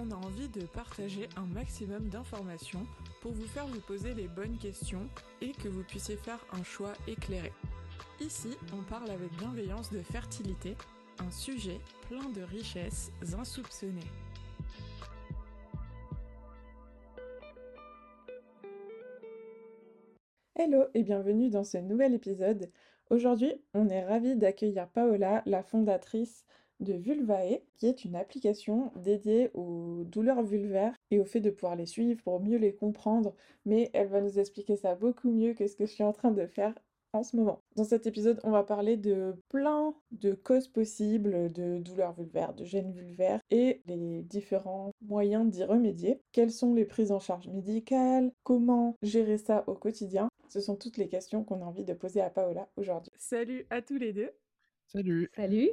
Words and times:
On 0.00 0.12
a 0.12 0.14
envie 0.14 0.48
de 0.48 0.60
partager 0.60 1.28
un 1.36 1.46
maximum 1.46 2.08
d'informations 2.08 2.86
pour 3.20 3.32
vous 3.32 3.48
faire 3.48 3.66
vous 3.66 3.80
poser 3.80 4.14
les 4.14 4.28
bonnes 4.28 4.56
questions 4.56 5.08
et 5.40 5.50
que 5.50 5.66
vous 5.66 5.82
puissiez 5.82 6.16
faire 6.16 6.38
un 6.52 6.62
choix 6.62 6.92
éclairé. 7.08 7.52
Ici, 8.20 8.56
on 8.72 8.82
parle 8.84 9.10
avec 9.10 9.32
bienveillance 9.38 9.90
de 9.90 9.98
fertilité, 9.98 10.76
un 11.18 11.32
sujet 11.32 11.80
plein 12.08 12.30
de 12.30 12.42
richesses 12.42 13.10
insoupçonnées. 13.36 13.98
Hello 20.54 20.84
et 20.94 21.02
bienvenue 21.02 21.50
dans 21.50 21.64
ce 21.64 21.78
nouvel 21.78 22.14
épisode. 22.14 22.70
Aujourd'hui, 23.10 23.52
on 23.74 23.88
est 23.88 24.04
ravis 24.04 24.36
d'accueillir 24.36 24.86
Paola, 24.90 25.42
la 25.44 25.64
fondatrice 25.64 26.44
de 26.80 26.94
Vulvae, 26.94 27.62
qui 27.76 27.86
est 27.86 28.04
une 28.04 28.16
application 28.16 28.92
dédiée 28.96 29.50
aux 29.54 30.04
douleurs 30.04 30.42
vulvaires 30.42 30.94
et 31.10 31.20
au 31.20 31.24
fait 31.24 31.40
de 31.40 31.50
pouvoir 31.50 31.76
les 31.76 31.86
suivre 31.86 32.22
pour 32.22 32.40
mieux 32.40 32.58
les 32.58 32.74
comprendre. 32.74 33.34
Mais 33.64 33.90
elle 33.92 34.08
va 34.08 34.20
nous 34.20 34.38
expliquer 34.38 34.76
ça 34.76 34.94
beaucoup 34.94 35.30
mieux 35.30 35.54
que 35.54 35.66
ce 35.66 35.76
que 35.76 35.86
je 35.86 35.92
suis 35.92 36.04
en 36.04 36.12
train 36.12 36.30
de 36.30 36.46
faire 36.46 36.74
en 37.12 37.22
ce 37.22 37.36
moment. 37.36 37.62
Dans 37.76 37.84
cet 37.84 38.06
épisode, 38.06 38.40
on 38.44 38.50
va 38.50 38.62
parler 38.62 38.96
de 38.96 39.34
plein 39.48 39.94
de 40.10 40.34
causes 40.34 40.68
possibles 40.68 41.50
de 41.52 41.78
douleurs 41.78 42.12
vulvaires, 42.12 42.54
de 42.54 42.64
gènes 42.64 42.92
vulvaires 42.92 43.40
et 43.50 43.82
les 43.86 44.22
différents 44.22 44.92
moyens 45.00 45.48
d'y 45.50 45.64
remédier. 45.64 46.20
Quelles 46.32 46.50
sont 46.50 46.74
les 46.74 46.84
prises 46.84 47.12
en 47.12 47.20
charge 47.20 47.48
médicales? 47.48 48.30
Comment 48.42 48.96
gérer 49.02 49.38
ça 49.38 49.64
au 49.66 49.74
quotidien? 49.74 50.28
Ce 50.48 50.60
sont 50.60 50.76
toutes 50.76 50.96
les 50.96 51.08
questions 51.08 51.44
qu'on 51.44 51.62
a 51.62 51.64
envie 51.64 51.84
de 51.84 51.94
poser 51.94 52.20
à 52.20 52.30
Paola 52.30 52.68
aujourd'hui. 52.76 53.12
Salut 53.18 53.66
à 53.70 53.82
tous 53.82 53.98
les 53.98 54.12
deux. 54.12 54.30
Salut. 54.86 55.30
Salut. 55.34 55.70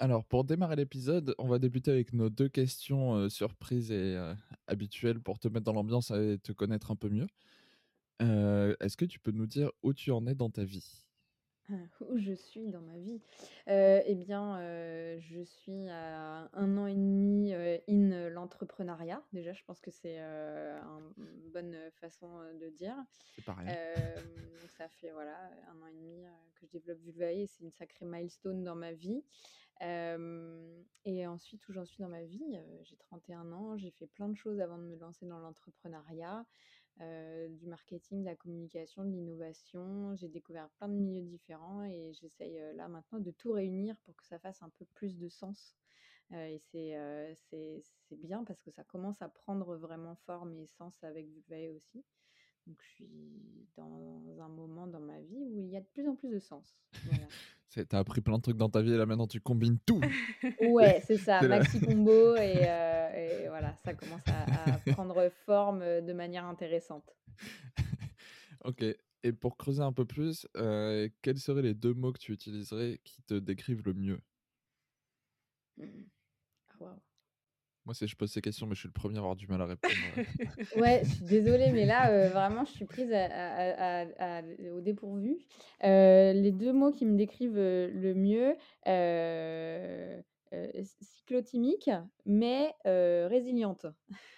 Alors, 0.00 0.24
pour 0.24 0.42
démarrer 0.44 0.74
l'épisode, 0.76 1.34
on 1.38 1.46
va 1.46 1.58
débuter 1.60 1.90
avec 1.92 2.12
nos 2.12 2.28
deux 2.30 2.48
questions 2.48 3.14
euh, 3.16 3.28
surprises 3.28 3.92
et 3.92 4.16
euh, 4.16 4.34
habituelles 4.66 5.20
pour 5.20 5.38
te 5.38 5.46
mettre 5.46 5.64
dans 5.64 5.72
l'ambiance 5.74 6.10
et 6.10 6.38
te 6.42 6.50
connaître 6.52 6.90
un 6.90 6.96
peu 6.96 7.08
mieux. 7.10 7.26
Euh, 8.22 8.74
Est-ce 8.80 8.96
que 8.96 9.04
tu 9.06 9.20
peux 9.20 9.32
nous 9.32 9.46
dire 9.46 9.70
où 9.82 9.92
tu 9.94 10.10
en 10.10 10.26
es 10.26 10.34
dans 10.34 10.50
ta 10.50 10.64
vie? 10.64 11.04
Ah, 11.72 11.74
Où 12.00 12.18
je 12.18 12.32
suis 12.32 12.66
dans 12.68 12.80
ma 12.80 12.98
vie? 12.98 13.20
Eh 13.68 14.14
bien, 14.16 14.58
je 15.20 15.42
suis 15.44 15.88
à 15.88 16.48
un 16.52 16.76
an 16.78 16.86
et 16.86 16.94
demi 16.94 17.52
in 17.88 18.28
l'entrepreneuriat. 18.30 19.22
Déjà, 19.32 19.52
je 19.52 19.62
pense 19.64 19.80
que 19.80 19.90
c'est 19.92 20.18
un- 20.18 21.12
une 21.18 21.50
bonne 21.52 21.76
façon 22.00 22.28
de 22.60 22.68
dire. 22.70 22.96
C'est 23.34 23.44
pareil. 23.44 23.66
Donc 23.66 24.70
ça 24.72 24.88
fait 24.88 25.12
voilà 25.12 25.36
un 25.70 25.80
an 25.82 25.86
et 25.86 25.92
demi 25.94 26.24
que 26.56 26.66
je 26.66 26.72
développe 26.72 26.98
Vulvae 27.00 27.42
et 27.42 27.46
c'est 27.46 27.62
une 27.62 27.70
sacrée 27.70 28.04
milestone 28.06 28.64
dans 28.64 28.74
ma 28.74 28.92
vie. 28.92 29.22
Et 29.82 31.26
ensuite, 31.26 31.66
où 31.68 31.72
j'en 31.72 31.84
suis 31.84 32.02
dans 32.02 32.08
ma 32.08 32.24
vie, 32.24 32.58
j'ai 32.82 32.96
31 32.96 33.52
ans, 33.52 33.76
j'ai 33.76 33.90
fait 33.92 34.06
plein 34.06 34.28
de 34.28 34.36
choses 34.36 34.60
avant 34.60 34.78
de 34.78 34.84
me 34.84 34.96
lancer 34.96 35.26
dans 35.26 35.38
l'entrepreneuriat, 35.38 36.44
du 36.98 37.66
marketing, 37.66 38.20
de 38.20 38.26
la 38.26 38.36
communication, 38.36 39.04
de 39.04 39.10
l'innovation. 39.10 40.14
J'ai 40.16 40.28
découvert 40.28 40.68
plein 40.70 40.88
de 40.88 40.94
milieux 40.94 41.22
différents 41.22 41.82
et 41.84 42.12
j'essaye 42.12 42.60
là 42.74 42.88
maintenant 42.88 43.20
de 43.20 43.30
tout 43.30 43.52
réunir 43.52 43.96
pour 44.04 44.14
que 44.16 44.26
ça 44.26 44.38
fasse 44.38 44.62
un 44.62 44.70
peu 44.78 44.84
plus 44.94 45.16
de 45.16 45.28
sens. 45.28 45.76
Et 46.32 46.58
c'est 46.70 47.34
c'est 47.48 47.82
c'est 48.08 48.20
bien 48.20 48.44
parce 48.44 48.62
que 48.62 48.70
ça 48.70 48.84
commence 48.84 49.20
à 49.22 49.28
prendre 49.28 49.76
vraiment 49.76 50.14
forme 50.26 50.58
et 50.58 50.66
sens 50.66 51.02
avec 51.02 51.26
Vulvae 51.26 51.74
aussi. 51.74 52.04
Donc 52.66 52.80
je 52.82 52.88
suis 52.88 53.68
dans 53.76 54.40
un 54.40 54.48
moment 54.48 54.86
dans 54.86 55.00
ma 55.00 55.20
vie 55.20 55.48
où 55.50 55.58
il 55.58 55.70
y 55.70 55.76
a 55.76 55.80
de 55.80 55.86
plus 55.86 56.06
en 56.06 56.14
plus 56.14 56.28
de 56.28 56.38
sens. 56.38 56.76
Voilà. 57.04 57.26
T'as 57.88 57.98
appris 57.98 58.20
plein 58.20 58.36
de 58.38 58.42
trucs 58.42 58.56
dans 58.56 58.68
ta 58.68 58.82
vie 58.82 58.92
et 58.92 58.96
là 58.96 59.06
maintenant 59.06 59.28
tu 59.28 59.40
combines 59.40 59.78
tout. 59.78 60.00
Ouais, 60.60 61.00
c'est 61.06 61.16
ça, 61.18 61.44
maxi 61.44 61.80
combo 61.80 62.36
et, 62.36 62.68
euh, 62.68 63.10
et 63.14 63.48
voilà, 63.48 63.76
ça 63.84 63.94
commence 63.94 64.28
à, 64.28 64.74
à 64.74 64.78
prendre 64.94 65.30
forme 65.46 65.82
euh, 65.82 66.00
de 66.00 66.12
manière 66.12 66.44
intéressante. 66.44 67.16
ok. 68.64 68.84
Et 69.22 69.32
pour 69.32 69.56
creuser 69.56 69.82
un 69.82 69.92
peu 69.92 70.06
plus, 70.06 70.46
euh, 70.56 71.08
quels 71.22 71.38
seraient 71.38 71.62
les 71.62 71.74
deux 71.74 71.92
mots 71.92 72.12
que 72.12 72.18
tu 72.18 72.32
utiliserais 72.32 73.00
qui 73.04 73.22
te 73.22 73.34
décrivent 73.34 73.82
le 73.84 73.92
mieux? 73.94 74.20
Mm. 75.76 76.10
Ah, 76.70 76.76
waouh. 76.80 77.00
Moi, 77.86 77.94
si 77.94 78.06
je 78.06 78.14
pose 78.14 78.30
ces 78.30 78.40
questions, 78.42 78.66
mais 78.66 78.74
je 78.74 78.80
suis 78.80 78.88
le 78.88 78.92
premier 78.92 79.16
à 79.16 79.20
avoir 79.20 79.36
du 79.36 79.46
mal 79.46 79.60
à 79.62 79.66
répondre. 79.66 79.94
Ouais, 80.76 81.00
je 81.04 81.08
suis 81.10 81.24
désolée, 81.24 81.72
mais 81.72 81.86
là, 81.86 82.10
euh, 82.10 82.28
vraiment, 82.28 82.64
je 82.66 82.72
suis 82.72 82.84
prise 82.84 83.10
à- 83.12 83.24
à- 83.24 84.02
à- 84.02 84.38
à- 84.38 84.42
au 84.74 84.80
dépourvu. 84.80 85.38
Euh, 85.84 86.32
les 86.34 86.52
deux 86.52 86.72
mots 86.72 86.92
qui 86.92 87.06
me 87.06 87.16
décrivent 87.16 87.56
euh, 87.58 87.90
le 87.92 88.14
mieux, 88.14 88.54
euh, 88.86 90.20
euh, 90.52 90.68
cyclotimique, 91.00 91.90
mais 92.26 92.72
euh, 92.86 93.26
résiliente. 93.30 93.86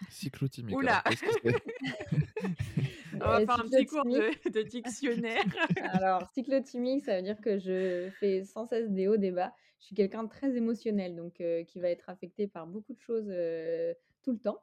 Cyclotimique. 0.09 0.77
Oula. 0.77 0.99
alors, 0.99 1.15
On 3.15 3.19
va 3.19 3.41
faire 3.41 3.61
un 3.61 3.69
petit 3.69 3.87
cours 3.87 4.05
de, 4.05 4.51
de 4.51 4.63
dictionnaire. 4.63 5.45
Alors, 5.93 6.29
cyclotimique, 6.35 7.05
ça 7.05 7.17
veut 7.17 7.23
dire 7.23 7.41
que 7.41 7.59
je 7.59 8.09
fais 8.19 8.43
sans 8.45 8.67
cesse 8.67 8.91
des 8.91 9.07
hauts, 9.09 9.17
des 9.17 9.31
bas. 9.31 9.53
Je 9.83 9.87
suis 9.87 9.97
quelqu'un 9.97 10.23
de 10.23 10.29
très 10.29 10.57
émotionnel, 10.57 11.17
donc 11.17 11.41
euh, 11.41 11.65
qui 11.65 11.81
va 11.81 11.89
être 11.91 12.09
affecté 12.09 12.47
par 12.47 12.69
beaucoup 12.69 12.95
de 12.95 13.01
choses 13.01 13.27
euh, 13.29 13.93
tout 14.23 14.31
le 14.31 14.39
temps, 14.39 14.63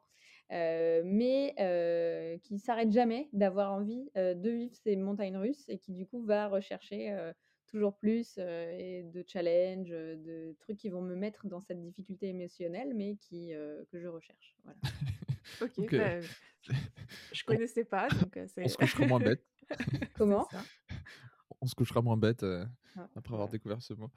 euh, 0.50 1.02
mais 1.04 1.54
euh, 1.60 2.38
qui 2.38 2.58
s'arrête 2.58 2.90
jamais 2.90 3.28
d'avoir 3.34 3.70
envie 3.74 4.10
euh, 4.16 4.32
de 4.32 4.48
vivre 4.48 4.74
ces 4.74 4.96
montagnes 4.96 5.36
russes 5.36 5.68
et 5.68 5.76
qui 5.76 5.92
du 5.92 6.06
coup 6.06 6.24
va 6.24 6.48
rechercher 6.48 7.12
euh, 7.12 7.34
toujours 7.66 7.98
plus 7.98 8.36
euh, 8.38 8.72
et 8.72 9.02
de 9.02 9.22
challenges, 9.26 9.90
de 9.90 10.56
trucs 10.58 10.78
qui 10.78 10.88
vont 10.88 11.02
me 11.02 11.14
mettre 11.14 11.46
dans 11.46 11.60
cette 11.60 11.82
difficulté 11.82 12.28
émotionnelle, 12.28 12.94
mais 12.94 13.16
qui 13.16 13.52
euh, 13.52 13.84
que 13.92 14.00
je 14.00 14.08
recherche. 14.08 14.56
Voilà. 14.64 14.78
ok, 15.60 15.70
Ok. 15.76 15.96
bah, 15.96 16.20
je 17.30 17.44
connaissais 17.44 17.84
pas, 17.84 18.08
donc 18.08 18.38
euh, 18.38 18.46
On 18.64 18.68
se 18.68 18.76
couchera 18.78 19.06
moins 19.06 19.20
bête. 19.20 19.44
Comment? 20.16 20.48
On 21.60 21.66
se 21.66 21.74
couchera 21.74 22.00
moins 22.00 22.16
bête 22.16 22.42
euh, 22.42 22.64
Ah, 22.96 23.06
après 23.16 23.34
avoir 23.34 23.50
découvert 23.50 23.82
ce 23.82 23.92
mot. 23.92 24.10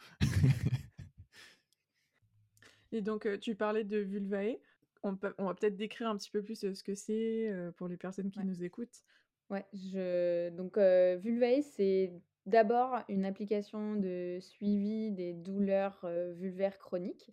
Et 2.94 3.02
donc, 3.02 3.28
tu 3.40 3.56
parlais 3.56 3.84
de 3.84 3.98
Vulvae. 3.98 4.58
On, 5.04 5.16
peut- 5.18 5.34
on 5.38 5.46
va 5.46 5.54
peut-être 5.54 5.76
décrire 5.76 6.08
un 6.08 6.16
petit 6.16 6.32
peu 6.32 6.42
plus 6.42 6.56
ce 6.74 6.84
que 6.84 6.96
c'est 6.96 7.52
pour 7.76 7.88
les 7.88 7.98
personnes 7.98 8.32
qui 8.32 8.40
Ouais. 8.40 8.46
nous 8.46 8.64
écoutent. 8.64 9.04
Ouais, 9.50 9.66
je... 9.74 10.50
donc 10.52 10.78
euh, 10.78 11.18
Vulvae, 11.18 11.62
c'est 11.62 12.14
d'abord 12.46 13.00
une 13.10 13.26
application 13.26 13.96
de 13.96 14.38
suivi 14.40 15.12
des 15.12 15.34
douleurs 15.34 16.08
vulvaires 16.38 16.78
chroniques. 16.78 17.32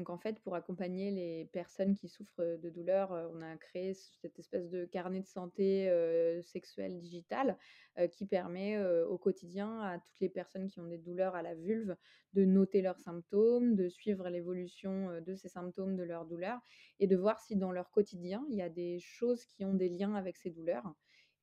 Donc 0.00 0.08
en 0.08 0.16
fait, 0.16 0.40
pour 0.40 0.54
accompagner 0.54 1.10
les 1.10 1.44
personnes 1.52 1.94
qui 1.94 2.08
souffrent 2.08 2.56
de 2.56 2.70
douleurs, 2.70 3.10
on 3.34 3.42
a 3.42 3.54
créé 3.58 3.92
cette 3.92 4.38
espèce 4.38 4.70
de 4.70 4.86
carnet 4.86 5.20
de 5.20 5.26
santé 5.26 5.90
euh, 5.90 6.40
sexuelle 6.40 7.02
qui 7.02 8.24
permet 8.24 8.82
au 8.82 9.18
quotidien 9.18 9.78
à 9.82 9.98
toutes 9.98 10.20
les 10.20 10.30
personnes 10.30 10.70
qui 10.70 10.80
ont 10.80 10.86
des 10.86 10.96
douleurs 10.96 11.34
à 11.34 11.42
la 11.42 11.54
vulve 11.54 11.94
de 12.32 12.46
noter 12.46 12.80
leurs 12.80 12.98
symptômes, 12.98 13.76
de 13.76 13.90
suivre 13.90 14.26
l'évolution 14.30 15.20
de 15.20 15.34
ces 15.34 15.50
symptômes, 15.50 15.96
de 15.96 16.02
leurs 16.02 16.24
douleurs 16.24 16.60
et 16.98 17.06
de 17.06 17.16
voir 17.16 17.38
si 17.38 17.56
dans 17.56 17.70
leur 17.70 17.90
quotidien, 17.90 18.42
il 18.48 18.56
y 18.56 18.62
a 18.62 18.70
des 18.70 19.00
choses 19.00 19.44
qui 19.44 19.66
ont 19.66 19.74
des 19.74 19.90
liens 19.90 20.14
avec 20.14 20.38
ces 20.38 20.48
douleurs 20.48 20.94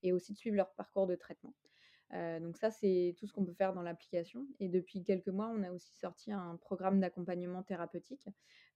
et 0.01 0.13
aussi 0.13 0.33
de 0.33 0.38
suivre 0.39 0.56
leur 0.56 0.74
parcours 0.74 1.06
de 1.06 1.13
traitement. 1.13 1.53
Donc 2.12 2.56
ça, 2.57 2.71
c'est 2.71 3.15
tout 3.18 3.27
ce 3.27 3.33
qu'on 3.33 3.45
peut 3.45 3.54
faire 3.54 3.74
dans 3.74 3.81
l'application. 3.81 4.48
Et 4.59 4.69
depuis 4.69 5.04
quelques 5.04 5.27
mois, 5.27 5.51
on 5.54 5.63
a 5.63 5.71
aussi 5.71 5.95
sorti 5.98 6.31
un 6.31 6.56
programme 6.56 7.00
d'accompagnement 7.00 7.63
thérapeutique. 7.63 8.27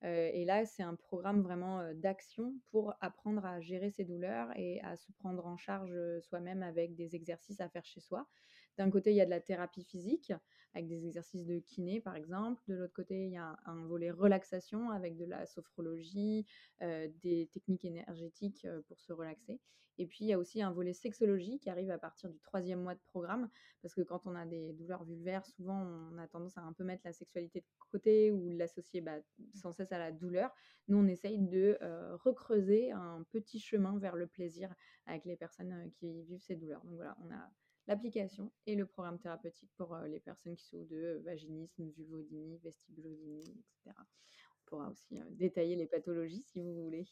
Et 0.04 0.44
là, 0.46 0.66
c'est 0.66 0.84
un 0.84 0.96
programme 0.96 1.42
vraiment 1.42 1.94
d'action 1.94 2.54
pour 2.72 2.94
apprendre 3.00 3.46
à 3.46 3.62
gérer 3.62 3.90
ses 3.90 4.04
douleurs 4.04 4.50
et 4.58 4.82
à 4.82 4.98
se 4.98 5.12
prendre 5.14 5.46
en 5.46 5.58
charge 5.58 5.94
soi-même 6.22 6.64
avec 6.64 6.96
des 6.96 7.16
exercices 7.16 7.62
à 7.62 7.70
faire 7.70 7.86
chez 7.86 8.02
soi. 8.02 8.28
D'un 8.78 8.90
côté, 8.90 9.12
il 9.12 9.16
y 9.16 9.22
a 9.22 9.26
de 9.26 9.30
la 9.30 9.42
thérapie 9.42 9.84
physique 9.84 10.34
avec 10.74 10.88
des 10.88 11.06
exercices 11.06 11.46
de 11.46 11.60
kiné, 11.60 12.00
par 12.00 12.16
exemple. 12.16 12.62
De 12.68 12.76
l'autre 12.76 12.94
côté, 12.94 13.26
il 13.26 13.32
y 13.32 13.38
a 13.38 13.58
un, 13.66 13.86
volet 13.86 14.12
relaxation 14.12 14.90
avec 14.90 15.18
de 15.18 15.26
la 15.26 15.46
sophrologie, 15.46 16.46
euh, 16.82 17.10
des 17.22 17.50
techniques 17.52 17.86
énergétiques 17.86 18.66
euh, 18.66 18.82
pour 18.88 19.00
se 19.00 19.12
relaxer. 19.12 19.60
Et 19.98 20.08
puis, 20.08 20.20
il 20.22 20.28
y 20.28 20.34
a 20.34 20.40
aussi 20.40 20.62
un 20.62 20.72
volet 20.72 20.94
sexologie 20.94 21.60
qui 21.60 21.70
arrive 21.70 21.92
à 21.92 21.98
partir 21.98 22.30
du 22.30 22.40
troisième 22.40 22.82
mois 22.82 22.96
de 22.96 23.02
programme, 23.08 23.50
parce 23.82 23.94
que 23.94 24.02
quand 24.02 24.26
on 24.26 24.36
a 24.36 24.46
des 24.46 24.72
douleurs 24.74 25.04
vulvaires, 25.04 25.46
souvent, 25.46 25.86
on 26.14 26.18
a 26.18 26.28
tendance 26.28 26.58
à 26.58 26.62
un 26.62 26.74
peu 26.74 26.84
mettre 26.84 27.04
la 27.06 27.14
sexualité 27.14 27.60
de 27.60 27.66
côté 27.92 28.32
ou 28.32 28.50
l'associer 28.50 29.02
bah, 29.02 29.20
sans 29.54 29.74
cesse 29.74 29.92
à 29.92 30.00
la 30.00 30.12
douleur. 30.12 30.56
Nous, 30.88 30.98
on 30.98 31.08
essaye 31.08 31.40
de 31.40 31.78
euh, 31.82 32.16
recreuser 32.16 32.92
un 32.92 33.24
petit 33.32 33.60
chemin 33.60 34.00
vers 34.00 34.16
le 34.16 34.28
plaisir 34.28 34.74
avec 35.06 35.26
les 35.26 35.36
personnes 35.36 35.92
qui 36.00 36.24
vivent 36.24 36.42
ces 36.42 36.56
douleurs. 36.56 36.84
Donc 36.86 36.96
voilà, 36.96 37.18
on 37.24 37.32
a 37.32 37.52
l'application 37.92 38.52
et 38.66 38.76
le 38.76 38.86
programme 38.86 39.20
thérapeutique 39.20 39.72
pour 39.76 39.98
les 40.08 40.20
personnes 40.20 40.56
qui 40.56 40.66
souffrent 40.66 40.88
de 40.88 41.22
vaginisme, 41.26 41.90
vulvodynie, 41.98 42.58
vestibulodynie, 42.64 43.42
etc. 43.42 43.96
On 43.98 44.66
pourra 44.66 44.90
aussi 44.90 45.20
détailler 45.32 45.76
les 45.76 45.88
pathologies 45.88 46.42
si 46.42 46.62
vous 46.62 46.74
voulez. 46.84 47.06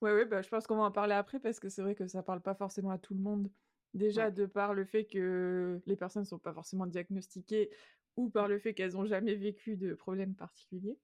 Oui, 0.00 0.10
ouais, 0.10 0.24
bah, 0.24 0.42
je 0.42 0.48
pense 0.48 0.66
qu'on 0.66 0.76
va 0.76 0.84
en 0.84 0.92
parler 0.92 1.14
après 1.14 1.38
parce 1.38 1.60
que 1.60 1.68
c'est 1.68 1.82
vrai 1.82 1.94
que 1.94 2.06
ça 2.06 2.22
parle 2.22 2.40
pas 2.40 2.54
forcément 2.54 2.90
à 2.90 2.98
tout 2.98 3.14
le 3.14 3.20
monde. 3.20 3.50
Déjà, 3.94 4.30
de 4.30 4.44
par 4.46 4.74
le 4.74 4.84
fait 4.84 5.04
que 5.04 5.80
les 5.86 5.96
personnes 5.96 6.22
ne 6.22 6.28
sont 6.28 6.38
pas 6.38 6.52
forcément 6.52 6.86
diagnostiquées 6.86 7.70
ou 8.16 8.28
par 8.28 8.48
le 8.48 8.58
fait 8.58 8.74
qu'elles 8.74 8.92
n'ont 8.92 9.06
jamais 9.06 9.34
vécu 9.34 9.76
de 9.76 9.94
problème 9.94 10.34
particulier. 10.34 10.98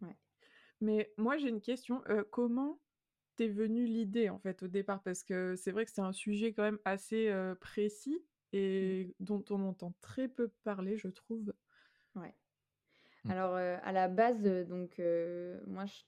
Ouais. 0.00 0.16
Mais 0.80 1.12
moi, 1.18 1.36
j'ai 1.36 1.48
une 1.48 1.60
question. 1.60 2.02
comment 2.30 2.80
t'es 3.36 3.48
venue 3.48 3.86
l'idée, 3.86 4.30
en 4.30 4.38
fait, 4.38 4.62
au 4.62 4.68
départ? 4.68 5.02
Parce 5.02 5.22
que 5.22 5.54
c'est 5.56 5.70
vrai 5.70 5.84
que 5.84 5.90
c'est 5.90 6.00
un 6.00 6.12
sujet 6.12 6.52
quand 6.52 6.62
même 6.62 6.78
assez 6.84 7.30
précis. 7.60 8.22
Et 8.52 9.14
dont 9.20 9.44
on 9.50 9.62
entend 9.62 9.94
très 10.00 10.28
peu 10.28 10.48
parler, 10.64 10.96
je 10.96 11.08
trouve. 11.08 11.52
Ouais. 12.14 12.34
Mmh. 13.24 13.30
Alors, 13.30 13.54
à 13.54 13.92
la 13.92 14.08
base, 14.08 14.42
donc, 14.68 14.98
moi, 15.66 15.86
je, 15.86 16.02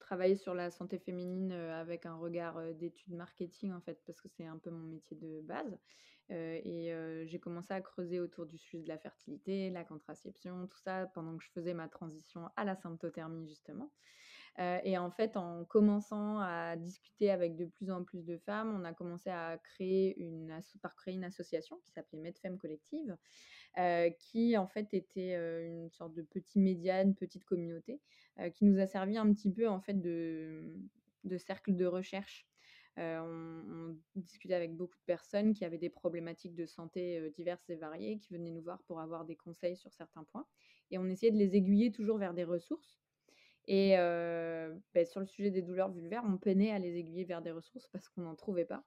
travaillais 0.00 0.36
sur 0.36 0.54
la 0.54 0.70
santé 0.70 0.98
féminine 0.98 1.52
avec 1.52 2.04
un 2.04 2.16
regard 2.16 2.60
d'études 2.74 3.14
marketing, 3.14 3.72
en 3.72 3.80
fait, 3.80 4.02
parce 4.06 4.20
que 4.20 4.28
c'est 4.28 4.46
un 4.46 4.58
peu 4.58 4.70
mon 4.70 4.88
métier 4.88 5.16
de 5.16 5.40
base. 5.42 5.78
et 6.30 6.92
j'ai 7.26 7.38
commencé 7.38 7.72
à 7.72 7.80
creuser 7.80 8.18
autour 8.18 8.46
du 8.46 8.58
sujet 8.58 8.82
de 8.82 8.88
la 8.88 8.98
fertilité, 8.98 9.70
la 9.70 9.84
contraception, 9.84 10.66
tout 10.66 10.78
ça, 10.78 11.06
pendant 11.14 11.36
que 11.36 11.44
je 11.44 11.50
faisais 11.50 11.74
ma 11.74 11.88
transition 11.88 12.50
à 12.56 12.64
la 12.64 12.74
symptothermie, 12.74 13.46
justement. 13.46 13.92
Et 14.58 14.98
en 14.98 15.10
fait, 15.10 15.36
en 15.36 15.64
commençant 15.64 16.38
à 16.40 16.76
discuter 16.76 17.30
avec 17.30 17.56
de 17.56 17.64
plus 17.64 17.90
en 17.90 18.04
plus 18.04 18.24
de 18.24 18.36
femmes, 18.36 18.78
on 18.78 18.84
a 18.84 18.92
commencé 18.92 19.30
à 19.30 19.58
créer 19.58 20.18
une, 20.20 20.54
par 20.82 20.94
créer 20.96 21.14
une 21.14 21.24
association 21.24 21.78
qui 21.82 21.90
s'appelait 21.92 22.18
Medfem 22.18 22.58
Collective, 22.58 23.16
qui 24.18 24.58
en 24.58 24.66
fait 24.66 24.92
était 24.92 25.34
une 25.66 25.90
sorte 25.90 26.14
de 26.14 26.22
petit 26.22 26.58
média, 26.58 27.00
une 27.00 27.14
petite 27.14 27.44
communauté, 27.44 28.00
qui 28.54 28.66
nous 28.66 28.78
a 28.78 28.86
servi 28.86 29.16
un 29.16 29.32
petit 29.32 29.50
peu 29.50 29.66
en 29.66 29.80
fait 29.80 29.98
de 29.98 31.38
cercle 31.38 31.74
de 31.74 31.86
recherche. 31.86 32.46
on, 32.98 33.96
discutait 34.14 34.54
avec 34.54 34.76
beaucoup 34.76 34.96
de 34.96 35.06
personnes 35.06 35.54
qui 35.54 35.64
avaient 35.64 35.78
des 35.78 35.88
problématiques 35.88 36.54
de 36.54 36.66
santé 36.66 37.30
diverses 37.30 37.70
et 37.70 37.76
variées, 37.76 38.18
qui 38.18 38.34
venaient 38.34 38.50
nous 38.50 38.62
voir 38.62 38.82
pour 38.82 39.00
avoir 39.00 39.24
des 39.24 39.36
conseils 39.36 39.76
sur 39.76 39.92
certains 39.94 40.24
points. 40.24 40.46
Et 40.90 40.98
on 40.98 41.06
essayait 41.06 41.32
de 41.32 41.38
les 41.38 41.56
aiguiller 41.56 41.92
toujours 41.92 42.18
vers 42.18 42.34
des 42.34 42.44
ressources 42.44 43.00
et 43.66 43.94
bah, 44.94 45.04
sur 45.04 45.20
le 45.20 45.26
sujet 45.26 45.50
des 45.50 45.62
douleurs 45.62 45.90
vulvaires, 45.90 46.24
on 46.26 46.38
peinait 46.38 46.72
à 46.72 46.78
les 46.78 46.96
aiguiller 46.96 47.24
vers 47.24 47.42
des 47.42 47.50
ressources 47.50 47.86
parce 47.88 48.08
qu'on 48.08 48.22
n'en 48.22 48.34
trouvait 48.34 48.64
pas. 48.64 48.84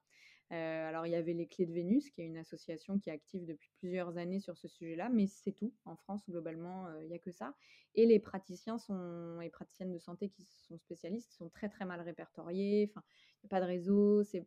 alors, 0.50 1.06
il 1.06 1.12
y 1.12 1.14
avait 1.14 1.32
les 1.32 1.46
Clés 1.46 1.66
de 1.66 1.72
Vénus, 1.72 2.10
qui 2.10 2.20
est 2.20 2.26
une 2.26 2.36
association 2.36 2.98
qui 2.98 3.10
est 3.10 3.12
active 3.12 3.46
depuis 3.46 3.70
plusieurs 3.78 4.18
années 4.18 4.40
sur 4.40 4.56
ce 4.58 4.68
sujet-là, 4.68 5.08
mais 5.08 5.26
c'est 5.26 5.52
tout. 5.52 5.72
En 5.84 5.96
France, 5.96 6.22
globalement, 6.28 6.86
il 7.00 7.08
n'y 7.08 7.14
a 7.14 7.18
que 7.18 7.30
ça. 7.30 7.54
Et 7.94 8.06
les 8.06 8.18
praticiens 8.18 8.78
sont, 8.78 9.40
et 9.40 9.48
praticiennes 9.48 9.92
de 9.92 9.98
santé 9.98 10.28
qui 10.28 10.42
sont 10.42 10.78
spécialistes 10.78 11.32
sont 11.32 11.48
très, 11.48 11.68
très 11.68 11.84
mal 11.84 12.00
répertoriés. 12.00 12.90
Enfin, 12.90 13.04
il 13.42 13.46
n'y 13.46 13.48
a 13.48 13.50
pas 13.50 13.60
de 13.60 13.66
réseau. 13.66 14.22
C'est, 14.22 14.44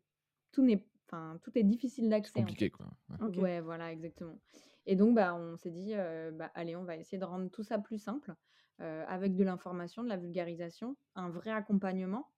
tout, 0.52 0.62
n'est, 0.62 0.86
enfin, 1.08 1.40
tout 1.44 1.58
est 1.58 1.64
difficile 1.64 2.10
d'accès. 2.10 2.34
C'est 2.36 2.42
compliqué, 2.42 2.70
quoi. 2.70 2.88
Ouais. 3.20 3.62
voilà, 3.62 3.92
exactement. 3.92 4.40
Et 4.86 4.96
donc, 4.96 5.16
bah, 5.16 5.36
on 5.36 5.58
s'est 5.58 5.72
dit, 5.72 5.94
bah, 6.34 6.52
allez, 6.54 6.76
on 6.76 6.84
va 6.84 6.96
essayer 6.98 7.18
de 7.18 7.26
rendre 7.26 7.50
tout 7.50 7.64
ça 7.64 7.80
plus 7.80 7.98
simple. 7.98 8.36
Euh, 8.80 9.04
avec 9.08 9.36
de 9.36 9.44
l'information, 9.44 10.04
de 10.04 10.08
la 10.08 10.18
vulgarisation, 10.18 10.98
un 11.16 11.30
vrai 11.32 11.50
accompagnement 11.50 12.32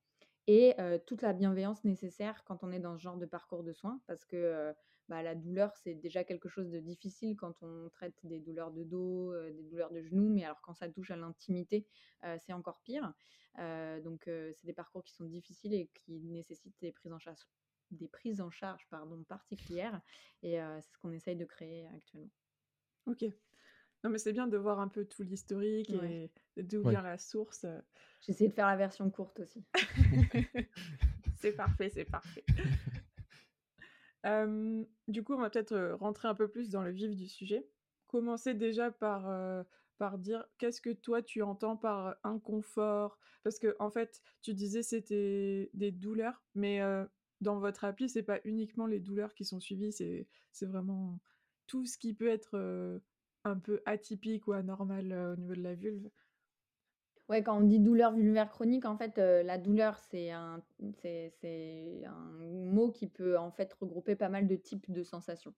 et 0.48 0.74
euh, 0.80 0.98
toute 0.98 1.22
la 1.22 1.34
bienveillance 1.34 1.84
nécessaire 1.84 2.46
quand 2.46 2.64
on 2.64 2.72
est 2.72 2.80
dans 2.80 2.98
ce 2.98 3.02
genre 3.02 3.18
de 3.18 3.26
parcours 3.26 3.62
de 3.62 3.74
soins, 3.74 4.02
parce 4.08 4.24
que 4.24 4.38
euh, 4.38 4.74
bah, 5.10 5.22
la 5.22 5.36
douleur, 5.36 5.76
c'est 5.76 5.96
déjà 5.96 6.24
quelque 6.24 6.48
chose 6.48 6.70
de 6.70 6.80
difficile 6.80 7.36
quand 7.36 7.62
on 7.62 7.90
traite 7.90 8.18
des 8.24 8.40
douleurs 8.40 8.72
de 8.72 8.86
dos, 8.86 9.34
des 9.52 9.64
douleurs 9.64 9.92
de 9.92 10.02
genoux, 10.02 10.30
mais 10.30 10.46
alors 10.46 10.62
quand 10.62 10.74
ça 10.76 10.88
touche 10.88 11.12
à 11.12 11.18
l'intimité, 11.18 11.88
c'est 12.38 12.54
encore 12.54 12.82
pire. 12.84 13.14
donc, 13.58 14.22
c'est 14.26 14.66
des 14.66 14.74
parcours 14.74 15.04
qui 15.04 15.14
sont 15.14 15.26
difficiles 15.26 15.74
et 15.74 15.90
qui 16.06 16.20
nécessitent 16.22 16.80
des 16.80 16.92
prises 16.92 17.12
en 17.12 17.20
charge, 17.20 17.40
des 17.90 18.08
prises 18.08 18.40
en 18.40 18.52
charge 18.52 18.88
pardon, 18.90 19.24
particulières, 19.24 20.00
et 20.44 20.58
c'est 20.80 20.92
ce 20.94 20.98
qu'on 21.00 21.12
essaye 21.12 21.36
de 21.36 21.46
créer 21.46 21.88
actuellement. 21.88 22.30
Ok. 23.08 23.26
Non, 24.04 24.10
mais 24.10 24.18
c'est 24.18 24.32
bien 24.32 24.48
de 24.48 24.58
voir 24.58 24.80
un 24.80 24.88
peu 24.88 25.04
tout 25.04 25.24
l'historique 25.24 25.90
et 25.90 26.32
d'où 26.58 26.88
vient 26.88 27.02
la 27.02 27.18
source. 27.18 27.66
J'ai 28.22 28.32
essayé 28.32 28.50
de 28.50 28.54
faire 28.54 28.68
la 28.68 28.78
version 28.78 29.10
courte 29.10 29.42
aussi. 29.42 29.64
c'est 31.38 31.52
parfait, 31.58 31.90
c'est 31.90 32.06
parfait. 32.06 32.46
du 35.08 35.24
coup, 35.24 35.34
on 35.34 35.42
va 35.42 35.50
peut-être 35.50 35.98
rentrer 36.00 36.28
un 36.28 36.36
peu 36.36 36.48
plus 36.48 36.70
dans 36.70 36.82
le 36.82 36.92
vif 36.92 37.16
du 37.16 37.28
sujet. 37.28 37.68
Commencer 38.08 38.54
déjà 38.54 38.90
par, 38.90 39.66
par 39.98 40.18
dire 40.18 40.46
qu'est-ce 40.58 40.82
que 40.82 40.92
toi 40.92 41.22
tu 41.22 41.42
entends 41.42 41.76
par 41.76 42.16
inconfort? 42.24 43.20
Parce 43.44 43.60
que 43.60 43.76
en 43.80 43.90
fait, 43.90 44.22
tu 44.42 44.54
disais 44.54 44.82
c'était 44.82 45.70
des 45.74 45.92
douleurs, 45.92 46.42
mais 46.56 46.80
dans 47.42 47.60
votre 47.60 47.84
appli, 47.84 48.08
c'est 48.08 48.24
pas 48.24 48.40
uniquement 48.46 48.88
les 48.88 49.00
douleurs 49.00 49.34
qui 49.34 49.44
sont 49.44 49.60
suivies, 49.60 49.92
c'est 49.92 50.66
vraiment 50.66 51.20
tout 51.68 51.86
ce 51.86 51.98
qui 51.98 52.14
peut 52.14 52.30
être 52.30 53.02
un 53.50 53.60
peu 53.60 53.82
atypique 53.86 54.48
ou 54.48 54.54
anormal 54.54 55.12
au 55.12 55.36
niveau 55.36 55.56
de 55.56 55.62
la 55.62 55.76
vulve. 55.76 56.10
Ouais, 57.30 57.44
quand 57.44 57.60
on 57.60 57.62
dit 57.62 57.80
douleur 57.80 58.14
vulvaire 58.14 58.50
chronique, 58.50 58.86
en 58.86 58.98
fait, 58.98 59.18
la 59.18 59.60
douleur, 59.60 60.00
c'est 60.00 60.32
un, 60.32 60.64
c'est, 60.96 62.04
un 62.04 62.32
mot 62.42 62.92
qui 62.92 63.06
peut 63.06 63.38
en 63.38 63.52
fait 63.52 63.72
regrouper 63.74 64.16
pas 64.16 64.30
mal 64.30 64.48
de 64.48 64.56
types 64.56 64.92
de 64.92 65.04
sensations. 65.04 65.54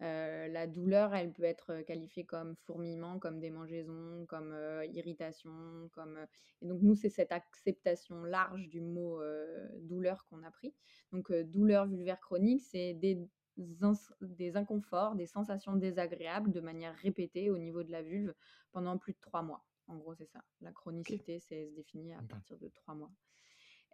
la 0.00 0.66
douleur, 0.66 1.14
elle 1.14 1.32
peut 1.32 1.44
être 1.44 1.80
qualifiée 1.86 2.26
comme 2.26 2.56
fourmillement, 2.66 3.18
comme 3.18 3.40
démangeaison, 3.40 4.26
comme 4.28 4.54
irritation, 4.92 5.88
comme 5.92 6.18
et 6.60 6.66
donc 6.66 6.82
nous, 6.82 6.94
c'est 6.94 7.08
cette 7.08 7.32
acceptation 7.32 8.22
large 8.24 8.68
du 8.68 8.82
mot 8.82 9.18
douleur 9.80 10.26
qu'on 10.26 10.42
a 10.42 10.50
pris. 10.50 10.74
Donc 11.10 11.32
douleur 11.32 11.86
vulvaire 11.86 12.20
chronique, 12.20 12.60
c'est 12.60 12.92
des 12.92 13.18
des 13.56 14.56
inconforts, 14.56 15.14
des 15.14 15.26
sensations 15.26 15.76
désagréables 15.76 16.50
de 16.50 16.60
manière 16.60 16.94
répétée 16.96 17.50
au 17.50 17.58
niveau 17.58 17.82
de 17.82 17.92
la 17.92 18.02
vulve 18.02 18.34
pendant 18.72 18.98
plus 18.98 19.12
de 19.12 19.20
trois 19.20 19.42
mois. 19.42 19.64
En 19.86 19.96
gros, 19.96 20.14
c'est 20.14 20.26
ça. 20.26 20.42
La 20.60 20.72
chronicité, 20.72 21.40
c'est 21.40 21.68
se 21.68 21.74
définit 21.74 22.14
à 22.14 22.22
partir 22.22 22.58
de 22.58 22.68
trois 22.68 22.94
mois. 22.94 23.10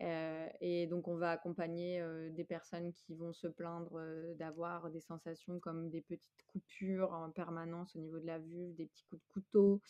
Euh, 0.03 0.49
et 0.61 0.87
donc, 0.87 1.09
on 1.09 1.17
va 1.17 1.31
accompagner 1.31 2.01
euh, 2.01 2.31
des 2.31 2.45
personnes 2.45 2.93
qui 2.93 3.15
vont 3.15 3.33
se 3.33 3.47
plaindre 3.47 3.99
euh, 3.99 4.35
d'avoir 4.35 4.91
des 4.91 5.01
sensations 5.01 5.61
comme 5.61 5.91
des 5.91 6.01
petites 6.01 6.43
coupures 6.47 7.13
en 7.13 7.31
permanence 7.31 7.95
au 7.97 7.99
niveau 7.99 8.19
de 8.19 8.27
la 8.27 8.39
vulve, 8.39 8.75
des 8.77 8.87
petits 8.87 9.05
coups 9.05 9.23
de 9.23 9.33
couteau, 9.33 9.81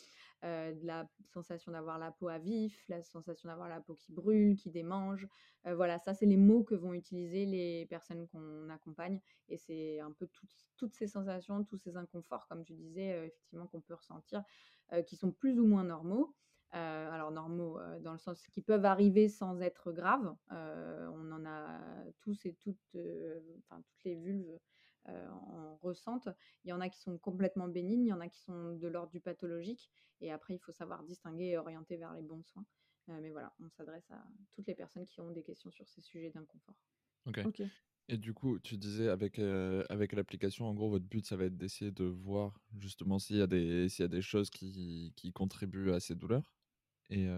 de 0.42 0.87
la 0.87 1.06
sensation 1.32 1.73
d'avoir 1.73 1.99
la 1.99 2.11
peau 2.12 2.28
à 2.28 2.38
vif, 2.38 2.82
la 2.88 3.02
sensation 3.02 3.49
d'avoir 3.49 3.68
la 3.68 3.80
peau 3.80 3.94
qui 3.94 4.12
brûle, 4.12 4.56
qui 4.56 4.70
démange. 4.70 5.26
voilà, 5.64 5.99
ça, 5.99 6.14
c'est 6.14 6.26
les 6.26 6.38
mots 6.38 6.64
que 6.64 6.75
vont 6.75 6.94
utiliser 6.94 7.44
les 7.44 7.87
personnes 7.87 8.26
qu'on 8.28 8.68
accompagne. 8.70 9.20
Et 9.49 9.58
c'est 9.58 10.00
un 10.00 10.12
peu 10.12 10.28
toutes 10.76 10.94
ces 10.94 11.06
sensations, 11.06 11.64
tous 11.64 11.76
ces 11.76 11.96
inconforts, 11.96 12.46
comme 12.49 12.64
tu 12.64 12.73
disais, 12.75 13.26
effectivement, 13.26 13.66
qu'on 13.66 13.80
peut 13.80 13.94
ressentir, 13.94 14.42
qui 15.06 15.16
sont 15.16 15.30
plus 15.30 15.58
ou 15.58 15.66
moins 15.66 15.85
normaux. 15.85 16.35
Euh, 16.72 17.10
alors 17.10 17.32
normaux 17.32 17.80
dans 18.00 18.12
le 18.12 18.18
sens 18.18 18.46
qui 18.46 18.62
peuvent 18.62 18.84
arriver 18.84 19.28
sans 19.28 19.60
être 19.60 19.92
graves. 19.92 20.36
on 20.50 21.32
en 21.32 21.44
a 21.44 21.80
tous 22.20 22.46
et 22.46 22.54
toutes, 22.54 22.96
enfin 23.58 23.82
toutes 23.82 24.04
les 24.04 24.14
vulves 24.14 24.58
en 25.06 25.76
ressentent. 25.82 26.28
Il 26.64 26.70
y 26.70 26.72
en 26.72 26.80
a 26.80 26.88
qui 26.88 27.00
sont 27.00 27.18
complètement 27.18 27.66
bénignes, 27.66 28.06
il 28.06 28.10
y 28.10 28.12
en 28.12 28.20
a 28.20 28.28
qui 28.28 28.38
sont 28.40 28.74
de 28.74 28.86
l'ordre 28.86 29.10
du 29.10 29.20
pathologique. 29.20 29.90
Et 30.20 30.30
après, 30.30 30.54
il 30.54 30.58
faut 30.58 30.72
savoir 30.72 31.02
distinguer 31.02 31.46
et 31.46 31.58
orienter 31.58 31.96
vers 31.96 32.14
les 32.14 32.22
bons 32.22 32.44
soins. 32.44 32.66
mais 33.08 33.30
voilà, 33.30 33.52
on 33.60 33.68
s'adresse 33.70 34.08
à 34.10 34.22
toutes 34.52 34.68
les 34.68 34.74
personnes 34.74 35.06
qui 35.06 35.20
ont 35.20 35.30
des 35.30 35.42
questions 35.42 35.70
sur 35.70 35.88
ces 35.88 36.02
sujets 36.02 36.30
d'inconfort. 36.30 36.76
Ok. 37.26 37.62
Et 38.08 38.16
du 38.16 38.34
coup, 38.34 38.58
tu 38.58 38.76
disais 38.76 39.08
avec, 39.08 39.38
avec 39.38 40.12
l'application, 40.12 40.66
en 40.66 40.74
gros, 40.74 40.90
votre 40.90 41.06
but, 41.06 41.24
ça 41.26 41.36
va 41.36 41.44
être 41.44 41.56
d'essayer 41.56 41.90
de 41.92 42.04
voir 42.04 42.60
justement 42.76 43.18
s'il 43.18 43.36
y, 43.36 43.42
a 43.42 43.46
des, 43.46 43.88
s'il 43.88 44.02
y 44.02 44.04
a 44.04 44.08
des 44.08 44.22
choses 44.22 44.50
qui, 44.50 45.12
qui 45.16 45.32
contribuent 45.32 45.92
à 45.92 46.00
ces 46.00 46.14
douleurs? 46.14 46.52
Et, 47.11 47.29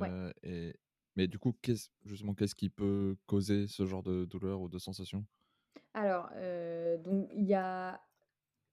et, 0.42 0.74
mais 1.16 1.26
du 1.28 1.38
coup, 1.38 1.54
qu'est-ce, 1.62 1.88
justement, 2.04 2.34
qu'est-ce 2.34 2.54
qui 2.54 2.70
peut 2.70 3.16
causer 3.26 3.66
ce 3.66 3.86
genre 3.86 4.02
de 4.02 4.24
douleur 4.24 4.60
ou 4.60 4.68
de 4.68 4.78
sensation? 4.78 5.26
Alors, 5.94 6.30
donc 7.04 7.28
il 7.32 7.44
y 7.44 7.54
a 7.54 8.00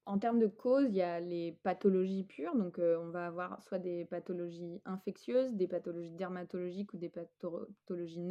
en 0.06 0.18
termes 0.20 0.40
de 0.40 0.48
causes, 0.48 0.90
il 0.90 0.96
y 0.96 1.02
a 1.04 1.20
les 1.20 1.52
pathologies 1.64 2.24
pures, 2.24 2.56
donc 2.56 2.80
on 2.80 3.10
va 3.10 3.28
avoir 3.28 3.62
soit 3.62 3.80
des 3.80 4.06
pathologies 4.06 4.82
infectieuses, 4.86 5.54
des 5.56 5.68
pathologies 5.68 6.16
dermatologiques 6.16 6.94
ou 6.94 6.98
des 6.98 7.10
pathologies 7.10 8.22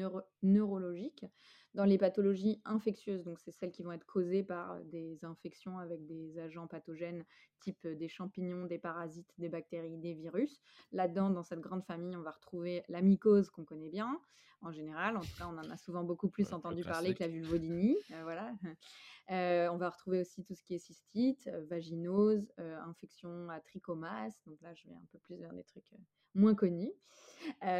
neurologiques. 0.43 1.27
Dans 1.75 1.85
les 1.85 1.99
pathologies 1.99 2.61
infectieuses, 2.65 3.25
donc 3.25 3.39
c'est 3.39 3.53
celles 3.53 3.71
qui 3.71 3.83
vont 3.83 3.93
être 3.93 4.07
causées 4.07 4.43
par 4.43 4.81
des 4.85 5.25
infections 5.25 5.79
avec 5.79 6.07
des 6.07 6.39
agents 6.39 6.67
pathogènes 6.67 7.25
type 7.61 7.87
des 7.87 8.09
champignons, 8.09 8.65
des 8.65 8.79
parasites, 8.79 9.33
des 9.39 9.49
bactéries, 9.49 9.99
des 9.99 10.15
virus. 10.15 10.61
Là-dedans, 10.93 11.31
dans 11.31 11.43
cette 11.43 11.61
grande 11.61 11.85
famille, 11.85 12.17
on 12.17 12.23
va 12.23 12.31
retrouver 12.31 12.85
la 12.89 13.03
mycose 13.03 13.51
qu'on 13.51 13.65
connaît 13.65 13.91
bien 13.91 14.19
en 14.63 14.73
général. 14.73 15.17
En 15.17 15.21
tout 15.21 15.37
cas, 15.39 15.47
on 15.47 15.59
en 15.59 15.71
a 15.71 15.77
souvent 15.77 16.05
beaucoup 16.05 16.29
plus 16.29 16.53
entendu 16.53 16.83
parler 16.83 17.15
que 17.15 17.23
la 17.23 17.29
vulvodynie. 17.29 17.97
voilà. 18.23 18.53
on 19.73 19.77
va 19.77 19.91
retrouver 19.91 20.21
aussi 20.21 20.43
tout 20.45 20.55
ce 20.55 20.63
qui 20.63 20.75
est 20.75 20.79
cystite, 20.79 21.51
vaginose, 21.69 22.51
infection 22.59 23.49
à 23.51 23.61
trichomas. 23.61 24.31
Donc 24.47 24.61
là, 24.63 24.75
je 24.75 24.89
vais 24.89 24.95
un 24.95 25.07
peu 25.13 25.19
plus 25.19 25.37
vers 25.37 25.53
des 25.53 25.65
trucs 25.65 25.93
moins 26.35 26.55
connus. 26.55 26.93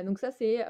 donc 0.05 0.19
ça, 0.19 0.31
c'est 0.31 0.65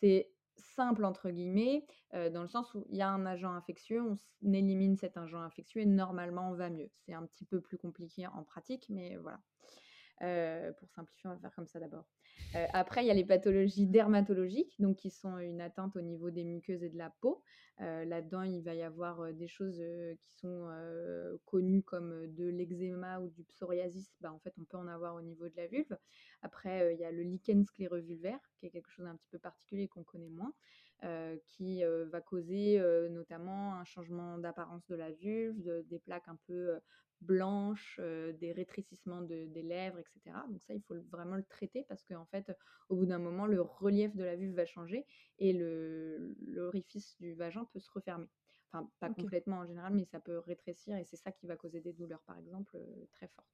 c'est 0.00 0.30
simple 0.60 1.04
entre 1.04 1.30
guillemets, 1.30 1.84
dans 2.12 2.42
le 2.42 2.48
sens 2.48 2.72
où 2.74 2.86
il 2.90 2.96
y 2.96 3.02
a 3.02 3.08
un 3.08 3.26
agent 3.26 3.52
infectieux, 3.52 4.02
on 4.02 4.52
élimine 4.52 4.96
cet 4.96 5.16
agent 5.16 5.40
infectieux 5.40 5.82
et 5.82 5.86
normalement 5.86 6.50
on 6.50 6.54
va 6.54 6.70
mieux. 6.70 6.90
C'est 7.04 7.14
un 7.14 7.26
petit 7.26 7.44
peu 7.44 7.60
plus 7.60 7.78
compliqué 7.78 8.26
en 8.26 8.44
pratique, 8.44 8.86
mais 8.88 9.16
voilà. 9.16 9.40
Pour 10.78 10.90
simplifier, 10.90 11.30
on 11.30 11.34
va 11.34 11.38
faire 11.38 11.54
comme 11.54 11.66
ça 11.66 11.80
d'abord. 11.80 12.04
après, 12.72 13.04
il 13.04 13.06
y 13.06 13.10
a 13.10 13.14
les 13.14 13.24
pathologies 13.24 13.86
dermatologiques, 13.86 14.74
donc 14.80 14.96
qui 14.96 15.10
sont 15.10 15.38
une 15.38 15.60
atteinte 15.60 15.96
au 15.96 16.00
niveau 16.00 16.30
des 16.30 16.44
muqueuses 16.44 16.82
et 16.82 16.90
de 16.90 16.98
la 16.98 17.10
peau. 17.20 17.42
Là-dedans, 17.78 18.42
il 18.42 18.62
va 18.62 18.74
y 18.74 18.82
avoir 18.82 19.32
des 19.32 19.46
choses 19.46 19.80
qui 20.20 20.32
sont 20.34 20.68
connues 21.44 21.82
comme 21.82 22.26
de 22.34 22.48
l'eczéma 22.48 23.20
ou 23.20 23.28
du 23.28 23.44
psoriasis. 23.44 24.10
Bah, 24.20 24.32
en 24.32 24.38
fait, 24.40 24.52
on 24.58 24.64
peut 24.64 24.76
en 24.76 24.88
avoir 24.88 25.14
au 25.14 25.22
niveau 25.22 25.48
de 25.48 25.56
la 25.56 25.66
vulve. 25.66 25.96
Après, 26.42 26.94
il 26.94 27.00
y 27.00 27.04
a 27.04 27.12
le 27.12 27.22
lichen 27.22 27.64
scléreux 27.64 28.00
vulvaire, 28.00 28.40
qui 28.56 28.66
est 28.66 28.70
quelque 28.70 28.90
chose 28.90 29.04
d'un 29.04 29.16
petit 29.16 29.28
peu 29.30 29.38
particulier 29.38 29.88
qu'on 29.88 30.04
connaît 30.04 30.30
moins, 30.30 30.52
qui 31.46 31.82
va 32.06 32.20
causer 32.20 32.80
notamment 33.10 33.74
un 33.74 33.84
changement 33.84 34.38
d'apparence 34.38 34.86
de 34.86 34.94
la 34.94 35.10
vulve, 35.12 35.84
des 35.88 35.98
plaques 35.98 36.28
un 36.28 36.38
peu 36.46 36.78
blanches, 37.20 38.00
des 38.40 38.52
rétrécissements 38.52 39.22
des 39.22 39.62
lèvres, 39.62 39.98
etc. 39.98 40.36
Donc 40.50 40.62
ça, 40.62 40.74
il 40.74 40.82
faut 40.82 40.94
vraiment 41.10 41.36
le 41.36 41.44
traiter 41.44 41.84
parce 41.88 42.04
qu'en 42.04 42.26
fait, 42.26 42.52
au 42.88 42.96
bout 42.96 43.06
d'un 43.06 43.18
moment, 43.18 43.46
le 43.46 43.60
relief 43.60 44.14
de 44.14 44.24
la 44.24 44.36
vulve 44.36 44.54
va 44.54 44.66
changer 44.66 45.04
et 45.38 45.52
l'orifice 45.52 47.16
du 47.20 47.34
vagin 47.34 47.64
peut 47.72 47.80
se 47.80 47.90
refermer. 47.90 48.28
Enfin, 48.70 48.90
pas 49.00 49.08
complètement 49.08 49.58
en 49.58 49.66
général, 49.66 49.94
mais 49.94 50.04
ça 50.04 50.20
peut 50.20 50.38
rétrécir 50.38 50.96
et 50.96 51.04
c'est 51.04 51.16
ça 51.16 51.32
qui 51.32 51.46
va 51.46 51.56
causer 51.56 51.80
des 51.80 51.92
douleurs, 51.92 52.22
par 52.26 52.36
exemple, 52.38 52.78
très 53.12 53.28
fortes. 53.28 53.48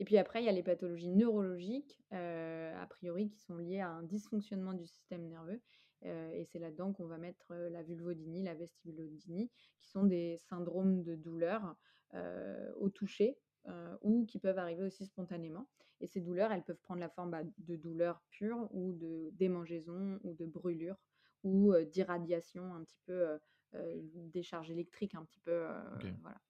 Et 0.00 0.04
puis 0.04 0.16
après, 0.16 0.42
il 0.42 0.46
y 0.46 0.48
a 0.48 0.52
les 0.52 0.62
pathologies 0.62 1.10
neurologiques, 1.10 2.02
a 2.10 2.86
priori, 2.88 3.28
qui 3.28 3.38
sont 3.40 3.58
liées 3.58 3.80
à 3.80 3.90
un 3.90 4.02
dysfonctionnement 4.02 4.72
du 4.72 4.86
système 4.86 5.28
nerveux. 5.28 5.60
Et 6.04 6.44
c'est 6.44 6.58
là-dedans 6.58 6.92
qu'on 6.92 7.06
va 7.06 7.18
mettre 7.18 7.54
la 7.54 7.82
vulvodynie, 7.82 8.42
la 8.42 8.54
vestibulodynie, 8.54 9.50
qui 9.80 9.88
sont 9.88 10.04
des 10.04 10.38
syndromes 10.38 11.02
de 11.02 11.14
douleur 11.14 11.76
au 12.76 12.90
toucher 12.90 13.38
ou 14.02 14.24
qui 14.26 14.38
peuvent 14.38 14.58
arriver 14.58 14.82
aussi 14.82 15.06
spontanément. 15.06 15.68
Et 16.00 16.06
ces 16.06 16.20
douleurs, 16.20 16.50
elles 16.50 16.64
peuvent 16.64 16.80
prendre 16.80 17.00
la 17.00 17.08
forme 17.08 17.30
bah, 17.30 17.42
de 17.58 17.76
douleurs 17.76 18.22
pures 18.30 18.68
ou 18.72 18.92
de 18.92 19.30
démangeaisons 19.34 20.18
ou 20.24 20.34
de 20.34 20.46
brûlures 20.46 20.98
ou 21.44 21.74
d'irradiation 21.84 22.74
un 22.74 22.82
petit 22.82 23.00
peu, 23.06 23.38
décharge 24.32 24.70
électrique 24.70 25.14
un 25.14 25.24
petit 25.24 25.40
peu. 25.40 25.66
Voilà. 26.22 26.40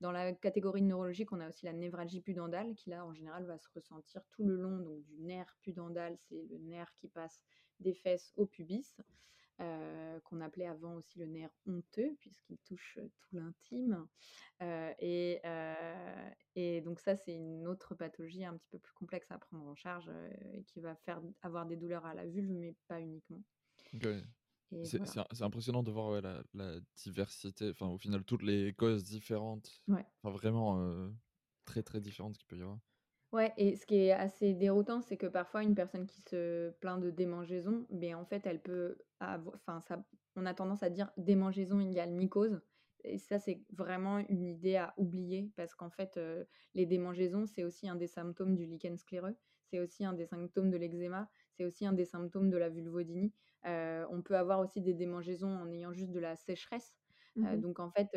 Dans 0.00 0.10
la 0.10 0.32
catégorie 0.32 0.82
neurologique, 0.82 1.32
on 1.32 1.40
a 1.40 1.48
aussi 1.48 1.64
la 1.64 1.72
névralgie 1.72 2.20
pudendale 2.20 2.74
qui 2.74 2.90
là 2.90 3.06
en 3.06 3.14
général 3.14 3.46
va 3.46 3.56
se 3.58 3.68
ressentir 3.74 4.22
tout 4.32 4.44
le 4.44 4.56
long 4.56 4.78
donc 4.78 5.02
du 5.04 5.16
nerf 5.18 5.56
pudendal, 5.62 6.18
c'est 6.18 6.44
le 6.50 6.58
nerf 6.58 6.92
qui 6.96 7.08
passe 7.08 7.40
des 7.80 7.94
fesses 7.94 8.32
au 8.36 8.46
pubis, 8.46 8.96
euh, 9.60 10.18
qu'on 10.24 10.40
appelait 10.40 10.66
avant 10.66 10.94
aussi 10.94 11.18
le 11.18 11.26
nerf 11.26 11.50
honteux 11.66 12.16
puisqu'il 12.18 12.58
touche 12.58 12.98
tout 13.20 13.36
l'intime. 13.36 14.06
Euh, 14.62 14.92
et, 14.98 15.40
euh, 15.44 16.30
et, 16.56 16.80
donc 16.80 16.98
ça 16.98 17.14
c'est 17.14 17.34
une 17.34 17.68
autre 17.68 17.94
pathologie 17.94 18.44
un 18.44 18.56
petit 18.56 18.68
peu 18.68 18.78
plus 18.78 18.94
complexe 18.94 19.30
à 19.30 19.38
prendre 19.38 19.64
en 19.66 19.76
charge 19.76 20.10
et 20.52 20.64
qui 20.64 20.80
va 20.80 20.96
faire 20.96 21.20
avoir 21.42 21.66
des 21.66 21.76
douleurs 21.76 22.04
à 22.04 22.14
la 22.14 22.26
vulve 22.26 22.50
mais 22.50 22.74
pas 22.88 23.00
uniquement. 23.00 23.42
C'est 24.82 25.42
impressionnant 25.42 25.82
de 25.82 25.92
voir 25.92 26.20
la, 26.20 26.80
diversité, 26.96 27.70
enfin 27.70 27.86
au 27.86 27.98
final 27.98 28.24
toutes 28.24 28.42
les 28.42 28.72
causes 28.74 29.04
différentes, 29.04 29.82
enfin 29.88 30.30
vraiment 30.32 30.80
euh, 30.80 31.10
très 31.64 31.82
très 31.82 32.00
différentes 32.00 32.36
qu'il 32.36 32.46
peut 32.46 32.58
y 32.58 32.62
avoir. 32.62 32.78
Ouais, 33.34 33.52
et 33.56 33.74
ce 33.74 33.84
qui 33.84 33.96
est 33.96 34.12
assez 34.12 34.54
déroutant, 34.54 35.00
c'est 35.00 35.16
que 35.16 35.26
parfois 35.26 35.64
une 35.64 35.74
personne 35.74 36.06
qui 36.06 36.20
se 36.20 36.70
plaint 36.78 37.00
de 37.02 37.10
démangeaison, 37.10 37.84
ben 37.90 38.14
en 38.14 38.24
fait 38.24 38.46
elle 38.46 38.62
peut 38.62 38.96
avoir, 39.18 39.56
enfin 39.56 39.80
ça, 39.80 40.04
on 40.36 40.46
a 40.46 40.54
tendance 40.54 40.84
à 40.84 40.88
dire 40.88 41.10
démangeaison 41.16 41.80
égale 41.80 42.12
mycose. 42.12 42.60
Et 43.02 43.18
ça, 43.18 43.40
c'est 43.40 43.64
vraiment 43.72 44.18
une 44.28 44.44
idée 44.44 44.76
à 44.76 44.94
oublier 44.98 45.50
parce 45.56 45.74
qu'en 45.74 45.90
fait, 45.90 46.16
euh, 46.16 46.44
les 46.74 46.86
démangeaisons, 46.86 47.44
c'est 47.46 47.64
aussi 47.64 47.88
un 47.88 47.96
des 47.96 48.06
symptômes 48.06 48.54
du 48.54 48.66
lichen 48.66 48.96
scléreux, 48.96 49.36
c'est 49.64 49.80
aussi 49.80 50.04
un 50.04 50.12
des 50.12 50.26
symptômes 50.26 50.70
de 50.70 50.76
l'eczéma, 50.76 51.28
c'est 51.50 51.64
aussi 51.64 51.86
un 51.86 51.92
des 51.92 52.04
symptômes 52.04 52.50
de 52.50 52.56
la 52.56 52.68
vulvodynie. 52.68 53.34
Euh, 53.66 54.06
on 54.10 54.22
peut 54.22 54.36
avoir 54.36 54.60
aussi 54.60 54.80
des 54.80 54.94
démangeaisons 54.94 55.50
en 55.50 55.72
ayant 55.72 55.92
juste 55.92 56.12
de 56.12 56.20
la 56.20 56.36
sécheresse. 56.36 57.03
Mmh 57.36 57.56
donc 57.56 57.80
en 57.80 57.90
fait, 57.90 58.16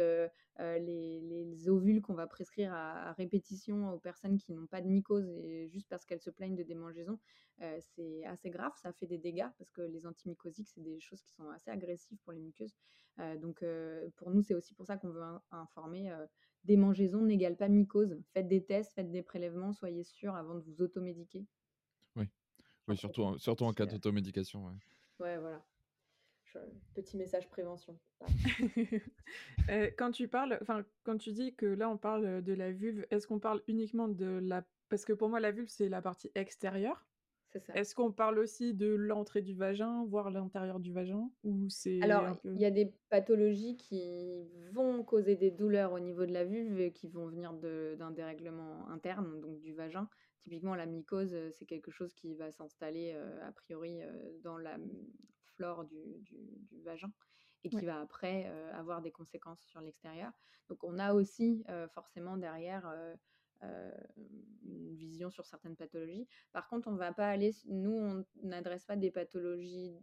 les, 0.60 1.70
ovules 1.70 2.02
qu'on 2.02 2.14
va 2.14 2.28
prescrire 2.28 2.72
à, 2.74 3.14
répétition 3.14 3.92
aux 3.92 4.00
personnes 4.00 4.38
qui 4.38 4.54
n'ont 4.54 4.68
pas 4.68 4.82
de 4.82 4.88
mycose 4.88 5.28
et 5.28 5.68
juste 5.70 5.88
parce 5.90 6.06
qu'elles 6.06 6.22
se 6.22 6.30
plaignent 6.30 6.56
de 6.56 6.64
démangeaison, 6.64 7.18
c'est 7.96 8.24
assez 8.26 8.50
grave, 8.50 8.72
ça 8.82 8.94
fait 8.94 9.08
des 9.08 9.18
dégâts 9.18 9.48
parce 9.58 9.72
que 9.72 9.82
les 9.82 10.06
antimycosiques, 10.06 10.70
c'est 10.70 10.84
des 10.84 11.00
choses 11.00 11.22
qui 11.22 11.34
sont 11.34 11.50
assez 11.50 11.72
agressives 11.72 12.20
pour 12.24 12.32
les 12.32 12.40
muqueuses. 12.40 12.76
donc 13.42 13.66
pour 14.18 14.30
nous, 14.30 14.44
c'est 14.44 14.54
aussi 14.54 14.76
pour 14.76 14.86
ça 14.86 14.98
qu'on 14.98 15.10
veut 15.10 15.24
informer 15.52 16.14
démangeaison 16.68 17.24
n'égale 17.24 17.56
pas 17.56 17.70
mycose. 17.70 18.22
Faites 18.34 18.48
des 18.48 18.64
tests, 18.64 18.94
faites 18.94 19.10
des 19.10 19.24
prélèvements, 19.24 19.74
soyez 19.74 20.04
sûr 20.04 20.36
avant 20.36 20.56
de 20.56 20.62
vous 20.62 20.82
automédiquer. 20.82 21.46
Oui, 22.16 22.26
oui 22.88 22.98
surtout, 22.98 23.38
surtout 23.40 23.66
en 23.66 23.74
cas 23.74 23.86
d'automédication. 23.86 24.66
Ouais. 24.66 24.74
Ouais, 25.20 25.38
voilà. 25.40 25.66
Petit 26.94 27.18
message 27.18 27.50
prévention. 27.50 27.98
Euh, 29.70 29.92
quand 29.98 30.12
tu 30.12 30.30
parles, 30.30 30.58
enfin, 30.62 30.86
quand 31.04 31.18
tu 31.18 31.34
dis 31.34 31.54
que 31.54 31.66
là 31.66 31.90
on 31.90 31.98
parle 31.98 32.42
de 32.42 32.54
la 32.54 32.72
vulve, 32.72 33.06
est-ce 33.12 33.28
qu'on 33.28 33.40
parle 33.40 33.62
uniquement 33.68 34.08
de 34.08 34.40
la. 34.42 34.64
Parce 34.88 35.04
que 35.04 35.12
pour 35.12 35.28
moi, 35.28 35.42
la 35.42 35.52
vulve, 35.52 35.68
c'est 35.68 35.90
la 35.90 36.02
partie 36.02 36.32
extérieure. 36.36 37.06
C'est 37.52 37.60
ça. 37.60 37.74
Est-ce 37.74 37.94
qu'on 37.94 38.14
parle 38.14 38.40
aussi 38.40 38.74
de 38.74 38.88
l'entrée 38.88 39.42
du 39.42 39.54
vagin, 39.54 40.06
voire 40.06 40.32
l'intérieur 40.32 40.80
du 40.80 40.94
vagin 40.94 41.30
ou 41.44 41.68
c'est 41.70 42.02
Alors, 42.02 42.38
il 42.46 42.58
y 42.58 42.66
a 42.66 42.72
des 42.72 42.94
pathologies 43.10 43.76
qui 43.76 44.48
vont 44.72 45.04
causer 45.04 45.36
des 45.36 45.52
douleurs 45.52 45.92
au 45.92 46.00
niveau 46.00 46.26
de 46.26 46.32
la 46.32 46.46
vulve 46.46 46.80
et 46.80 46.94
qui 46.94 47.10
vont 47.10 47.28
venir 47.28 47.52
d'un 47.52 48.12
dérèglement 48.12 48.88
interne, 48.90 49.42
donc 49.42 49.60
du 49.60 49.74
vagin. 49.74 50.08
Typiquement, 50.44 50.76
la 50.76 50.86
mycose, 50.86 51.36
c'est 51.52 51.66
quelque 51.66 51.92
chose 51.92 52.14
qui 52.14 52.36
va 52.36 52.52
s'installer 52.52 53.12
a 53.42 53.52
priori 53.52 54.00
dans 54.44 54.58
la 54.58 54.78
flore 55.58 55.86
du, 55.86 56.24
vagin 56.84 57.12
et 57.64 57.70
qui 57.70 57.86
va 57.86 58.00
après 58.00 58.46
avoir 58.74 59.02
des 59.02 59.12
conséquences 59.12 59.62
sur 59.64 59.82
l'extérieur. 59.82 60.32
Donc, 60.70 60.84
on 60.84 61.00
a 61.00 61.14
aussi 61.14 61.64
forcément 61.94 62.38
derrière 62.38 62.86
une 63.62 64.94
vision 64.96 65.30
sur 65.30 65.46
certaines 65.46 65.76
pathologies. 65.76 66.28
Par 66.54 66.68
contre, 66.68 66.88
on 66.88 66.96
va 66.96 67.12
pas 67.12 67.28
aller, 67.28 67.52
nous, 67.66 67.92
on 67.92 68.26
n'adresse 68.44 68.86
pas 68.86 68.96
des 68.96 69.12
pathologies 69.12 69.98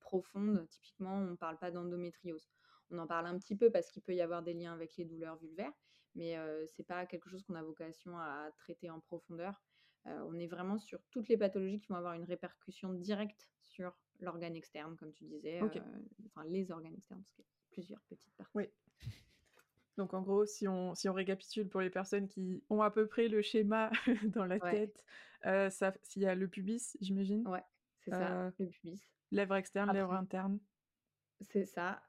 profondes. 0.00 0.66
Typiquement, 0.68 1.14
on 1.14 1.30
ne 1.30 1.36
parle 1.36 1.58
pas 1.58 1.70
d'endométriose. 1.70 2.50
On 2.90 2.98
en 2.98 3.06
parle 3.06 3.26
un 3.26 3.38
petit 3.38 3.56
peu 3.56 3.70
parce 3.70 3.90
qu'il 3.90 4.02
peut 4.02 4.14
y 4.14 4.20
avoir 4.20 4.42
des 4.42 4.54
liens 4.54 4.72
avec 4.72 4.96
les 4.96 5.04
douleurs 5.04 5.36
vulvaires, 5.36 5.72
mais 6.14 6.34
ce 6.66 6.80
n'est 6.80 6.84
pas 6.84 7.06
quelque 7.06 7.30
chose 7.30 7.44
qu'on 7.44 7.54
a 7.54 7.62
vocation 7.62 8.18
à 8.18 8.50
traiter 8.56 8.90
en 8.90 9.00
profondeur. 9.00 9.62
on 10.04 10.38
est 10.38 10.48
vraiment 10.48 10.78
sur 10.78 11.00
toutes 11.10 11.28
les 11.28 11.36
pathologies 11.36 11.78
qui 11.78 11.88
vont 11.88 11.96
avoir 11.96 12.14
une 12.14 12.24
répercussion 12.24 12.92
directe 12.92 13.48
sur 13.60 13.96
l'organe 14.20 14.56
externe, 14.56 14.96
comme 14.96 15.12
tu 15.12 15.24
disais, 15.24 15.60
enfin 16.26 16.44
les 16.48 16.70
organes 16.70 16.94
externes, 16.94 17.22
parce 17.22 17.32
qu'il 17.34 17.44
y 17.44 17.48
a 17.48 17.50
plusieurs 17.70 18.00
petites 18.02 18.34
parties. 18.36 18.52
Oui. 18.54 18.64
Donc 19.96 20.14
en 20.14 20.22
gros, 20.22 20.46
si 20.46 20.66
on, 20.66 20.94
si 20.94 21.08
on 21.08 21.12
récapitule 21.12 21.68
pour 21.68 21.80
les 21.80 21.90
personnes 21.90 22.26
qui 22.28 22.62
ont 22.70 22.80
à 22.82 22.90
peu 22.90 23.06
près 23.06 23.28
le 23.28 23.42
schéma 23.42 23.90
dans 24.34 24.46
la 24.46 24.58
tête, 24.58 25.04
s'il 26.02 26.22
y 26.22 26.26
a 26.26 26.34
le 26.34 26.48
pubis, 26.48 26.96
j'imagine. 27.00 27.46
Ouais, 27.46 27.64
c'est 28.04 28.10
ça, 28.10 28.52
le 28.58 28.66
pubis. 28.66 29.02
Lèvres 29.30 29.56
externes, 29.56 29.92
lèvres 29.92 30.14
internes. 30.14 30.58
C'est 31.48 31.64
ça. 31.64 32.02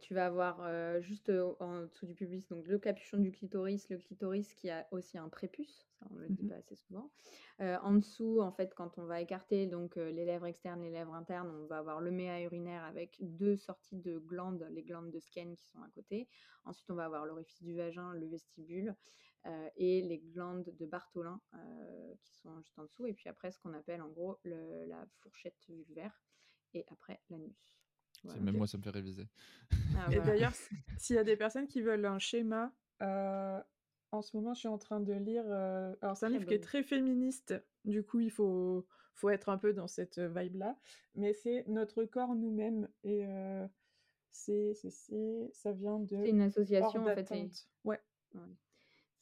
tu 0.00 0.14
vas 0.14 0.26
avoir, 0.26 1.00
juste, 1.02 1.32
en 1.60 1.82
dessous 1.82 2.06
du 2.06 2.14
pubis, 2.14 2.46
donc 2.48 2.66
le 2.66 2.78
capuchon 2.78 3.18
du 3.18 3.32
clitoris, 3.32 3.88
le 3.90 3.98
clitoris 3.98 4.54
qui 4.54 4.70
a 4.70 4.86
aussi 4.92 5.18
un 5.18 5.28
prépuce, 5.28 5.88
ça 5.98 6.06
on 6.10 6.16
le 6.16 6.28
dit 6.28 6.44
Mmh 6.44 6.48
pas 6.48 6.54
assez 6.56 6.76
souvent. 6.76 7.10
en 7.58 7.92
dessous, 7.94 8.40
en 8.40 8.52
fait, 8.52 8.74
quand 8.74 8.98
on 8.98 9.04
va 9.04 9.20
écarter 9.20 9.66
donc 9.66 9.96
les 9.96 10.24
lèvres 10.24 10.46
externes, 10.46 10.82
les 10.82 10.90
lèvres 10.90 11.14
internes, 11.14 11.50
on 11.50 11.66
va 11.66 11.78
avoir 11.78 12.00
le 12.00 12.12
méa 12.12 12.40
urinaire 12.40 12.84
avec 12.84 13.16
deux 13.20 13.56
sorties 13.56 13.98
de 13.98 14.18
glandes, 14.18 14.64
les 14.70 14.84
glandes 14.84 15.10
de 15.10 15.18
Skene 15.18 15.56
qui 15.56 15.66
sont 15.66 15.82
à 15.82 15.88
côté. 15.90 16.28
Ensuite, 16.64 16.90
on 16.90 16.94
va 16.94 17.06
avoir 17.06 17.26
l'orifice 17.26 17.62
du 17.62 17.74
vagin, 17.74 18.12
le 18.14 18.26
vestibule, 18.26 18.94
et 19.76 20.02
les 20.02 20.18
glandes 20.18 20.72
de 20.78 20.86
Bartholin, 20.86 21.40
qui 22.22 22.36
sont 22.36 22.60
juste 22.60 22.78
en 22.78 22.84
dessous 22.84 23.06
et 23.06 23.14
puis 23.14 23.28
après 23.28 23.50
ce 23.50 23.58
qu'on 23.58 23.72
appelle 23.74 24.02
en 24.02 24.08
gros 24.08 24.38
le 24.44 24.84
la 24.86 25.06
fourchette 25.20 25.56
vulvaire 25.68 26.20
et 26.74 26.84
après 26.88 27.20
l'anus. 27.30 27.77
Même 28.24 28.56
moi, 28.56 28.66
ça 28.66 28.78
me 28.78 28.82
fait 28.82 28.90
réviser. 28.90 29.28
Ah, 29.96 30.12
et 30.12 30.20
d'ailleurs, 30.20 30.52
s'il 30.98 31.16
y 31.16 31.18
a 31.18 31.24
des 31.24 31.36
personnes 31.36 31.66
qui 31.66 31.80
veulent 31.80 32.04
un 32.04 32.18
schéma, 32.18 32.72
euh, 33.02 33.60
en 34.12 34.22
ce 34.22 34.36
moment, 34.36 34.54
je 34.54 34.60
suis 34.60 34.68
en 34.68 34.78
train 34.78 35.00
de 35.00 35.12
lire. 35.12 35.44
Euh, 35.46 35.94
alors, 36.00 36.16
c'est 36.16 36.26
un 36.26 36.30
livre 36.30 36.46
qui 36.46 36.54
est 36.54 36.62
très 36.62 36.82
féministe. 36.82 37.54
Du 37.84 38.02
coup, 38.02 38.20
il 38.20 38.30
faut, 38.30 38.86
faut 39.14 39.30
être 39.30 39.48
un 39.48 39.58
peu 39.58 39.72
dans 39.72 39.88
cette 39.88 40.18
vibe-là. 40.18 40.76
Mais 41.14 41.32
c'est 41.32 41.66
Notre 41.68 42.04
corps 42.04 42.34
nous-mêmes. 42.34 42.88
Et 43.04 43.26
euh, 43.26 43.66
c'est, 44.30 44.74
ça 45.52 45.72
vient 45.72 45.98
de. 45.98 46.16
C'est 46.16 46.30
une 46.30 46.42
association, 46.42 47.06
en 47.06 47.14
fait. 47.14 47.30
Ouais. 47.84 48.00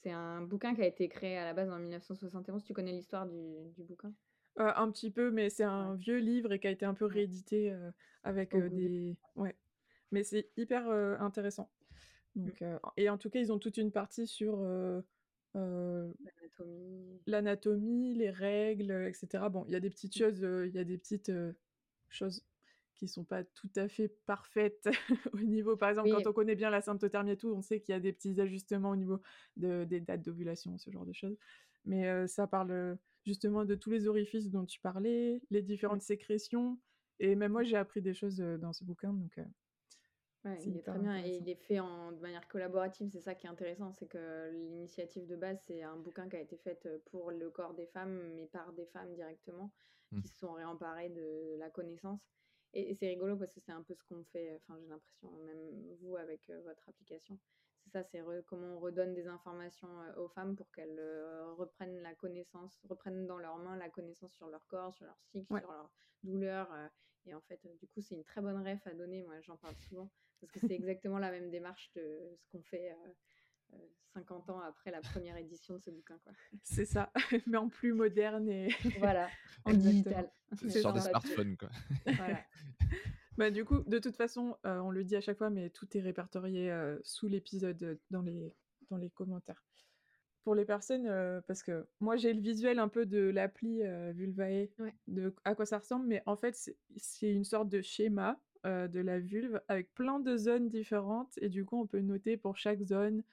C'est 0.03 0.13
un 0.13 0.43
bouquin 0.43 0.75
qui 0.75 0.83
a 0.83 0.87
été 0.87 1.09
créé 1.09 1.37
à 1.37 1.45
la 1.45 1.55
base 1.55 1.69
en 1.71 1.79
1971. 1.79 2.63
Tu 2.63 2.73
connais 2.75 2.93
l'histoire 2.93 3.27
du, 3.27 3.73
du 3.77 3.83
bouquin? 3.83 4.13
Un 4.59 4.91
petit 4.91 5.11
peu, 5.11 5.31
mais 5.31 5.51
c'est 5.51 5.65
un 5.65 5.95
vieux 5.95 6.19
livre 6.19 6.53
et 6.53 6.59
qui 6.59 6.67
a 6.67 6.71
été 6.71 6.85
un 6.85 6.95
peu 6.95 7.05
réédité 7.05 7.75
avec 8.23 8.57
des. 8.57 9.17
Ouais. 9.35 9.55
Mais 10.13 10.23
c'est 10.23 10.49
hyper 10.57 10.89
intéressant. 11.21 11.71
Mmh. 12.35 12.45
Donc, 12.45 12.65
et 12.97 13.09
en 13.11 13.19
tout 13.19 13.31
cas, 13.31 13.41
ils 13.41 13.53
ont 13.53 13.59
toute 13.59 13.77
une 13.77 13.93
partie 13.93 14.27
sur 14.27 14.65
l'anatomie, 17.27 18.15
les 18.15 18.31
règles, 18.31 18.93
etc. 19.07 19.45
Bon, 19.51 19.65
il 19.67 19.73
y 19.73 19.77
a 19.77 19.81
des 19.81 19.91
petites 19.91 20.15
mmh. 20.17 20.19
choses, 20.19 20.39
il 20.67 20.75
y 20.75 20.79
a 20.79 20.85
des 20.85 20.99
petites 20.99 21.33
choses 22.09 22.43
qui 22.97 23.09
sont 23.09 23.25
pas 23.25 23.45
tout 23.45 23.71
à 23.77 23.89
fait 23.89 24.09
parfaites 24.27 24.89
au 25.33 25.39
niveau, 25.39 25.77
par 25.77 25.91
exemple, 25.91 26.11
quand 26.11 26.27
on 26.27 26.33
connaît 26.33 26.55
bien 26.55 26.71
la 26.71 26.81
symptothermie 26.81 27.33
et 27.33 27.37
tout, 27.37 27.53
on 27.55 27.63
sait 27.63 27.81
qu'il 27.81 27.93
y 27.93 27.97
a 27.97 28.01
des 28.01 28.13
petits 28.13 28.41
ajustements 28.41 28.91
au 28.91 28.97
niveau 28.97 29.21
de, 29.57 29.85
des 29.85 30.01
dates 30.01 30.23
d'ovulation, 30.23 30.77
ce 30.79 30.91
genre 30.91 31.05
de 31.05 31.13
choses. 31.13 31.37
Mais 31.87 32.27
ça 32.27 32.47
parle 32.47 32.99
justement 33.25 33.65
de 33.65 33.75
tous 33.75 33.91
les 33.91 34.07
orifices 34.07 34.51
dont 34.51 34.65
tu 34.65 34.81
parlais, 34.81 35.41
les 35.51 35.63
différentes 35.63 36.03
sécrétions. 36.03 36.79
Et 37.19 37.35
même 37.35 37.53
moi, 37.53 37.63
j'ai 37.63 37.77
appris 37.77 38.03
des 38.03 38.13
choses 38.13 38.37
dans 38.37 38.73
ce 38.73 38.85
bouquin. 38.85 39.13
Donc, 39.13 39.39
il 40.65 40.77
est 40.77 40.83
très 40.83 40.99
bien 40.99 41.25
et 41.25 41.37
il 41.37 41.49
est 41.49 41.57
fait 41.57 41.81
en, 41.81 42.13
de 42.13 42.21
manière 42.21 42.47
collaborative. 42.49 43.09
C'est 43.11 43.21
ça 43.21 43.35
qui 43.35 43.47
est 43.47 43.51
intéressant, 43.51 43.93
c'est 43.93 44.07
que 44.07 44.51
l'initiative 44.53 45.27
de 45.27 45.37
base, 45.37 45.59
c'est 45.67 45.83
un 45.83 45.97
bouquin 45.97 46.29
qui 46.29 46.37
a 46.37 46.41
été 46.41 46.57
fait 46.57 46.89
pour 47.07 47.31
le 47.31 47.51
corps 47.51 47.75
des 47.75 47.87
femmes, 47.87 48.35
mais 48.35 48.47
par 48.47 48.73
des 48.73 48.87
femmes 48.87 49.13
directement, 49.15 49.73
mmh. 50.13 50.23
qui 50.23 50.29
se 50.29 50.39
sont 50.39 50.53
réemparées 50.53 51.11
de 51.11 51.57
la 51.59 51.71
connaissance. 51.71 52.21
Et, 52.75 52.95
c'est 52.95 53.09
rigolo 53.09 53.37
parce 53.37 53.53
que 53.53 53.61
c'est 53.61 53.73
un 53.73 53.83
peu 53.83 53.95
ce 53.95 54.05
qu'on 54.05 54.23
fait, 54.25 54.55
enfin 54.57 54.79
j'ai 54.81 54.89
l'impression, 54.89 55.31
même 55.45 55.95
vous 56.01 56.17
avec 56.17 56.47
votre 56.65 56.89
application, 56.89 57.39
c'est 57.87 57.93
ça, 57.93 58.03
c'est 58.05 58.23
comment 58.47 58.77
on 58.77 58.81
redonne 58.81 59.15
des 59.15 59.29
informations 59.29 59.89
aux 60.17 60.29
femmes 60.29 60.57
pour 60.57 60.71
qu'elles 60.73 61.01
reprennent 61.57 62.01
la 62.03 62.15
connaissance, 62.15 62.79
reprennent 62.89 63.27
dans 63.27 63.39
leurs 63.39 63.59
mains 63.59 63.77
la 63.77 63.89
connaissance 63.89 64.33
sur 64.35 64.49
leur 64.49 64.67
corps, 64.67 64.95
sur 64.95 65.07
leur 65.07 65.19
cycle, 65.31 65.47
sur 65.47 65.73
leur 65.73 65.91
douleur. 66.25 66.69
et 67.27 67.35
en 67.35 67.41
fait, 67.43 67.61
du 67.79 67.87
coup, 67.87 68.01
c'est 68.01 68.15
une 68.15 68.25
très 68.25 68.41
bonne 68.41 68.67
ref 68.67 68.87
à 68.87 68.95
donner. 68.95 69.23
Moi, 69.23 69.41
j'en 69.43 69.57
parle 69.57 69.77
souvent 69.77 70.11
parce 70.41 70.53
que 70.53 70.61
c'est 70.61 70.75
exactement 70.75 71.19
la 71.19 71.31
même 71.31 71.51
démarche 71.51 71.93
de 71.95 72.37
ce 72.37 72.47
qu'on 72.51 72.63
fait 72.63 72.93
50 74.15 74.51
ans 74.51 74.61
après 74.61 74.91
la 74.91 75.01
première 75.01 75.37
édition 75.37 75.75
de 75.75 75.81
ce 75.81 75.91
bouquin. 75.91 76.19
C'est 76.63 76.85
ça, 76.85 77.13
mais 77.47 77.59
en 77.59 77.69
plus 77.69 77.93
moderne 77.93 78.49
et. 78.49 78.69
voilà, 78.99 79.29
en 79.65 79.73
digital. 79.75 80.31
Sur 80.69 80.93
des 80.93 81.01
smartphones, 81.01 81.57
quoi. 81.57 81.69
voilà. 82.05 82.45
Bah, 83.37 83.51
du 83.51 83.65
coup, 83.67 83.81
de 83.87 83.99
toute 83.99 84.17
façon, 84.17 84.57
euh, 84.65 84.79
on 84.79 84.91
le 84.91 85.05
dit 85.05 85.15
à 85.15 85.21
chaque 85.21 85.37
fois, 85.37 85.51
mais 85.51 85.69
tout 85.69 85.87
est 85.97 86.01
répertorié 86.01 86.71
euh, 86.71 86.99
sous 87.05 87.29
l'épisode 87.29 87.83
euh, 87.83 87.95
dans 88.11 88.23
les, 88.23 88.55
dans 88.91 88.97
les 88.97 89.11
commentaires. 89.11 89.63
Pour 90.43 90.55
les 90.55 90.65
personnes, 90.65 91.11
parce 91.49 91.65
que 91.65 91.89
moi 91.99 92.17
j'ai 92.17 92.33
le 92.33 92.41
visuel 92.41 92.79
un 92.79 92.87
peu 92.87 93.05
de 93.05 93.19
l'appli 93.19 93.83
Vulvae, 94.15 94.69
de 95.09 95.35
à 95.45 95.57
quoi 95.57 95.67
ça 95.67 95.79
ressemble, 95.79 96.07
mais 96.07 96.23
en 96.25 96.37
fait 96.37 96.55
c'est 96.95 97.33
une 97.33 97.43
sorte 97.43 97.69
de 97.69 97.83
schéma 97.83 98.39
de 98.65 99.01
la 99.01 99.19
vulve 99.19 99.61
avec 99.67 99.93
plein 99.93 100.21
de 100.21 100.37
zones 100.37 100.69
différentes 100.69 101.37
et 101.39 101.49
du 101.49 101.65
coup 101.65 101.81
on 101.81 101.89
peut 101.89 101.99
noter 101.99 102.37
pour 102.37 102.57
chaque 102.57 102.81
zone 102.85 103.25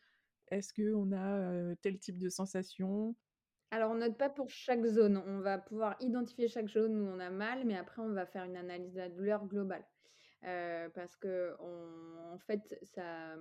est-ce 0.47 0.73
qu'on 0.73 1.11
a 1.11 1.75
tel 1.83 1.99
type 1.99 2.17
de 2.17 2.29
sensation, 2.29 3.15
alors, 3.73 3.89
on 3.89 3.95
note 3.95 4.19
pas 4.19 4.29
pour 4.29 4.51
chaque 4.51 4.85
zone. 4.85 5.17
On 5.25 5.39
va 5.39 5.57
pouvoir 5.57 5.95
identifier 5.99 6.47
chaque 6.47 6.69
zone 6.69 6.95
où 6.95 7.07
on 7.07 7.19
a 7.19 7.31
mal, 7.31 7.65
mais 7.65 7.75
après, 7.75 8.03
on 8.03 8.13
va 8.13 8.27
faire 8.27 8.43
une 8.43 8.55
analyse 8.55 8.93
de 8.93 8.99
la 8.99 9.09
douleur 9.09 9.47
globale. 9.47 9.83
Euh, 10.45 10.89
parce 10.89 11.15
que, 11.15 11.55
en 11.59 12.37
fait, 12.39 12.77
ça, 12.83 13.35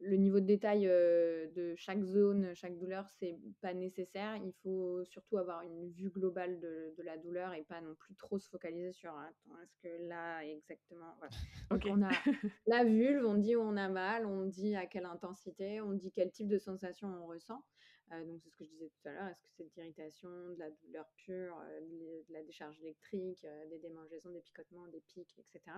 le 0.00 0.16
niveau 0.16 0.40
de 0.40 0.46
détail 0.46 0.84
de 0.84 1.74
chaque 1.76 2.02
zone, 2.02 2.54
chaque 2.54 2.76
douleur, 2.78 3.08
c'est 3.18 3.36
pas 3.60 3.74
nécessaire. 3.74 4.36
Il 4.36 4.52
faut 4.62 5.04
surtout 5.04 5.38
avoir 5.38 5.62
une 5.62 5.90
vue 5.90 6.10
globale 6.10 6.60
de, 6.60 6.94
la 7.04 7.16
douleur 7.16 7.54
et 7.54 7.62
pas 7.62 7.80
non 7.80 7.94
plus 7.94 8.14
trop 8.14 8.38
se 8.38 8.48
focaliser 8.48 8.92
sur 8.92 9.10
attends, 9.10 9.58
est-ce 9.62 9.76
que 9.82 10.08
là 10.08 10.44
exactement. 10.44 11.14
Donc 11.70 11.82
on 11.88 12.02
a 12.02 12.10
la 12.66 12.84
vulve, 12.84 13.24
on 13.24 13.34
dit 13.34 13.56
où 13.56 13.60
on 13.60 13.76
a 13.76 13.88
mal, 13.88 14.26
on 14.26 14.44
dit 14.44 14.76
à 14.76 14.86
quelle 14.86 15.06
intensité, 15.06 15.80
on 15.80 15.92
dit 15.92 16.12
quel 16.12 16.30
type 16.30 16.48
de 16.48 16.58
sensation 16.58 17.08
on 17.08 17.26
ressent. 17.26 17.64
Euh, 18.12 18.24
donc 18.24 18.40
c'est 18.42 18.50
ce 18.50 18.56
que 18.56 18.64
je 18.64 18.70
disais 18.70 18.88
tout 18.88 19.08
à 19.08 19.12
l'heure, 19.12 19.28
est-ce 19.28 19.42
que 19.42 19.48
c'est 19.56 19.64
de 19.64 19.70
l'irritation, 19.76 20.28
de 20.28 20.58
la 20.58 20.70
douleur 20.70 21.06
pure, 21.16 21.60
euh, 21.60 21.80
de, 22.28 22.32
la 22.32 22.42
décharge 22.42 22.80
électrique, 22.80 23.44
euh, 23.44 23.68
des 23.68 23.78
démangeaisons, 23.78 24.30
des 24.30 24.40
picotements, 24.40 24.86
des 24.88 25.00
pics, 25.00 25.38
etc. 25.38 25.76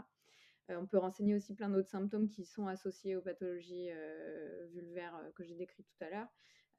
on 0.68 0.86
peut 0.86 0.98
renseigner 0.98 1.34
aussi 1.34 1.54
plein 1.54 1.68
d'autres 1.68 1.90
symptômes 1.90 2.28
qui 2.28 2.44
sont 2.44 2.68
associés 2.68 3.16
aux 3.16 3.22
pathologies 3.22 3.90
vulvaires 4.72 5.20
que 5.34 5.42
j'ai 5.42 5.56
décrites 5.56 5.88
tout 5.88 6.04
à 6.04 6.10
l'heure. 6.10 6.28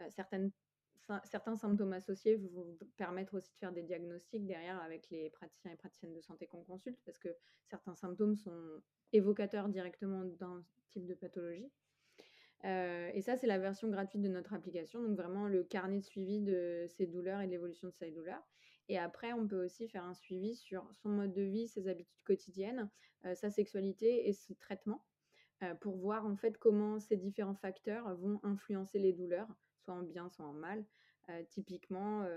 certains 0.09 1.57
symptômes 1.57 1.91
associés 1.91 2.37
vont 2.37 2.77
permettre 2.95 3.37
aussi 3.37 3.51
de 3.51 3.57
faire 3.57 3.73
des 3.73 3.83
diagnostics 3.83 4.45
derrière 4.45 4.81
avec 4.81 5.09
les 5.09 5.29
praticiens 5.31 5.73
et 5.73 5.75
praticiennes 5.75 6.13
de 6.13 6.21
santé 6.21 6.47
qu'on 6.47 6.63
consulte, 6.63 7.01
parce 7.03 7.19
que 7.19 7.35
certains 7.65 7.95
symptômes 7.95 8.37
sont 8.37 8.81
évocateurs 9.11 9.67
directement 9.67 10.23
d'un 10.23 10.63
type 10.91 11.05
de 11.05 11.13
pathologie. 11.13 11.69
Euh, 12.65 13.10
et 13.13 13.21
ça, 13.21 13.38
c'est 13.38 13.47
la 13.47 13.58
version 13.58 13.89
gratuite 13.89 14.21
de 14.21 14.28
notre 14.28 14.54
application, 14.54 15.02
donc 15.02 15.17
vraiment 15.17 15.47
le 15.47 15.63
carnet 15.63 16.00
de 16.00 16.04
suivi 16.04 16.41
de 16.41 16.86
ses 16.88 17.08
douleurs 17.08 17.41
et 17.41 17.47
de 17.47 17.52
l'évolution 17.52 17.88
de 17.88 17.93
ses 17.93 18.12
douleurs. 18.12 18.43
Et 18.88 18.97
après, 18.97 19.34
on 19.34 19.47
peut 19.47 19.63
aussi 19.63 19.88
faire 19.88 20.04
un 20.04 20.13
suivi 20.13 20.56
sur 20.56 20.88
son 20.93 21.10
mode 21.10 21.34
de 21.34 21.41
vie, 21.41 21.67
ses 21.67 21.88
habitudes 21.88 22.21
quotidiennes, 22.24 22.89
euh, 23.26 23.36
sa 23.36 23.50
sexualité 23.50 24.28
et 24.28 24.34
ses 24.34 24.56
traitements, 24.56 25.06
euh, 25.63 25.74
pour 25.76 25.97
voir 25.97 26.26
en 26.26 26.36
fait 26.36 26.58
comment 26.58 27.00
ces 27.00 27.17
différents 27.17 27.56
facteurs 27.56 28.15
vont 28.15 28.39
influencer 28.43 29.00
les 29.00 29.13
douleurs, 29.13 29.47
soit 29.78 29.93
en 29.93 30.04
bien, 30.04 30.30
soit 30.30 30.45
en 30.45 30.54
mal. 30.54 30.86
typiquement, 31.50 32.28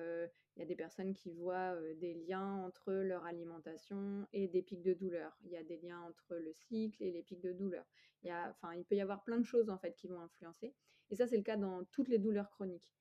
il 0.56 0.60
y 0.60 0.62
a 0.62 0.66
des 0.66 0.76
personnes 0.76 1.14
qui 1.14 1.32
voient 1.32 1.76
des 1.96 2.14
liens 2.14 2.64
entre 2.64 2.92
leur 2.92 3.24
alimentation 3.24 4.26
et 4.32 4.46
des 4.46 4.62
pics 4.62 4.82
de 4.82 4.94
douleur. 4.94 5.36
Il 5.44 5.50
y 5.50 5.56
a 5.56 5.64
des 5.64 5.78
liens 5.78 6.00
entre 6.02 6.36
le 6.36 6.52
cycle 6.52 7.02
et 7.02 7.10
les 7.10 7.22
pics 7.22 7.40
de 7.40 7.52
douleur. 7.52 7.84
Il, 8.22 8.28
y 8.28 8.30
a, 8.30 8.50
enfin, 8.50 8.74
il 8.74 8.84
peut 8.84 8.94
y 8.94 9.00
avoir 9.00 9.24
plein 9.24 9.38
de 9.38 9.44
choses 9.44 9.68
en 9.68 9.78
fait 9.78 9.96
qui 9.96 10.06
vont 10.06 10.20
influencer. 10.20 10.72
Et 11.10 11.16
ça, 11.16 11.26
c'est 11.26 11.36
le 11.36 11.42
cas 11.42 11.56
dans 11.56 11.84
toutes 11.86 12.08
les 12.08 12.18
douleurs 12.18 12.50
chroniques. 12.50 12.94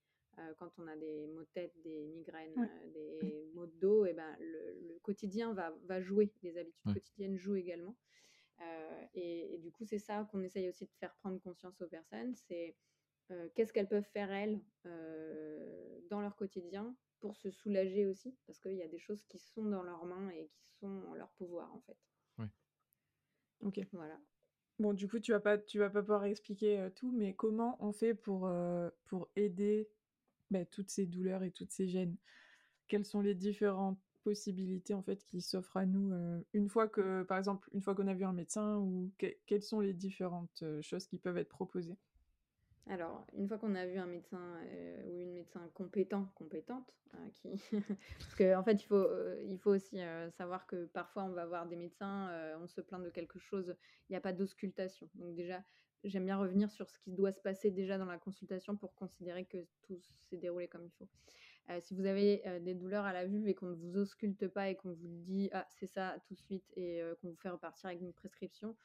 quand 0.58 0.80
on 0.80 0.88
a 0.88 0.96
des 0.96 1.28
maux 1.28 1.44
de 1.44 1.50
tête, 1.54 1.74
des 1.84 2.08
migraines, 2.08 2.70
des 2.94 3.52
maux 3.54 3.68
de 3.68 3.80
dos, 3.80 4.06
et 4.06 4.14
ben, 4.14 4.36
le, 4.40 4.98
quotidien 5.04 5.54
va, 5.54 5.72
va, 5.84 6.02
jouer. 6.02 6.34
Les 6.42 6.58
habitudes 6.58 6.94
quotidiennes 6.94 7.38
jouent 7.38 7.58
également. 7.58 7.96
Et, 9.14 9.54
et, 9.54 9.58
du 9.60 9.72
coup, 9.72 9.84
c'est 9.86 10.00
ça 10.00 10.28
qu'on 10.32 10.42
essaye 10.42 10.70
aussi 10.70 10.86
de 10.86 10.92
faire 11.00 11.14
prendre 11.16 11.40
conscience 11.40 11.80
aux 11.82 11.88
personnes. 11.88 12.34
C'est 12.36 12.76
qu'est-ce 13.54 13.72
qu'elles 13.74 13.88
peuvent 13.88 14.10
faire 14.12 14.32
elles 14.32 14.60
dans 16.10 16.20
leur 16.20 16.36
quotidien 16.36 16.96
pour 17.24 17.38
se 17.38 17.50
soulager 17.52 18.06
aussi, 18.06 18.36
parce 18.46 18.60
qu'il 18.60 18.76
y 18.76 18.82
a 18.82 18.88
des 18.90 19.00
choses 19.00 19.24
qui 19.30 19.40
sont 19.40 19.64
dans 19.64 19.82
leurs 19.82 20.04
mains 20.04 20.30
et 20.32 20.50
qui 20.58 20.68
sont 20.78 21.04
en 21.08 21.14
leur 21.14 21.30
pouvoir 21.30 21.74
en 21.74 21.80
fait. 21.80 21.96
Oui. 22.38 22.48
Ok. 23.62 23.80
Voilà. 23.94 24.20
Bon, 24.78 24.94
du 24.94 25.08
coup, 25.08 25.20
tu 25.22 25.32
vas 25.32 25.40
pas, 25.40 25.58
tu 25.58 25.80
vas 25.80 25.90
pas 25.90 26.02
pouvoir 26.02 26.26
expliquer 26.26 26.90
tout, 26.98 27.14
mais 27.14 27.34
comment 27.34 27.78
on 27.80 27.94
fait 27.94 28.14
pour, 28.14 28.52
pour 29.06 29.30
aider 29.38 29.88
bah, 30.52 30.66
toutes 30.66 30.90
ces 30.90 31.06
douleurs 31.06 31.44
et 31.44 31.52
toutes 31.52 31.72
ces 31.72 31.88
gènes 31.88 32.18
Quelles 32.90 33.06
sont 33.06 33.22
les 33.22 33.36
différentes 33.36 34.00
possibilités 34.26 34.94
en 34.94 35.02
fait 35.02 35.24
qui 35.24 35.42
s'offrent 35.42 35.78
à 35.78 35.86
nous 35.86 36.12
une 36.54 36.68
fois 36.68 36.90
que, 36.90 37.24
par 37.24 37.38
exemple, 37.38 37.70
une 37.74 37.82
fois 37.82 37.96
qu'on 37.96 38.08
a 38.08 38.14
vu 38.14 38.26
un 38.26 38.34
médecin 38.34 38.80
ou 38.80 39.14
quelles 39.18 39.64
sont 39.64 39.80
les 39.80 39.94
différentes 39.94 40.66
choses 40.82 41.08
qui 41.08 41.20
peuvent 41.20 41.38
être 41.38 41.48
proposées? 41.50 41.98
Alors, 42.90 43.26
une 43.34 43.48
fois 43.48 43.58
qu'on 43.58 43.76
a 43.76 43.86
vu 43.86 43.98
un 43.98 44.06
médecin 44.06 44.42
euh, 44.66 45.10
ou 45.10 45.20
une 45.22 45.32
médecin 45.32 45.62
compétent, 45.74 46.28
compétente, 46.36 46.94
euh, 47.14 47.30
qui... 47.32 47.50
parce 48.20 48.36
qu'en 48.36 48.60
en 48.60 48.64
fait, 48.64 48.74
il 48.74 48.86
faut, 48.86 48.96
euh, 48.96 49.58
aussi 49.66 50.00
savoir 50.32 50.68
que 50.68 50.86
parfois, 50.88 51.24
on 51.24 51.30
va 51.30 51.46
voir 51.46 51.66
des 51.66 51.78
médecins, 51.78 52.30
on 52.62 52.68
se 52.68 52.82
plaint 52.82 53.02
de 53.02 53.10
quelque 53.10 53.40
chose, 53.40 53.76
il 54.10 54.14
n'y 54.14 54.18
a 54.18 54.22
pas 54.22 54.34
d'auscultation. 54.34 55.10
Donc 55.16 55.34
déjà, 55.34 55.64
j'aime 56.04 56.26
bien 56.26 56.38
revenir 56.38 56.70
sur 56.72 56.90
ce 56.90 57.00
qui 57.00 57.12
doit 57.12 57.32
se 57.32 57.40
passer 57.40 57.72
déjà 57.72 57.98
dans 57.98 58.06
la 58.06 58.18
consultation 58.18 58.76
pour 58.76 58.94
considérer 58.96 59.46
que 59.46 59.66
tout 59.84 59.98
s'est 60.20 60.38
déroulé 60.38 60.68
comme 60.68 60.84
il 60.84 60.92
faut. 60.92 61.08
si 61.80 61.96
vous 61.96 62.06
avez 62.06 62.44
des 62.60 62.74
douleurs 62.74 63.06
à 63.06 63.14
la 63.14 63.26
vulve 63.26 63.48
et 63.48 63.54
qu'on 63.54 63.68
ne 63.68 63.76
vous 63.76 63.96
ausculte 63.96 64.50
pas 64.50 64.70
et 64.70 64.76
qu'on 64.76 64.92
vous 64.92 65.08
dit 65.08 65.50
ah 65.54 65.66
c'est 65.70 65.88
ça 65.88 66.18
tout 66.28 66.34
de 66.34 66.42
suite 66.42 66.66
et 66.76 67.02
qu'on 67.22 67.30
vous 67.30 67.38
fait 67.38 67.50
repartir 67.50 67.88
avec 67.88 68.02
une 68.02 68.12
prescription, 68.12 68.76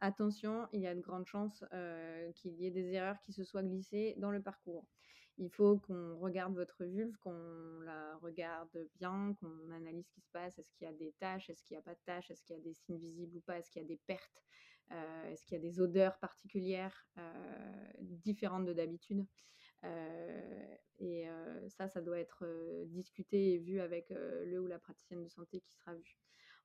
attention, 0.00 0.68
il 0.72 0.80
y 0.80 0.86
a 0.86 0.94
de 0.94 1.00
grandes 1.00 1.26
chances 1.26 1.64
qu'il 2.36 2.54
y 2.54 2.66
ait 2.66 2.70
des 2.70 2.92
erreurs 2.92 3.20
qui 3.20 3.32
se 3.32 3.44
soient 3.44 3.62
glissées 3.62 4.14
dans 4.18 4.30
le 4.30 4.42
parcours. 4.42 4.86
Il 5.36 5.50
faut 5.50 5.78
qu'on 5.78 6.16
regarde 6.18 6.54
votre 6.54 6.84
vulve, 6.84 7.16
qu'on 7.18 7.80
la 7.80 8.16
regarde 8.18 8.88
bien, 8.94 9.34
qu'on 9.40 9.70
analyse 9.72 10.06
ce 10.06 10.12
qui 10.12 10.20
se 10.20 10.30
passe. 10.30 10.58
Est-ce 10.58 10.70
qu'il 10.72 10.86
y 10.86 10.90
a 10.90 10.92
des 10.92 11.12
taches 11.18 11.50
Est-ce 11.50 11.64
qu'il 11.64 11.74
n'y 11.74 11.80
a 11.80 11.82
pas 11.82 11.94
de 11.94 12.00
taches 12.04 12.30
Est-ce 12.30 12.44
qu'il 12.44 12.54
y 12.56 12.58
a 12.58 12.62
des 12.62 12.74
signes 12.74 12.98
visibles 13.00 13.36
ou 13.36 13.40
pas? 13.40 13.58
Est-ce 13.58 13.70
qu'il 13.70 13.82
y 13.82 13.84
a 13.84 13.88
des 13.88 14.00
pertes? 14.06 14.44
Est-ce 14.90 15.44
qu'il 15.44 15.56
y 15.56 15.60
a 15.60 15.62
des 15.62 15.80
odeurs 15.80 16.18
particulières 16.20 17.08
différentes 18.00 18.64
de 18.64 18.72
d'habitude? 18.72 19.26
Et 21.00 21.26
ça, 21.68 21.88
ça 21.88 22.00
doit 22.00 22.18
être 22.18 22.44
discuté 22.86 23.54
et 23.54 23.58
vu 23.58 23.80
avec 23.80 24.10
le 24.10 24.60
ou 24.60 24.66
la 24.66 24.78
praticienne 24.78 25.24
de 25.24 25.28
santé 25.28 25.60
qui 25.60 25.74
sera 25.74 25.94
vue. 25.94 26.16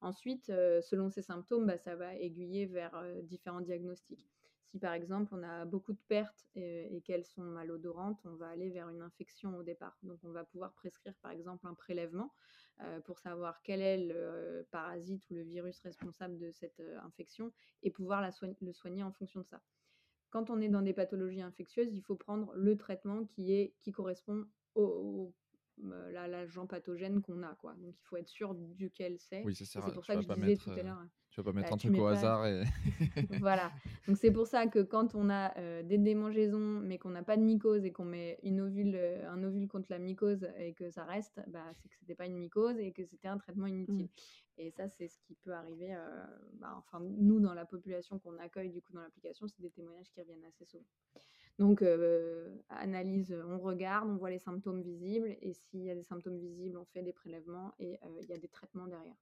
Ensuite, 0.01 0.49
euh, 0.49 0.81
selon 0.81 1.09
ces 1.09 1.21
symptômes, 1.21 1.65
bah, 1.67 1.77
ça 1.77 1.95
va 1.95 2.15
aiguiller 2.15 2.65
vers 2.65 2.95
euh, 2.95 3.21
différents 3.21 3.61
diagnostics. 3.61 4.29
Si 4.63 4.77
par 4.77 4.93
exemple 4.93 5.33
on 5.33 5.41
a 5.41 5.65
beaucoup 5.65 5.93
de 5.93 6.01
pertes 6.07 6.45
et, 6.53 7.01
qu'elles 7.03 7.25
sont 7.25 7.41
malodorantes, 7.41 8.21
on 8.25 8.35
va 8.35 8.49
aller 8.49 8.69
vers 8.69 8.87
une 8.89 9.01
infection 9.01 9.57
au 9.57 9.63
départ. 9.63 9.97
Donc 10.03 10.19
on 10.23 10.29
va 10.29 10.43
pouvoir 10.43 10.73
prescrire 10.73 11.15
par 11.23 11.31
exemple 11.31 11.65
un 11.65 11.73
prélèvement 11.73 12.31
euh, 12.81 12.99
pour 12.99 13.17
savoir 13.17 13.63
quel 13.63 13.81
est 13.81 13.97
le 13.97 14.67
parasite 14.69 15.27
ou 15.31 15.33
le 15.33 15.41
virus 15.41 15.79
responsable 15.79 16.37
de 16.37 16.51
cette 16.51 16.79
infection 17.03 17.51
et 17.81 17.89
pouvoir 17.89 18.23
le 18.61 18.71
soigner 18.71 19.01
en 19.01 19.11
fonction 19.11 19.39
de 19.39 19.47
ça. 19.47 19.59
Quand 20.29 20.51
on 20.51 20.61
est 20.61 20.69
dans 20.69 20.83
des 20.83 20.93
pathologies 20.93 21.41
infectieuses, 21.41 21.91
il 21.91 22.03
faut 22.03 22.15
prendre 22.15 22.53
le 22.53 22.77
traitement 22.77 23.25
qui, 23.25 23.73
correspond 23.91 24.45
au, 24.75 25.33
l'agent 26.11 26.67
pathogène 26.67 27.21
qu'on 27.21 27.43
a. 27.43 27.55
Quoi. 27.55 27.73
Donc 27.75 27.95
il 27.97 28.05
faut 28.05 28.17
être 28.17 28.27
sûr 28.27 28.53
duquel 28.55 29.17
c'est. 29.19 29.43
Oui, 29.43 29.55
c'est 29.55 29.79
pour 29.79 30.05
ça 30.05 30.15
que 30.15 30.21
je 30.21 30.33
disais 30.33 30.57
tout 30.57 30.71
à 30.71 30.83
l'heure. 30.83 31.01
Tu 31.29 31.41
vas 31.41 31.43
pas 31.43 31.53
mettre 31.53 31.69
bah, 31.69 31.75
un 31.75 31.77
truc 31.77 31.97
au 31.97 32.07
hasard. 32.07 32.45
Et... 32.47 32.63
voilà. 33.39 33.71
Donc 34.07 34.17
c'est 34.17 34.31
pour 34.31 34.47
ça 34.47 34.67
que 34.67 34.79
quand 34.79 35.13
on 35.15 35.29
a 35.29 35.81
des 35.83 35.97
démangeaisons, 35.97 36.81
mais 36.81 36.97
qu'on 36.97 37.11
n'a 37.11 37.23
pas 37.23 37.37
de 37.37 37.43
mycose 37.43 37.85
et 37.85 37.91
qu'on 37.91 38.05
met 38.05 38.39
une 38.43 38.61
ovule, 38.61 38.95
un 39.27 39.43
ovule 39.43 39.67
contre 39.67 39.87
la 39.89 39.99
mycose 39.99 40.47
et 40.57 40.73
que 40.73 40.89
ça 40.89 41.03
reste, 41.03 41.39
bah, 41.47 41.65
c'est 41.75 41.87
que 41.89 41.95
c'était 41.95 42.15
pas 42.15 42.25
une 42.25 42.37
mycose 42.37 42.77
et 42.79 42.91
que 42.91 43.05
c'était 43.05 43.27
un 43.27 43.37
traitement 43.37 43.67
inutile. 43.67 44.05
Mmh. 44.05 44.61
Et 44.61 44.71
ça, 44.71 44.89
c'est 44.89 45.07
ce 45.07 45.17
qui 45.21 45.35
peut 45.35 45.53
arriver. 45.53 45.95
Bah, 46.53 46.75
enfin, 46.77 46.99
nous, 46.99 47.39
dans 47.39 47.53
la 47.53 47.65
population 47.65 48.19
qu'on 48.19 48.37
accueille 48.39 48.69
du 48.69 48.81
coup 48.81 48.91
dans 48.91 49.01
l'application, 49.01 49.47
c'est 49.47 49.61
des 49.61 49.69
témoignages 49.69 50.09
qui 50.09 50.19
reviennent 50.19 50.43
assez 50.45 50.65
souvent. 50.65 50.85
Donc, 51.59 51.83
analyse, 52.69 53.35
on 53.45 53.59
regarde, 53.59 54.09
on 54.09 54.15
voit 54.15 54.29
les 54.29 54.39
symptômes 54.39 54.81
visibles, 54.81 55.35
et 55.41 55.51
s'il 55.51 55.83
y 55.83 55.91
a 55.91 55.95
des 55.95 56.03
symptômes 56.03 56.39
visibles, 56.39 56.77
on 56.77 56.85
fait 56.85 57.03
des 57.03 57.11
prélèvements 57.11 57.73
et 57.79 57.99
il 58.21 58.29
y 58.29 58.33
a 58.33 58.37
des 58.37 58.47
traitements 58.47 58.87
derrière. 58.87 59.17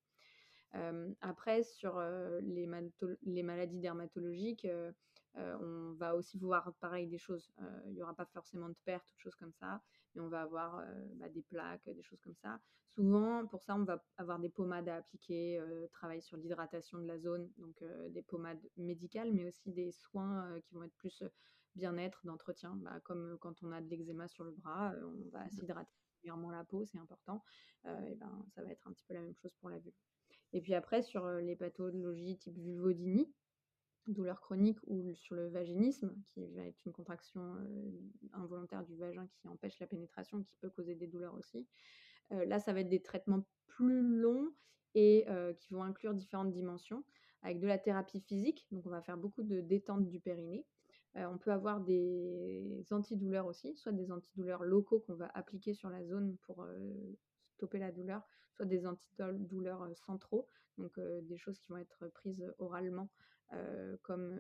après, 1.22 1.64
sur 1.64 2.00
les, 2.42 3.42
maladies 3.42 3.80
dermatologiques, 3.80 4.68
on 5.36 5.94
va 5.98 6.16
aussi 6.16 6.38
voir 6.38 6.72
pareil 6.80 7.08
des 7.08 7.18
choses. 7.18 7.52
Il 7.88 7.94
n'y 7.94 8.04
aura 8.04 8.14
pas 8.14 8.26
forcément 8.26 8.70
de 8.70 8.76
perte 8.86 9.12
ou 9.12 9.16
de 9.16 9.20
choses 9.20 9.36
comme 9.36 9.54
ça, 9.54 9.82
mais 10.14 10.22
on 10.22 10.30
va 10.30 10.44
avoir 10.44 10.84
bah, 11.16 11.30
des 11.30 11.42
plaques, 11.42 11.90
des 11.90 12.04
choses 12.04 12.22
comme 12.22 12.36
ça. 12.36 12.60
Souvent, 12.94 13.48
pour 13.48 13.64
ça, 13.64 13.76
on 13.76 13.84
va 13.84 14.04
avoir 14.18 14.38
des 14.38 14.50
pommades 14.50 14.90
à 14.90 14.98
appliquer, 14.98 15.60
travailler 15.92 16.22
sur 16.22 16.38
l'hydratation 16.38 17.00
de 17.00 17.08
la 17.08 17.18
zone, 17.18 17.50
donc 17.58 17.84
des 18.12 18.22
pommades 18.22 18.62
médicales, 18.76 19.34
mais 19.34 19.48
aussi 19.48 19.72
des 19.72 19.92
soins 19.92 20.48
qui 20.62 20.76
vont 20.76 20.84
être 20.84 20.96
plus 20.98 21.24
bien-être, 21.78 22.26
d'entretien, 22.26 22.76
bah, 22.78 23.00
comme 23.04 23.38
quand 23.40 23.64
on 23.64 23.72
a 23.72 23.82
de 23.82 23.90
l'eczéma 23.90 24.28
sur 24.28 24.44
le 24.44 24.52
bras, 24.52 24.94
on 25.04 25.30
va 25.30 25.46
mmh. 25.46 25.50
s'hydrater 25.52 25.92
régulièrement 26.18 26.52
la 26.52 26.64
peau, 26.64 26.84
c'est 26.86 26.98
important. 26.98 27.44
et 27.86 28.16
ben, 28.16 28.46
ça 28.50 28.64
va 28.64 28.72
être 28.72 28.88
un 28.88 28.92
petit 28.92 29.06
peu 29.08 29.14
la 29.14 29.22
même 29.22 29.36
chose 29.36 29.54
pour 29.60 29.70
la 29.70 29.80
vulve. 29.80 29.96
Et 30.54 30.62
puis 30.62 30.74
après, 30.74 31.02
sur 31.02 31.30
les 31.30 31.56
pathologies 31.56 32.38
type 32.38 32.58
vulvodynie, 32.58 33.32
douleur 34.08 34.40
chronique 34.40 34.80
ou 34.88 35.14
sur 35.14 35.36
le 35.36 35.48
vaginisme, 35.50 36.16
qui 36.26 36.48
va 36.54 36.64
être 36.64 36.86
une 36.86 36.94
contraction 36.94 37.58
involontaire 38.34 38.84
du 38.84 38.96
vagin 38.96 39.28
qui 39.28 39.48
empêche 39.48 39.80
la 39.80 39.88
pénétration, 39.88 40.42
qui 40.44 40.56
peut 40.62 40.70
causer 40.70 40.96
des 40.96 41.08
douleurs 41.08 41.36
aussi. 41.36 41.68
là, 42.32 42.60
ça 42.60 42.74
va 42.74 42.82
être 42.82 42.90
des 42.90 43.02
traitements 43.02 43.46
plus 43.68 44.02
longs 44.02 44.50
et 44.96 45.26
qui 45.60 45.74
vont 45.74 45.84
inclure 45.84 46.14
différentes 46.14 46.52
dimensions, 46.52 47.04
avec 47.42 47.60
de 47.60 47.68
la 47.68 47.78
thérapie 47.78 48.22
physique. 48.22 48.66
Donc, 48.72 48.86
on 48.86 48.90
va 48.90 49.02
faire 49.02 49.18
beaucoup 49.18 49.44
de 49.44 49.62
détente 49.62 50.08
du 50.08 50.20
périnée. 50.20 50.66
Euh, 51.18 51.26
on 51.28 51.38
peut 51.38 51.52
avoir 51.52 51.82
des 51.82 52.86
antidouleurs 52.92 53.48
aussi, 53.48 53.76
soit 53.76 53.92
des 53.92 54.12
antidouleurs 54.12 54.64
locaux 54.64 55.00
qu'on 55.00 55.16
va 55.16 55.32
appliquer 55.34 55.74
sur 55.74 55.90
la 55.90 56.04
zone 56.06 56.38
pour 56.44 56.64
euh, 56.64 56.94
stopper 57.56 57.80
la 57.80 57.92
douleur, 57.92 58.22
soit 58.52 58.66
des 58.66 58.86
antidouleurs 58.86 59.84
euh, 59.84 59.94
centraux, 59.96 60.48
donc 60.78 61.00
des 61.00 61.38
choses 61.38 61.58
qui 61.60 61.70
vont 61.70 61.78
être 61.78 62.08
prises 62.10 62.46
oralement, 62.60 63.10
comme 64.04 64.38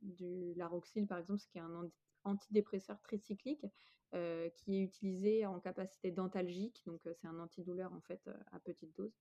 du 0.00 0.54
laroxyl 0.54 1.06
par 1.06 1.18
exemple, 1.18 1.40
ce 1.40 1.48
qui 1.48 1.58
est 1.58 1.60
un 1.60 1.90
antidépresseur 2.22 2.98
tricyclique 3.02 3.66
qui 4.56 4.76
est 4.76 4.82
utilisé 4.82 5.44
en 5.44 5.60
capacité 5.60 6.12
dentalgique, 6.12 6.82
donc 6.86 7.02
c'est 7.04 7.26
un 7.26 7.38
antidouleur 7.40 7.92
en 7.92 8.00
fait 8.00 8.26
à 8.52 8.58
petite 8.58 8.96
dose. 8.96 9.12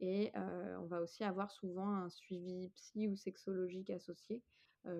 Et 0.00 0.32
on 0.34 0.86
va 0.86 1.00
aussi 1.00 1.22
avoir 1.22 1.52
souvent 1.52 1.94
un 1.94 2.08
suivi 2.08 2.70
psy 2.70 3.06
ou 3.06 3.14
sexologique 3.14 3.90
associé, 3.90 4.42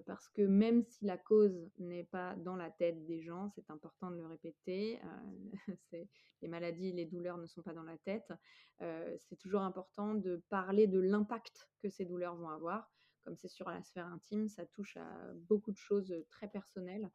parce 0.06 0.28
que 0.28 0.42
même 0.42 0.82
si 0.82 1.04
la 1.04 1.16
cause 1.16 1.70
n'est 1.78 2.04
pas 2.04 2.34
dans 2.36 2.56
la 2.56 2.70
tête 2.70 3.06
des 3.06 3.20
gens, 3.20 3.50
c'est 3.50 3.70
important 3.70 4.10
de 4.10 4.16
le 4.16 4.26
répéter, 4.26 5.00
les 6.42 6.48
maladies, 6.48 6.92
les 6.92 7.06
douleurs 7.06 7.38
ne 7.38 7.46
sont 7.46 7.62
pas 7.62 7.72
dans 7.72 7.82
la 7.82 7.98
tête, 7.98 8.32
c'est 8.80 9.36
toujours 9.38 9.62
important 9.62 10.14
de 10.14 10.42
parler 10.48 10.86
de 10.86 10.98
l'impact 10.98 11.70
que 11.80 11.88
ces 11.88 12.04
douleurs 12.04 12.36
vont 12.36 12.48
avoir. 12.48 12.92
Comme 13.22 13.36
c'est 13.36 13.48
sur 13.48 13.68
la 13.68 13.82
sphère 13.82 14.06
intime, 14.06 14.48
ça 14.48 14.66
touche 14.66 14.96
à 14.96 15.32
beaucoup 15.34 15.72
de 15.72 15.78
choses 15.78 16.14
très 16.30 16.48
personnelles 16.48 17.10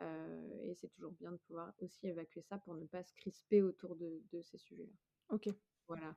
et 0.00 0.74
c'est 0.74 0.88
toujours 0.88 1.12
bien 1.12 1.32
de 1.32 1.38
pouvoir 1.38 1.72
aussi 1.80 2.06
évacuer 2.06 2.42
ça 2.42 2.58
pour 2.58 2.74
ne 2.74 2.84
pas 2.84 3.02
se 3.02 3.14
crisper 3.14 3.62
autour 3.62 3.96
de, 3.96 4.22
de 4.32 4.42
ces 4.42 4.58
sujets-là. 4.58 4.92
Ok. 5.30 5.48
Voilà. 5.88 6.14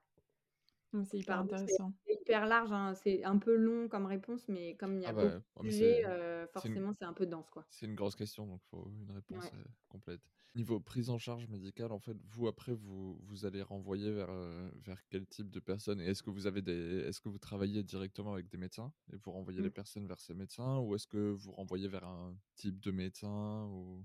C'est 1.05 1.17
hyper 1.17 1.39
intéressant. 1.39 1.93
C'est 2.05 2.13
hyper 2.13 2.45
large, 2.45 2.71
hein. 2.71 2.93
c'est 2.95 3.23
un 3.23 3.37
peu 3.37 3.55
long 3.55 3.87
comme 3.87 4.05
réponse, 4.05 4.47
mais 4.47 4.75
comme 4.75 4.97
il 4.97 5.03
y 5.03 5.05
a 5.05 5.09
ah 5.09 5.13
beaucoup 5.13 5.27
bah, 5.27 5.63
de 5.63 5.69
sujets, 5.69 6.05
euh, 6.05 6.47
forcément 6.47 6.93
c'est 6.93 7.05
un 7.05 7.13
peu 7.13 7.25
dense. 7.25 7.49
quoi. 7.49 7.65
C'est 7.69 7.85
une 7.85 7.95
grosse 7.95 8.15
question, 8.15 8.47
donc 8.47 8.61
il 8.65 8.69
faut 8.69 8.91
une 9.01 9.11
réponse 9.11 9.51
complète. 9.87 10.21
Niveau 10.55 10.79
prise 10.79 11.11
en 11.11 11.19
charge 11.19 11.47
médicale, 11.47 11.91
en 11.91 11.99
fait, 11.99 12.17
vous 12.25 12.47
après, 12.47 12.73
vous, 12.73 13.19
vous 13.21 13.45
allez 13.45 13.61
renvoyer 13.61 14.11
vers, 14.11 14.31
euh, 14.31 14.67
vers 14.83 14.97
quel 15.07 15.27
type 15.27 15.51
de 15.51 15.59
personnes? 15.59 16.01
Et 16.01 16.07
est-ce 16.07 16.23
que 16.23 16.31
vous 16.31 16.47
avez 16.47 16.63
des, 16.63 17.01
est-ce 17.07 17.21
que 17.21 17.29
vous 17.29 17.37
travaillez 17.37 17.83
directement 17.83 18.33
avec 18.33 18.49
des 18.49 18.57
médecins 18.57 18.91
et 19.13 19.15
vous 19.17 19.31
renvoyez 19.31 19.61
les 19.61 19.69
mmh. 19.69 19.73
personnes 19.73 20.07
vers 20.07 20.19
ces 20.19 20.33
médecins, 20.33 20.79
ou 20.79 20.95
est-ce 20.95 21.05
que 21.05 21.29
vous 21.29 21.51
renvoyez 21.51 21.87
vers 21.87 22.03
un 22.03 22.35
type 22.55 22.79
de 22.79 22.89
médecin 22.89 23.65
ou 23.67 24.03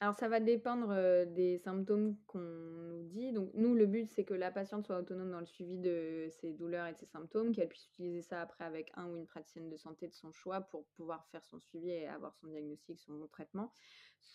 alors 0.00 0.16
ça 0.16 0.28
va 0.28 0.40
dépendre 0.40 1.26
des 1.26 1.58
symptômes 1.58 2.16
qu'on 2.26 2.40
nous 2.40 3.02
dit. 3.04 3.32
Donc 3.32 3.50
nous, 3.54 3.74
le 3.74 3.86
but, 3.86 4.10
c'est 4.10 4.24
que 4.24 4.34
la 4.34 4.50
patiente 4.50 4.86
soit 4.86 4.98
autonome 4.98 5.30
dans 5.30 5.40
le 5.40 5.46
suivi 5.46 5.78
de 5.78 6.28
ses 6.30 6.52
douleurs 6.52 6.86
et 6.86 6.92
de 6.92 6.98
ses 6.98 7.06
symptômes, 7.06 7.52
qu'elle 7.52 7.68
puisse 7.68 7.86
utiliser 7.86 8.22
ça 8.22 8.42
après 8.42 8.64
avec 8.64 8.90
un 8.94 9.06
ou 9.06 9.16
une 9.16 9.26
praticienne 9.26 9.68
de 9.68 9.76
santé 9.76 10.08
de 10.08 10.14
son 10.14 10.32
choix 10.32 10.60
pour 10.60 10.86
pouvoir 10.96 11.26
faire 11.28 11.44
son 11.44 11.60
suivi 11.60 11.90
et 11.90 12.08
avoir 12.08 12.34
son 12.34 12.48
diagnostic, 12.48 12.98
son 12.98 13.26
traitement. 13.28 13.72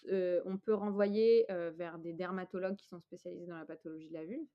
on 0.09 0.57
peut 0.57 0.73
renvoyer 0.73 1.45
vers 1.75 1.99
des 1.99 2.13
dermatologues 2.13 2.77
qui 2.77 2.87
sont 2.87 2.99
spécialisés 2.99 3.47
dans 3.47 3.57
la 3.57 3.65
pathologie 3.65 4.09
de 4.09 4.13
la 4.13 4.25
vulve. 4.25 4.47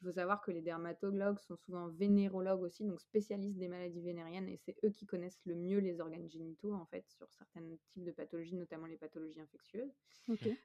Il 0.00 0.06
faut 0.06 0.12
savoir 0.12 0.40
que 0.42 0.52
les 0.52 0.62
dermatologues 0.62 1.40
sont 1.40 1.56
souvent 1.56 1.88
vénérologues 1.88 2.62
aussi, 2.62 2.84
donc 2.84 3.00
spécialistes 3.00 3.58
des 3.58 3.68
maladies 3.68 4.00
vénériennes, 4.00 4.48
et 4.48 4.56
c'est 4.56 4.76
eux 4.84 4.90
qui 4.90 5.06
connaissent 5.06 5.40
le 5.44 5.56
mieux 5.56 5.78
les 5.78 6.00
organes 6.00 6.28
génitaux, 6.28 6.72
en 6.72 6.86
fait, 6.86 7.04
sur 7.08 7.28
certains 7.32 7.62
types 7.92 8.04
de 8.04 8.12
pathologies, 8.12 8.54
notamment 8.54 8.86
les 8.86 8.96
pathologies 8.96 9.40
infectieuses. 9.40 9.92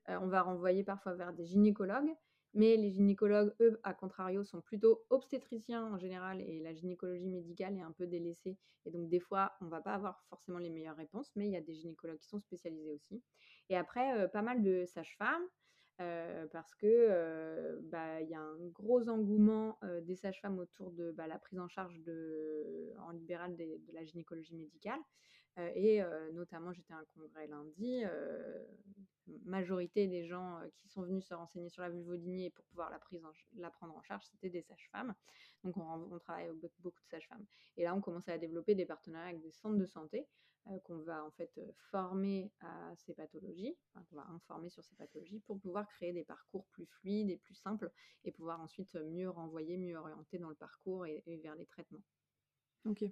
Euh, 0.10 0.20
on 0.22 0.28
va 0.28 0.44
renvoyer 0.44 0.84
parfois 0.84 1.16
vers 1.16 1.34
des 1.34 1.46
gynécologues, 1.46 2.14
mais 2.54 2.78
les 2.78 2.92
gynécologues, 2.92 3.56
eux, 3.60 3.80
à 3.82 3.96
contrario, 3.96 4.44
sont 4.44 4.62
plutôt 4.62 5.04
obstétriciens 5.10 5.92
en 5.92 5.98
général, 5.98 6.40
et 6.42 6.60
la 6.60 6.74
gynécologie 6.74 7.28
médicale 7.28 7.76
est 7.78 7.82
un 7.82 7.92
peu 7.92 8.06
délaissée. 8.06 8.58
Et 8.86 8.92
donc, 8.92 9.10
des 9.10 9.20
fois, 9.20 9.54
on 9.62 9.66
ne 9.66 9.70
va 9.72 9.82
pas 9.82 9.94
avoir 9.96 10.22
forcément 10.30 10.60
les 10.60 10.70
meilleures 10.70 10.98
réponses, 10.98 11.32
mais 11.36 11.48
il 11.48 11.52
y 11.52 11.58
a 11.58 11.62
des 11.62 11.74
gynécologues 11.74 12.20
qui 12.20 12.28
sont 12.28 12.40
spécialisés 12.40 12.92
aussi. 12.92 13.24
Et 13.70 13.78
après, 13.78 14.20
euh, 14.20 14.28
pas 14.28 14.44
mal 14.44 14.62
de 14.62 14.86
sages-femmes, 14.86 15.48
parce 15.98 16.76
que 16.76 17.80
il 18.22 18.30
y 18.30 18.34
a 18.34 18.42
un 18.42 18.68
gros 18.74 19.10
engouement 19.10 19.78
des 20.04 20.16
sages-femmes 20.16 20.60
autour 20.60 20.92
de 20.92 21.12
bah, 21.12 21.28
la 21.28 21.40
prise 21.40 21.60
en 21.60 21.68
charge 21.68 22.02
en 23.00 23.12
libéral 23.12 23.56
de 23.56 23.80
la 23.94 24.04
gynécologie 24.04 24.56
médicale. 24.56 25.00
Et 25.58 26.02
notamment, 26.34 26.74
j'étais 26.74 26.94
à 26.94 26.98
un 26.98 27.06
congrès 27.16 27.48
lundi, 27.48 28.04
majorité 29.46 30.08
des 30.08 30.26
gens 30.26 30.60
qui 30.78 30.90
sont 30.90 31.04
venus 31.04 31.26
se 31.26 31.34
renseigner 31.34 31.70
sur 31.70 31.82
la 31.82 31.90
vulvodynie 31.90 32.46
et 32.46 32.50
pour 32.50 32.66
pouvoir 32.66 32.90
la, 32.90 33.70
prendre 33.70 33.96
en 33.96 34.02
charge, 34.02 34.26
c'était 34.26 34.50
des 34.50 34.62
sages-femmes. 34.62 35.14
Donc 35.64 35.78
on, 35.78 36.20
travaille 36.20 36.46
avec 36.46 36.60
beaucoup 36.80 37.02
de 37.02 37.10
sages-femmes. 37.10 37.46
Et 37.78 37.84
là, 37.84 37.96
on 37.96 38.02
commence 38.02 38.28
à 38.28 38.38
développer 38.38 38.76
des 38.76 38.86
partenariats 38.86 39.30
avec 39.30 39.42
des 39.42 39.52
centres 39.52 39.78
de 39.78 39.86
santé 39.86 40.28
euh, 40.68 40.80
qu'on 40.86 41.00
va 41.00 41.26
en 41.26 41.32
fait 41.32 41.52
euh, 41.58 41.72
former 41.92 42.52
à 42.62 42.94
ces 42.96 43.14
pathologies, 43.14 43.76
qu'on 43.94 44.16
va 44.16 44.26
informer 44.30 44.70
sur 44.70 44.84
ces 44.84 44.96
pathologies 44.96 45.40
pour 45.42 45.60
pouvoir 45.60 45.88
créer 45.88 46.14
des 46.14 46.24
parcours 46.24 46.66
plus 46.68 46.86
fluides 46.86 47.30
et 47.30 47.38
plus 47.38 47.56
simples 47.56 47.92
et 48.24 48.32
pouvoir 48.32 48.62
ensuite 48.62 48.96
mieux 48.96 49.30
renvoyer, 49.30 49.78
mieux 49.78 49.98
orienter 49.98 50.38
dans 50.38 50.50
le 50.50 50.56
parcours 50.56 51.06
et, 51.06 51.22
vers 51.44 51.56
les 51.56 51.66
traitements. 51.66 52.04
Ok. 52.86 53.04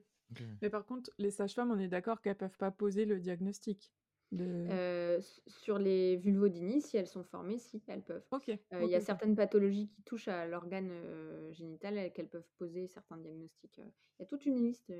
Mais 0.61 0.69
par 0.69 0.85
contre, 0.85 1.11
les 1.17 1.31
sages-femmes, 1.31 1.71
on 1.71 1.79
est 1.79 1.87
d'accord 1.87 2.21
qu'elles 2.21 2.37
peuvent 2.37 2.57
pas 2.57 2.71
poser 2.71 3.05
le 3.05 3.19
diagnostic. 3.19 3.93
Euh, 4.33 5.19
sur 5.47 5.77
les 5.77 6.15
vulvodynies, 6.15 6.81
si 6.81 6.95
elles 6.95 7.07
sont 7.07 7.23
formées, 7.23 7.57
si 7.57 7.83
elles 7.87 8.03
peuvent. 8.03 8.23
Ok. 8.31 8.57
Il 8.71 8.87
y 8.87 8.95
a 8.95 9.01
certaines 9.01 9.35
pathologies 9.35 9.89
qui 9.89 10.01
touchent 10.03 10.29
à 10.29 10.45
l'organe 10.47 10.91
génital 11.51 12.13
qu'elles 12.13 12.29
peuvent 12.29 12.49
poser 12.57 12.87
certains 12.87 13.17
diagnostics. 13.17 13.77
Il 13.77 14.21
y 14.21 14.23
a 14.23 14.25
toute 14.25 14.45
une 14.45 14.63
liste 14.63 14.93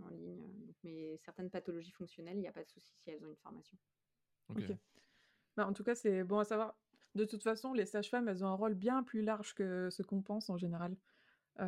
en 0.00 0.08
ligne. 0.10 0.48
mais 0.84 1.16
certaines 1.24 1.50
pathologies 1.50 1.90
fonctionnelles, 1.90 2.36
il 2.36 2.40
n'y 2.40 2.48
a 2.48 2.52
pas 2.52 2.62
de 2.62 2.68
souci 2.68 2.92
si 2.94 3.10
elles 3.10 3.24
ont 3.24 3.30
une 3.30 3.36
formation. 3.36 3.76
Ok. 4.48 4.62
Bah, 5.56 5.66
en 5.66 5.72
tout 5.72 5.82
cas, 5.82 5.96
c'est 5.96 6.22
bon 6.22 6.38
à 6.38 6.44
savoir. 6.44 6.78
De 7.16 7.24
toute 7.24 7.42
façon, 7.42 7.72
les 7.72 7.86
sages-femmes, 7.86 8.28
elles 8.28 8.44
ont 8.44 8.48
un 8.48 8.54
rôle 8.54 8.74
bien 8.74 9.02
plus 9.02 9.22
large 9.22 9.54
que 9.54 9.90
ce 9.90 10.02
qu'on 10.02 10.22
pense 10.22 10.48
en 10.50 10.56
général. 10.56 10.96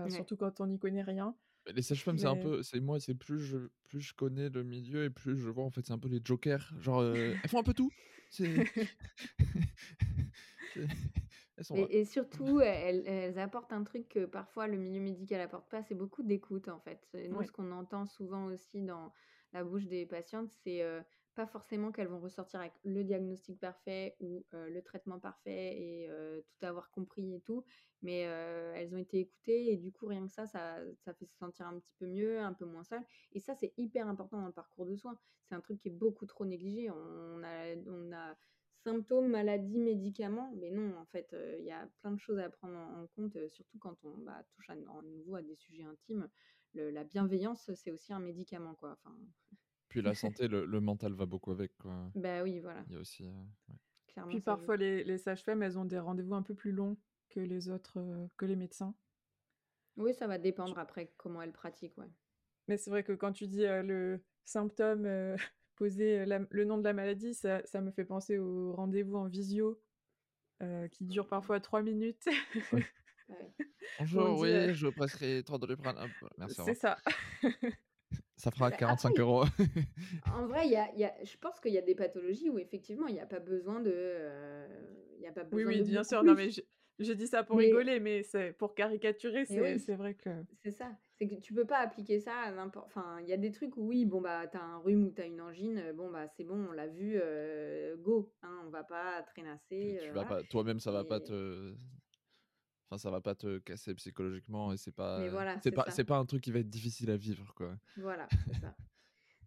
Surtout 0.09 0.37
quand 0.37 0.61
on 0.61 0.67
n'y 0.67 0.79
connaît 0.79 1.03
rien. 1.03 1.37
Les 1.75 1.83
sages-femmes, 1.83 2.19
c'est 2.19 2.27
un 2.27 2.37
peu, 2.37 2.63
c'est 2.63 2.81
moi, 2.81 2.99
c'est 2.99 3.15
plus 3.15 3.39
je, 3.39 3.59
plus 3.85 4.01
je 4.01 4.15
connais 4.15 4.49
le 4.49 4.65
milieu 4.65 5.05
et 5.05 5.11
plus 5.11 5.39
je 5.39 5.49
vois 5.49 5.65
en 5.65 5.71
fait, 5.71 5.87
c'est 5.87 5.93
un 5.93 5.99
peu 5.99 6.09
les 6.09 6.21
jokers. 6.25 6.73
Genre, 6.81 7.05
elles 7.05 7.49
font 7.49 7.61
un 7.61 7.63
peu 7.63 7.75
tout. 7.75 7.93
et, 11.75 12.01
et, 12.01 12.05
surtout, 12.05 12.61
elles, 12.61 13.07
elles, 13.07 13.39
apportent 13.39 13.73
un 13.73 13.85
truc 13.85 14.09
que 14.09 14.25
parfois 14.25 14.67
le 14.67 14.77
milieu 14.77 15.01
médical 15.01 15.41
apporte 15.41 15.71
pas, 15.71 15.83
c'est 15.83 15.95
beaucoup 15.95 16.23
d'écoute 16.23 16.69
en 16.69 16.81
fait. 16.81 17.07
Nous, 17.29 17.43
ce 17.43 17.53
qu'on 17.53 17.71
entend 17.71 18.07
souvent 18.07 18.47
aussi 18.47 18.83
dans 18.83 19.13
la 19.53 19.63
bouche 19.63 19.87
des 19.87 20.07
patientes, 20.07 20.51
c'est 20.65 20.83
pas 21.35 21.47
forcément 21.47 21.93
qu'elles 21.93 22.09
vont 22.09 22.21
ressortir 22.21 22.61
avec 22.61 22.73
le 22.85 23.05
diagnostic 23.05 23.59
parfait 23.59 24.17
ou 24.21 24.45
le 24.53 24.81
traitement 24.81 25.19
parfait 25.19 25.81
et 25.81 26.11
tout 26.47 26.67
avoir 26.67 26.91
compris 26.91 27.35
et 27.35 27.41
tout, 27.41 27.65
mais 28.03 28.21
elles 28.21 28.95
ont 28.95 28.99
été 28.99 29.21
écoutées 29.21 29.73
et 29.73 29.77
du 29.77 29.93
coup 29.93 30.07
rien 30.07 30.27
que 30.27 30.33
ça, 30.33 30.47
ça, 30.47 30.79
ça 31.05 31.15
fait 31.15 31.27
se 31.27 31.37
sentir 31.37 31.67
un 31.67 31.79
petit 31.79 31.95
peu 31.99 32.07
mieux, 32.07 32.41
un 32.41 32.53
peu 32.53 32.65
moins 32.65 32.85
seule. 32.85 33.05
Et 33.33 33.41
ça 33.41 33.55
c'est 33.55 33.73
hyper 33.79 34.09
important 34.09 34.39
dans 34.41 34.47
le 34.47 34.53
parcours 34.53 34.87
de 34.87 34.97
soins. 34.97 35.19
C'est 35.45 35.55
un 35.55 35.61
truc 35.61 35.79
qui 35.79 35.89
est 35.89 35.93
beaucoup 35.93 36.27
trop 36.27 36.45
négligé. 36.45 36.91
On 36.91 37.43
a, 37.43 37.77
on 37.87 38.13
a 38.13 38.37
symptômes, 38.83 39.29
maladies, 39.29 39.79
médicaments, 39.79 40.53
mais 40.57 40.71
non, 40.71 40.97
en 40.99 41.05
fait, 41.07 41.35
il 41.59 41.65
y 41.65 41.71
a 41.71 41.89
plein 42.01 42.13
de 42.13 42.19
choses 42.19 42.39
à 42.39 42.51
prendre 42.51 42.77
en, 42.77 43.07
compte, 43.15 43.37
surtout 43.49 43.79
quand 43.79 43.97
on 44.05 44.17
bah, 44.19 44.43
touche 44.55 44.71
à, 44.71 44.75
nouveau 44.75 45.37
à 45.37 45.43
des 45.43 45.55
sujets 45.55 45.85
intimes. 45.85 46.29
la 46.75 47.05
bienveillance, 47.05 47.71
c'est 47.75 47.91
aussi 47.91 48.13
un 48.13 48.21
médicament, 48.21 48.75
quoi. 48.75 48.99
Puis 49.93 50.01
la 50.01 50.15
santé, 50.15 50.49
le, 50.49 50.81
mental 50.81 51.13
va 51.13 51.27
beaucoup 51.27 51.51
avec. 51.51 51.77
Quoi. 51.77 51.93
Bah 52.15 52.43
oui, 52.43 52.61
voilà. 52.61 52.83
Il 52.89 52.95
y 52.95 52.97
a 52.97 53.01
aussi. 53.01 53.27
Euh, 53.27 54.23
Puis 54.29 54.41
parfois, 54.41 54.77
les, 54.77 55.05
les 55.05 55.19
sages-femmes, 55.19 55.63
elles 55.63 55.79
ont 55.79 55.85
des 55.85 55.99
rendez-vous 55.99 56.35
un 56.35 56.43
peu 56.43 56.55
plus 56.55 56.73
longs 56.73 56.97
que 57.29 57.41
les 57.41 57.69
autres, 57.69 57.99
euh, 58.01 58.27
que 58.39 58.47
les 58.47 58.57
médecins. 58.57 58.95
Oui, 59.99 60.15
ça 60.15 60.27
va 60.27 60.39
dépendre 60.39 60.79
après 60.79 61.13
comment 61.19 61.43
elles 61.43 61.53
pratiquent, 61.53 61.97
ouais. 61.99 62.11
Mais 62.69 62.79
c'est 62.79 62.89
vrai 62.89 63.05
que 63.05 63.13
quand 63.13 63.33
tu 63.33 63.47
dis 63.47 63.67
euh, 63.67 63.83
le 63.83 64.25
symptôme, 64.45 65.07
poser 65.77 66.25
le 66.27 66.65
nom 66.65 66.79
de 66.79 66.85
la 66.85 66.95
maladie, 66.95 67.35
ça, 67.35 67.61
ça 67.67 67.83
me 67.83 67.91
fait 67.91 68.05
penser 68.05 68.39
au 68.39 68.73
rendez-vous 68.73 69.17
en 69.17 69.27
visio 69.27 69.81
qui 70.93 71.05
dure 71.07 71.27
parfois 71.27 71.59
trois 71.59 71.83
minutes. 71.83 72.25
Bonjour, 73.99 74.39
oui, 74.39 74.73
je 74.75 74.87
prescris 74.87 75.43
trop 75.43 75.59
de 75.59 75.77
Merci. 76.39 76.61
C'est 76.65 76.75
ça. 76.75 76.99
Ça 78.37 78.51
fera 78.51 78.73
45 78.73 79.15
bah, 79.15 79.23
euros. 79.23 79.45
en 80.35 80.47
vrai, 80.47 80.69
y 80.69 80.77
a, 80.77 80.93
y 80.97 81.05
a, 81.05 81.15
je 81.23 81.37
pense 81.37 81.61
qu'il 81.61 81.73
y 81.73 81.79
a 81.79 81.83
des 81.83 81.95
pathologies 81.95 82.51
où 82.51 82.59
effectivement, 82.59 83.07
il 83.07 83.15
n'y 83.15 83.21
a 83.21 83.27
pas 83.27 83.39
besoin 83.39 83.81
de. 83.81 83.93
Euh, 83.95 84.67
y 85.21 85.27
a 85.27 85.33
pas 85.33 85.45
besoin 85.45 85.71
oui, 85.71 85.81
oui, 85.81 85.89
bien 85.89 86.03
sûr. 86.03 86.25
Non, 86.25 86.35
mais 86.35 86.49
je, 86.99 87.13
dis 87.13 87.27
ça 87.29 87.45
pour 87.45 87.59
rigoler, 87.59 88.01
mais 88.01 88.23
c'est 88.25 88.53
pour 88.53 88.75
caricaturer, 88.75 89.45
c'est 89.45 89.95
vrai 89.95 90.15
que. 90.15 90.31
C'est 90.65 90.73
ça. 90.73 90.91
C'est 91.19 91.29
que 91.29 91.37
tu 91.37 91.55
peux 91.55 91.67
pas 91.67 91.79
appliquer 91.79 92.19
ça 92.19 92.35
à 92.35 92.51
n'importe. 92.51 92.87
Enfin, 92.87 93.19
il 93.21 93.29
y 93.29 93.33
a 93.33 93.37
des 93.37 93.53
trucs 93.53 93.77
où 93.77 93.87
oui, 93.87 94.05
bon 94.05 94.21
bah 94.21 94.49
t'as 94.51 94.61
un 94.61 94.79
rhume 94.79 95.05
ou 95.05 95.11
t'as 95.11 95.27
une 95.27 95.41
angine, 95.41 95.93
bon 95.95 96.11
bah 96.11 96.27
c'est 96.27 96.43
bon, 96.43 96.67
on 96.69 96.73
l'a 96.73 96.89
vu, 96.89 97.17
euh, 97.23 97.97
go. 97.97 98.35
Hein, 98.43 98.63
on 98.67 98.71
va 98.71 98.83
pas 98.83 99.23
traînasser. 99.23 100.01
Tu 100.03 100.11
vas 100.11 100.25
pas, 100.25 100.43
toi-même, 100.43 100.81
ça 100.81 100.91
va 100.91 101.05
pas 101.05 101.21
te 101.21 101.75
ça 102.99 103.11
va 103.11 103.21
pas 103.21 103.35
te 103.35 103.59
casser 103.59 103.95
psychologiquement 103.95 104.73
et 104.73 104.77
c'est 104.77 104.93
pas, 104.93 105.21
c'est 105.63 105.73
pas, 105.73 105.91
c'est 105.91 106.05
pas 106.05 106.17
un 106.17 106.25
truc 106.25 106.43
qui 106.43 106.53
va 106.53 106.61
être 106.61 106.71
difficile 106.71 107.11
à 107.11 107.17
vivre, 107.17 107.53
quoi. 107.55 107.77
Voilà, 107.97 108.29
c'est 108.47 108.61
ça. 108.61 108.75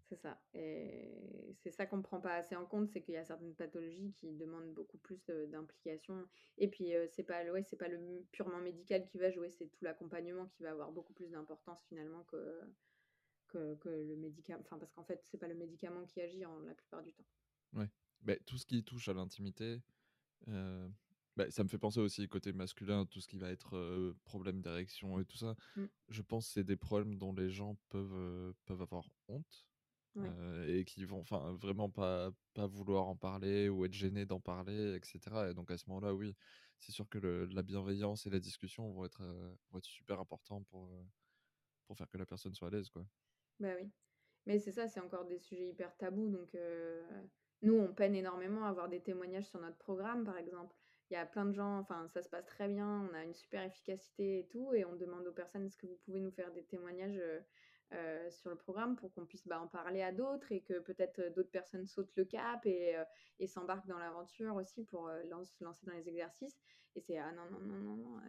C'est 0.07 0.17
ça. 0.17 0.39
Et 0.53 1.55
c'est 1.63 1.71
ça 1.71 1.87
qu'on 1.87 1.97
ne 1.97 2.03
prend 2.03 2.21
pas 2.21 2.35
assez 2.35 2.55
en 2.55 2.65
compte, 2.65 2.89
c'est 2.89 3.01
qu'il 3.01 3.15
y 3.15 3.17
a 3.17 3.25
certaines 3.25 3.55
pathologies 3.55 4.13
qui 4.13 4.31
demandent 4.33 4.71
beaucoup 4.73 4.99
plus 4.99 5.25
d'implication. 5.49 6.27
Et 6.59 6.67
puis, 6.67 6.93
c'est 7.09 7.23
pas, 7.23 7.43
ouais, 7.45 7.63
c'est 7.63 7.75
pas 7.75 7.87
le 7.87 8.23
purement 8.31 8.59
médical 8.59 9.05
qui 9.05 9.17
va 9.17 9.31
jouer, 9.31 9.49
c'est 9.49 9.67
tout 9.67 9.83
l'accompagnement 9.83 10.45
qui 10.45 10.61
va 10.61 10.71
avoir 10.71 10.91
beaucoup 10.91 11.13
plus 11.13 11.31
d'importance 11.31 11.83
finalement 11.89 12.23
que, 12.25 12.61
que, 13.47 13.75
que, 13.75 13.89
le 13.89 14.15
médicament. 14.15 14.61
Enfin, 14.61 14.77
parce 14.77 14.93
qu'en 14.93 15.03
fait, 15.03 15.21
c'est 15.23 15.39
pas 15.39 15.47
le 15.47 15.55
médicament 15.55 16.05
qui 16.05 16.21
agit 16.21 16.45
en 16.45 16.59
la 16.59 16.75
plupart 16.75 17.01
du 17.01 17.11
temps. 17.11 17.25
Ouais. 17.73 17.89
Mais 18.21 18.37
tout 18.45 18.57
ce 18.57 18.65
qui 18.67 18.83
touche 18.83 19.09
à 19.09 19.13
l'intimité, 19.13 19.81
bah, 21.35 21.49
ça 21.49 21.63
me 21.63 21.69
fait 21.69 21.77
penser 21.77 21.99
aussi 21.99 22.27
côté 22.27 22.53
masculin, 22.53 23.05
tout 23.05 23.19
ce 23.19 23.27
qui 23.27 23.37
va 23.37 23.49
être 23.49 24.15
problème 24.23 24.61
d'érection 24.61 25.19
et 25.19 25.25
tout 25.25 25.37
ça. 25.37 25.55
Mmh. 25.75 25.85
Je 26.09 26.21
pense 26.21 26.47
que 26.47 26.53
c'est 26.53 26.63
des 26.63 26.77
problèmes 26.77 27.15
dont 27.15 27.33
les 27.33 27.49
gens 27.49 27.77
peuvent, 27.89 28.53
peuvent 28.65 28.81
avoir 28.81 29.09
honte 29.27 29.65
et 30.67 30.85
qui 30.85 31.03
vont 31.03 31.19
enfin 31.19 31.51
vraiment 31.59 31.89
pas, 31.89 32.31
pas 32.53 32.67
vouloir 32.67 33.07
en 33.07 33.17
parler 33.17 33.67
ou 33.67 33.83
être 33.83 33.93
gênés 33.93 34.25
d'en 34.25 34.39
parler, 34.39 34.95
etc. 34.95 35.19
Et 35.49 35.53
donc 35.53 35.71
à 35.71 35.77
ce 35.77 35.89
moment-là, 35.89 36.13
oui, 36.13 36.37
c'est 36.79 36.93
sûr 36.93 37.09
que 37.09 37.17
la 37.51 37.63
bienveillance 37.63 38.25
et 38.25 38.29
la 38.29 38.39
discussion 38.39 38.89
vont 38.91 39.03
être, 39.03 39.21
vont 39.71 39.77
être 39.77 39.85
super 39.85 40.21
importants 40.21 40.63
pour, 40.63 40.89
pour 41.85 41.97
faire 41.97 42.09
que 42.09 42.17
la 42.17 42.25
personne 42.25 42.53
soit 42.53 42.69
à 42.69 42.71
l'aise. 42.71 42.89
Quoi. 42.89 43.05
Bah 43.59 43.73
oui. 43.77 43.91
Mais 44.45 44.57
c'est 44.57 44.71
ça, 44.71 44.87
c'est 44.87 45.01
encore 45.01 45.25
des 45.25 45.39
sujets 45.39 45.67
hyper 45.67 45.95
tabous. 45.97 46.29
Donc 46.29 46.55
nous, 47.61 47.75
on 47.75 47.93
peine 47.93 48.15
énormément 48.15 48.63
à 48.63 48.69
avoir 48.69 48.87
des 48.87 49.01
témoignages 49.01 49.49
sur 49.49 49.59
notre 49.59 49.77
programme, 49.77 50.23
par 50.23 50.37
exemple 50.37 50.73
il 51.09 51.13
y 51.13 51.17
a 51.17 51.25
plein 51.25 51.45
de 51.45 51.53
gens, 51.53 51.79
enfin, 51.79 52.07
ça 52.07 52.21
se 52.21 52.29
passe 52.29 52.45
très 52.45 52.67
bien, 52.67 53.07
on 53.09 53.13
a 53.13 53.23
une 53.23 53.33
super 53.33 53.63
efficacité 53.63 54.39
et 54.39 54.47
tout, 54.47 54.73
et 54.73 54.85
on 54.85 54.95
demande 54.95 55.27
aux 55.27 55.33
personnes 55.33 55.65
est-ce 55.65 55.77
que 55.77 55.87
vous 55.87 55.99
pouvez 56.05 56.19
nous 56.19 56.31
faire 56.31 56.51
des 56.51 56.65
témoignages 56.65 57.21
sur 58.29 58.49
le 58.49 58.57
programme 58.57 58.95
pour 58.95 59.13
qu'on 59.13 59.25
puisse 59.25 59.47
bah, 59.47 59.61
en 59.61 59.67
parler 59.67 60.01
à 60.01 60.11
d'autres 60.11 60.51
et 60.51 60.61
que 60.61 60.79
peut-être 60.79 61.33
d'autres 61.33 61.51
personnes 61.51 61.85
sautent 61.85 62.15
le 62.15 62.25
cap 62.25 62.65
et, 62.65 62.95
et 63.39 63.47
s'embarquent 63.47 63.87
dans 63.87 63.99
l'aventure 63.99 64.55
aussi 64.55 64.83
pour 64.83 65.07
se 65.07 65.63
lancer 65.63 65.85
dans 65.85 65.93
les 65.93 66.09
exercices. 66.09 66.59
Et 66.95 67.01
c'est 67.01 67.17
ah 67.17 67.31
non, 67.31 67.49
non, 67.51 67.59
non, 67.59 67.75
non, 67.75 67.95
non, 67.97 68.21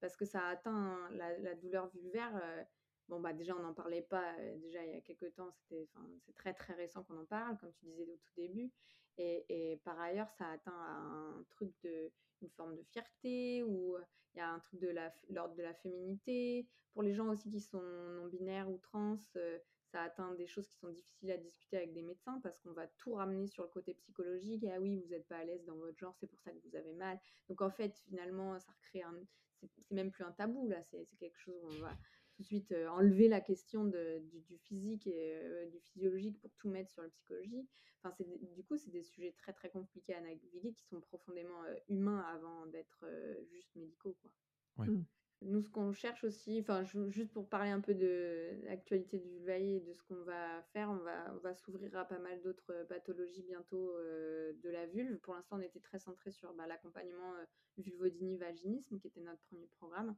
parce 0.00 0.16
que 0.16 0.24
ça 0.24 0.46
atteint 0.46 1.10
la, 1.12 1.38
la 1.38 1.54
douleur 1.54 1.88
vulvaire. 1.90 2.66
Bon, 3.08 3.20
bah 3.20 3.32
déjà, 3.32 3.54
on 3.54 3.62
n'en 3.62 3.74
parlait 3.74 4.02
pas 4.02 4.34
déjà 4.56 4.82
il 4.84 4.94
y 4.94 4.96
a 4.96 5.00
quelques 5.02 5.34
temps, 5.34 5.50
c'était, 5.50 5.88
c'est 6.20 6.34
très 6.34 6.54
très 6.54 6.72
récent 6.74 7.04
qu'on 7.04 7.18
en 7.20 7.26
parle, 7.26 7.58
comme 7.58 7.72
tu 7.72 7.84
disais 7.84 8.04
au 8.04 8.16
tout 8.16 8.32
début. 8.36 8.72
Et, 9.18 9.80
par 9.84 9.98
ailleurs, 10.00 10.30
ça 10.30 10.48
atteint 10.50 10.72
un 10.72 11.44
truc 11.50 11.72
de 11.82 12.10
une 12.40 12.50
forme 12.50 12.74
de 12.74 12.82
fierté 12.82 13.62
ou 13.62 13.96
il 14.34 14.38
y 14.38 14.40
a 14.40 14.50
un 14.50 14.58
truc 14.58 14.80
de 14.80 14.88
l'ordre 15.30 15.54
de 15.54 15.62
la 15.62 15.74
féminité. 15.74 16.66
Pour 16.92 17.02
les 17.02 17.14
gens 17.14 17.28
aussi 17.28 17.48
qui 17.48 17.60
sont 17.60 17.80
non 17.80 18.26
binaires 18.26 18.68
ou 18.68 18.78
trans, 18.78 19.16
ça 19.16 20.02
atteint 20.02 20.34
des 20.34 20.46
choses 20.46 20.66
qui 20.66 20.76
sont 20.76 20.88
difficiles 20.88 21.30
à 21.30 21.36
discuter 21.36 21.76
avec 21.76 21.92
des 21.92 22.02
médecins 22.02 22.40
parce 22.42 22.58
qu'on 22.58 22.72
va 22.72 22.86
tout 22.98 23.14
ramener 23.14 23.46
sur 23.46 23.62
le 23.62 23.68
côté 23.68 23.94
psychologique. 23.94 24.64
Et 24.64 24.72
ah 24.72 24.80
oui, 24.80 24.96
vous 24.96 25.08
n'êtes 25.08 25.28
pas 25.28 25.36
à 25.36 25.44
l'aise 25.44 25.64
dans 25.64 25.76
votre 25.76 25.98
genre, 25.98 26.16
c'est 26.18 26.26
pour 26.26 26.40
ça 26.40 26.50
que 26.50 26.58
vous 26.64 26.74
avez 26.74 26.92
mal. 26.94 27.20
Donc 27.48 27.60
en 27.62 27.70
fait, 27.70 27.96
finalement, 28.08 28.58
ça 28.58 28.72
recrée 28.72 29.02
un. 29.02 29.14
C'est 29.60 29.70
même 29.92 30.10
plus 30.10 30.24
un 30.24 30.32
tabou 30.32 30.66
là, 30.66 30.82
c'est 30.82 31.06
quelque 31.20 31.38
chose 31.38 31.54
où 31.62 31.68
on 31.68 31.80
va 31.82 31.96
tout 32.42 32.54
de 32.54 32.60
suite 32.60 32.74
enlever 32.90 33.28
la 33.28 33.40
question 33.40 33.84
de, 33.84 34.20
du, 34.48 34.58
physique 34.58 35.06
et 35.06 35.68
du 35.70 35.78
physiologique 35.80 36.40
pour 36.40 36.50
tout 36.54 36.68
mettre 36.68 36.90
sur 36.90 37.02
la 37.02 37.08
psychologie. 37.08 37.68
Enfin, 38.02 38.14
du 38.54 38.64
coup, 38.64 38.76
c'est 38.76 38.90
des 38.90 39.02
sujets 39.02 39.32
très 39.38 39.52
très 39.52 39.70
compliqués 39.70 40.14
à 40.14 40.20
naviguer 40.20 40.72
qui 40.72 40.84
sont 40.86 41.00
profondément 41.00 41.62
humains 41.88 42.24
avant 42.34 42.66
d'être 42.66 43.04
juste 43.52 43.74
médicaux. 43.76 44.16
Quoi. 44.20 44.30
Ouais. 44.78 44.90
Mmh. 44.90 45.04
Nous, 45.44 45.60
ce 45.62 45.70
qu'on 45.70 45.92
cherche 45.92 46.22
aussi, 46.24 46.60
enfin, 46.60 46.84
juste 46.84 47.32
pour 47.32 47.48
parler 47.48 47.70
un 47.70 47.80
peu 47.80 47.94
de 47.94 48.50
l'actualité 48.64 49.18
du 49.18 49.28
vulvae 49.28 49.76
et 49.76 49.80
de 49.80 49.92
ce 49.92 50.02
qu'on 50.04 50.22
va 50.22 50.62
faire, 50.72 50.88
on 50.90 50.98
va, 50.98 51.34
on 51.34 51.38
va 51.38 51.54
s'ouvrir 51.54 51.96
à 51.96 52.04
pas 52.04 52.18
mal 52.18 52.40
d'autres 52.42 52.86
pathologies 52.88 53.42
bientôt 53.42 53.92
de 53.92 54.70
la 54.70 54.86
vulve. 54.86 55.18
Pour 55.18 55.34
l'instant, 55.34 55.56
on 55.58 55.62
était 55.62 55.80
très 55.80 55.98
centré 55.98 56.30
sur 56.30 56.52
bah, 56.54 56.66
l'accompagnement 56.66 57.34
vulvodynie-vaginisme, 57.78 58.98
qui 59.00 59.08
était 59.08 59.20
notre 59.20 59.42
premier 59.42 59.66
programme. 59.66 60.14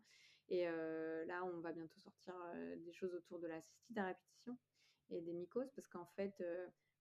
Et 0.48 0.64
là, 0.64 1.44
on 1.44 1.60
va 1.60 1.72
bientôt 1.72 1.98
sortir 1.98 2.34
des 2.78 2.92
choses 2.92 3.14
autour 3.14 3.38
de 3.38 3.46
la 3.46 3.60
cystite 3.60 3.98
à 3.98 4.06
répétition 4.06 4.56
et 5.10 5.20
des 5.20 5.32
mycoses, 5.32 5.70
parce 5.74 5.88
qu'en 5.88 6.06
fait, 6.16 6.42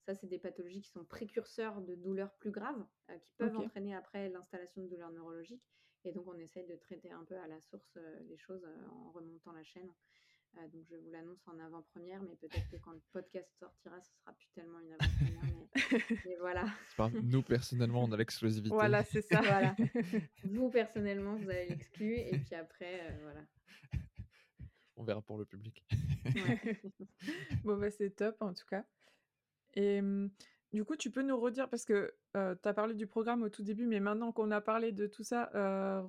ça, 0.06 0.16
c'est 0.16 0.28
des 0.28 0.40
pathologies 0.40 0.82
qui 0.82 0.90
sont 0.90 1.06
précurseurs 1.06 1.82
de 1.82 1.96
douleurs 1.96 2.34
plus 2.36 2.52
graves, 2.52 2.86
qui 3.22 3.34
peuvent 3.38 3.58
entraîner 3.58 3.96
après 3.96 4.30
l'installation 4.30 4.82
de 4.82 4.88
douleurs 4.88 5.12
neurologiques. 5.12 5.64
Et 6.06 6.12
donc, 6.12 6.28
on 6.28 6.38
essaye 6.38 6.66
de 6.66 6.76
traiter 6.76 7.12
un 7.12 7.24
peu 7.24 7.36
à 7.38 7.48
la 7.48 7.62
source 7.62 7.98
les 8.28 8.38
choses 8.38 8.66
en 8.92 9.12
remontant 9.12 9.54
la 9.54 9.64
chaîne. 9.64 9.94
Donc, 10.62 10.86
je 10.90 10.96
vous 10.96 11.12
l'annonce 11.12 11.42
en 11.48 11.60
avant-première, 11.60 12.22
mais 12.22 12.36
peut-être 12.36 12.70
que 12.70 12.78
quand 12.78 12.92
le 12.92 13.02
podcast 13.12 13.50
sortira, 13.60 14.00
ce 14.02 14.12
sera 14.20 14.34
plus 14.34 14.48
tellement 14.54 14.80
une 14.80 14.94
avant-première. 14.94 15.44
Mais, 16.26 16.36
voilà. 16.40 16.66
Nous, 17.24 17.42
personnellement, 17.42 18.04
on 18.04 18.12
a 18.12 18.18
l'exclusivité. 18.18 18.74
Voilà, 18.74 19.04
c'est 19.04 19.22
ça. 19.22 19.42
voilà. 19.42 19.76
Vous, 20.44 20.70
personnellement, 20.70 21.36
vous 21.36 21.50
avez 21.50 21.68
l'exclu. 21.68 22.16
Et 22.16 22.38
puis 22.38 22.56
après, 22.56 23.18
voilà. 23.22 23.42
On 24.96 25.04
verra 25.04 25.22
pour 25.22 25.40
le 25.40 25.46
public. 25.46 25.84
bon, 27.64 27.78
bah, 27.78 27.90
c'est 27.90 28.12
top 28.12 28.40
en 28.42 28.54
tout 28.54 28.66
cas. 28.70 28.86
Et 29.74 30.02
du 30.72 30.86
coup, 30.86 30.96
tu 30.96 31.10
peux 31.10 31.24
nous 31.24 31.40
redire, 31.40 31.68
parce 31.68 31.84
que 31.84 32.14
tu 32.34 32.68
as 32.68 32.74
parlé 32.74 32.96
du 32.96 33.08
programme 33.08 33.44
au 33.44 33.50
tout 33.50 33.64
début, 33.64 33.86
mais 33.86 34.00
maintenant 34.00 34.32
qu'on 34.32 34.52
a 34.52 34.62
parlé 34.62 34.92
de 34.92 35.08
tout 35.08 35.24
ça, 35.24 35.50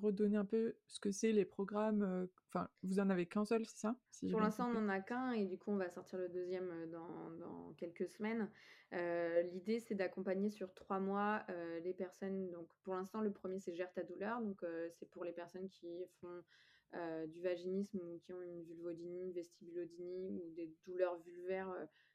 redonner 0.00 0.36
un 0.36 0.44
peu 0.44 0.74
ce 0.86 0.98
que 1.00 1.10
c'est 1.10 1.32
les 1.32 1.44
programmes. 1.44 2.28
Enfin, 2.48 2.68
vous 2.82 2.98
en 2.98 3.10
avez 3.10 3.26
qu'un 3.26 3.44
seul, 3.44 3.64
c'est 3.66 3.78
ça 3.78 3.96
Pour 4.30 4.40
l'instant, 4.40 4.68
on 4.68 4.80
n'en 4.80 4.88
a 4.88 5.00
qu'un, 5.00 5.32
et 5.32 5.44
du 5.44 5.58
coup, 5.58 5.70
on 5.70 5.76
va 5.76 5.90
sortir 5.90 6.18
le 6.18 6.28
deuxième 6.28 6.70
dans, 6.90 7.30
dans 7.38 7.72
quelques 7.76 8.08
semaines. 8.08 8.48
L'idée, 8.92 9.80
c'est 9.80 9.94
d'accompagner 9.94 10.50
sur 10.50 10.72
trois 10.72 11.00
mois 11.00 11.44
les 11.82 11.92
personnes. 11.92 12.50
Donc, 12.50 12.68
pour 12.84 12.94
l'instant, 12.94 13.20
le 13.20 13.32
premier, 13.32 13.60
c'est 13.60 13.74
Gère 13.74 13.92
ta 13.92 14.02
douleur. 14.02 14.40
Donc, 14.40 14.64
c'est 14.92 15.10
pour 15.10 15.24
les 15.24 15.32
personnes 15.32 15.68
qui 15.68 16.06
font 16.20 16.42
du 17.26 17.42
vaginisme 17.42 18.00
ou 18.00 18.18
qui 18.20 18.32
ont 18.32 18.40
une 18.40 18.62
vulvodynie, 18.62 19.32
vestibulodynie 19.32 20.40
ou 20.40 20.50
des 20.54 20.72
douleurs 20.86 21.18
vulvaires 21.18 21.74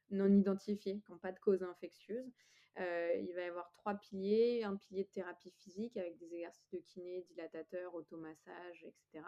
non 0.10 0.32
identifiées, 0.32 1.00
qui 1.00 1.12
n'ont 1.12 1.18
pas 1.18 1.32
de 1.32 1.40
cause 1.40 1.62
infectieuse. 1.62 2.32
Il 2.78 3.34
va 3.36 3.42
y 3.42 3.48
avoir 3.50 3.70
trois 3.72 3.96
piliers, 3.96 4.64
un 4.64 4.78
pilier 4.78 5.04
de 5.04 5.10
thérapie 5.10 5.52
physique 5.52 5.98
avec 5.98 6.18
des 6.18 6.34
exercices 6.34 6.70
de 6.72 6.80
kiné, 6.80 7.22
dilatateurs, 7.24 7.94
automassage, 7.94 8.86
etc. 8.86 9.26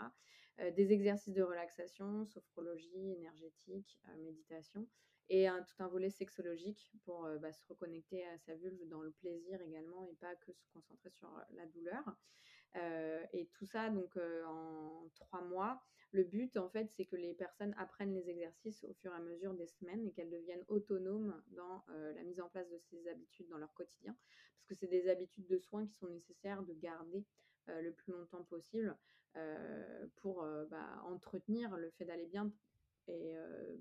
Des 0.73 0.93
exercices 0.93 1.33
de 1.33 1.41
relaxation, 1.41 2.25
sophrologie, 2.25 3.11
énergétique, 3.11 3.99
méditation, 4.19 4.87
et 5.29 5.47
un, 5.47 5.63
tout 5.63 5.83
un 5.83 5.87
volet 5.87 6.09
sexologique 6.09 6.91
pour 7.03 7.27
bah, 7.41 7.51
se 7.51 7.65
reconnecter 7.67 8.25
à 8.27 8.37
sa 8.37 8.55
vulve 8.55 8.87
dans 8.87 9.01
le 9.01 9.11
plaisir 9.11 9.61
également 9.61 10.05
et 10.05 10.13
pas 10.15 10.35
que 10.35 10.53
se 10.53 10.67
concentrer 10.73 11.09
sur 11.09 11.29
la 11.51 11.65
douleur. 11.67 12.03
Et 13.33 13.47
tout 13.53 13.65
ça 13.65 13.89
donc 13.89 14.17
en 14.17 15.09
trois 15.15 15.41
mois 15.41 15.83
le 16.13 16.23
but, 16.23 16.57
en 16.57 16.69
fait, 16.69 16.91
c'est 16.91 17.05
que 17.05 17.15
les 17.15 17.33
personnes 17.33 17.73
apprennent 17.77 18.13
les 18.13 18.29
exercices 18.29 18.83
au 18.83 18.93
fur 18.93 19.13
et 19.13 19.15
à 19.15 19.19
mesure 19.19 19.53
des 19.53 19.67
semaines 19.67 20.05
et 20.05 20.11
qu'elles 20.11 20.29
deviennent 20.29 20.65
autonomes 20.67 21.41
dans 21.51 21.85
euh, 21.89 22.13
la 22.13 22.23
mise 22.23 22.41
en 22.41 22.49
place 22.49 22.69
de 22.69 22.77
ces 22.77 23.07
habitudes 23.07 23.47
dans 23.47 23.57
leur 23.57 23.73
quotidien. 23.73 24.15
Parce 24.57 24.67
que 24.67 24.75
c'est 24.75 24.91
des 24.91 25.09
habitudes 25.09 25.47
de 25.47 25.57
soins 25.57 25.87
qui 25.87 25.95
sont 25.95 26.09
nécessaires 26.09 26.63
de 26.63 26.73
garder 26.73 27.25
euh, 27.69 27.81
le 27.81 27.93
plus 27.93 28.11
longtemps 28.11 28.43
possible 28.43 28.97
euh, 29.37 30.05
pour 30.17 30.45
bah, 30.69 31.01
entretenir 31.05 31.77
le 31.77 31.89
fait 31.91 32.05
d'aller 32.05 32.27
bien 32.27 32.51
et 33.07 33.33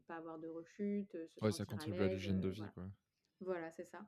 pas 0.07 0.16
avoir 0.16 0.38
de 0.38 0.48
rechute. 0.48 1.12
Se 1.26 1.44
ouais, 1.44 1.53
ça 1.53 1.64
contribue 1.64 2.03
à 2.03 2.09
l'hygiène 2.09 2.40
de 2.40 2.48
vie. 2.48 2.62
Voilà, 2.74 2.90
voilà 3.40 3.70
c'est 3.72 3.85
ça. 3.85 4.07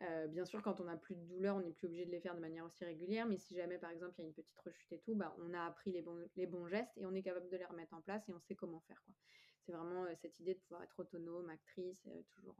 Bien 0.00 0.44
sûr, 0.44 0.60
quand 0.62 0.80
on 0.80 0.84
n'a 0.84 0.96
plus 0.96 1.14
de 1.14 1.24
douleur, 1.24 1.56
on 1.56 1.60
n'est 1.60 1.72
plus 1.72 1.86
obligé 1.86 2.04
de 2.04 2.10
les 2.10 2.20
faire 2.20 2.34
de 2.34 2.40
manière 2.40 2.64
aussi 2.66 2.84
régulière. 2.84 3.26
Mais 3.26 3.38
si 3.38 3.54
jamais, 3.54 3.78
par 3.78 3.90
exemple, 3.90 4.14
il 4.18 4.22
y 4.22 4.24
a 4.24 4.28
une 4.28 4.34
petite 4.34 4.58
rechute 4.60 4.92
et 4.92 5.00
tout, 5.00 5.14
bah, 5.14 5.34
on 5.38 5.54
a 5.54 5.64
appris 5.64 5.92
les 5.92 6.02
bons, 6.02 6.28
les 6.36 6.46
bons 6.46 6.66
gestes 6.66 6.96
et 6.98 7.06
on 7.06 7.14
est 7.14 7.22
capable 7.22 7.48
de 7.48 7.56
les 7.56 7.64
remettre 7.64 7.94
en 7.94 8.02
place 8.02 8.28
et 8.28 8.32
on 8.32 8.40
sait 8.40 8.54
comment 8.54 8.80
faire. 8.80 9.02
C'est 9.62 9.72
vraiment 9.72 10.06
cette 10.16 10.38
idée 10.40 10.54
de 10.54 10.60
pouvoir 10.60 10.82
être 10.82 10.98
autonome, 11.00 11.48
actrice, 11.48 12.06
toujours. 12.34 12.56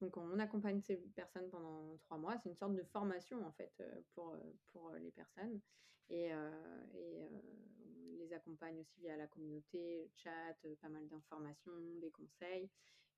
Donc, 0.00 0.16
on 0.16 0.38
accompagne 0.38 0.80
ces 0.80 0.96
personnes 1.14 1.50
pendant 1.50 1.98
trois 1.98 2.16
mois. 2.16 2.38
C'est 2.38 2.48
une 2.48 2.56
sorte 2.56 2.74
de 2.74 2.82
formation, 2.84 3.44
en 3.44 3.52
fait, 3.52 3.82
pour, 4.14 4.34
pour 4.72 4.92
les 4.92 5.10
personnes. 5.10 5.60
Et, 6.08 6.28
et 6.28 7.28
on 7.28 8.16
les 8.16 8.32
accompagne 8.32 8.80
aussi 8.80 9.00
via 9.00 9.16
la 9.18 9.26
communauté, 9.26 10.10
chat, 10.14 10.56
pas 10.80 10.88
mal 10.88 11.06
d'informations, 11.08 11.72
des 12.00 12.10
conseils. 12.10 12.70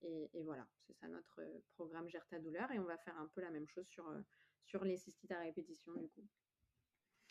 Et, 0.04 0.42
voilà, 0.42 0.66
c'est 0.86 0.94
ça 0.94 1.08
notre 1.08 1.40
euh, 1.40 1.58
programme 1.74 2.08
Gère 2.08 2.26
ta 2.28 2.38
douleur. 2.38 2.70
Et 2.72 2.78
on 2.78 2.84
va 2.84 2.98
faire 2.98 3.16
un 3.18 3.28
peu 3.28 3.40
la 3.40 3.50
même 3.50 3.66
chose 3.68 3.86
sur, 3.86 4.08
euh, 4.08 4.20
sur 4.64 4.84
les 4.84 4.96
cystites 4.96 5.32
à 5.32 5.40
répétition, 5.40 5.92
du 5.94 6.08
coup. 6.08 6.26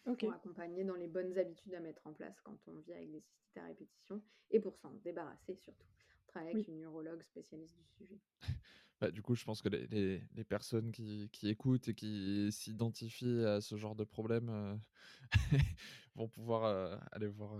Pour 0.03 0.33
accompagner 0.33 0.83
dans 0.83 0.95
les 0.95 1.07
bonnes 1.07 1.37
habitudes 1.37 1.75
à 1.75 1.79
mettre 1.79 2.05
en 2.07 2.13
place 2.13 2.39
quand 2.41 2.57
on 2.67 2.79
vit 2.79 2.93
avec 2.93 3.11
des 3.11 3.19
cystites 3.19 3.57
à 3.57 3.65
répétition 3.65 4.23
et 4.49 4.59
pour 4.59 4.75
s'en 4.77 4.91
débarrasser 5.03 5.55
surtout. 5.55 5.85
On 6.23 6.31
travaille 6.31 6.53
avec 6.53 6.67
une 6.67 6.79
neurologue 6.79 7.21
spécialiste 7.21 7.77
du 7.77 7.85
sujet. 7.85 8.19
Bah, 8.99 9.09
du 9.09 9.23
coup, 9.23 9.33
je 9.33 9.43
pense 9.43 9.63
que 9.63 9.69
les, 9.69 10.21
les, 10.35 10.43
personnes 10.43 10.91
qui, 10.91 11.27
qui, 11.31 11.49
écoutent 11.49 11.87
et 11.87 11.95
qui 11.95 12.51
s'identifient 12.51 13.43
à 13.45 13.59
ce 13.59 13.75
genre 13.75 13.95
de 13.95 14.03
problème 14.03 14.49
euh, 14.49 14.75
vont 16.15 16.27
pouvoir 16.27 17.01
aller 17.11 17.25
voir 17.25 17.59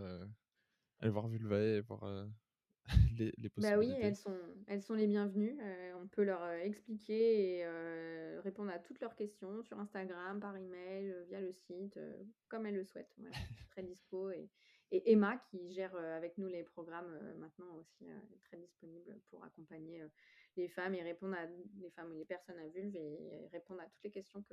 aller 1.00 1.10
voir 1.10 1.28
Vulvae 1.28 1.78
et 1.78 1.82
voir 1.82 2.04
les, 3.18 3.34
les 3.38 3.50
Bah 3.58 3.78
oui, 3.78 3.94
elles 4.02 4.16
sont, 4.16 4.38
elles 4.68 4.82
sont 4.82 4.96
les 4.96 5.08
bienvenues. 5.08 5.58
Euh, 5.62 5.94
on 6.02 6.08
peut 6.08 6.24
leur 6.24 6.42
euh, 6.44 6.58
expliquer 6.60 7.58
et 7.58 7.66
euh, 7.66 8.42
répondre 8.44 8.72
à 8.72 8.80
toutes 8.80 9.00
leurs 9.00 9.16
questions 9.16 9.62
sur 9.64 9.80
Instagram, 9.80 10.40
par 10.40 10.56
email, 10.58 11.14
via 11.28 11.42
le 11.42 11.52
site, 11.52 12.00
comme 12.48 12.66
elles 12.66 12.76
le 12.76 12.84
souhaitent. 12.86 13.16
très 13.72 13.84
dispo. 13.84 14.32
Et, 14.32 14.50
et, 14.92 15.12
Emma, 15.12 15.38
qui 15.38 15.72
gère 15.72 15.96
avec 15.96 16.38
nous 16.38 16.48
les 16.48 16.64
programmes 16.64 17.18
maintenant 17.40 17.74
aussi, 17.76 18.06
est 18.06 18.44
très 18.44 18.58
disponible 18.58 19.20
pour 19.30 19.44
accompagner 19.44 20.04
les 20.58 20.68
femmes 20.68 20.96
et 20.96 21.02
répondre 21.02 21.36
à 21.36 21.46
les 21.80 21.90
femmes 21.92 22.12
ou 22.12 22.16
les 22.16 22.26
personnes 22.26 22.60
à 22.60 22.68
vulve 22.68 22.96
et 22.96 23.48
répondre 23.54 23.82
à 23.82 23.86
toutes 23.86 24.04
les 24.04 24.12
questions 24.12 24.44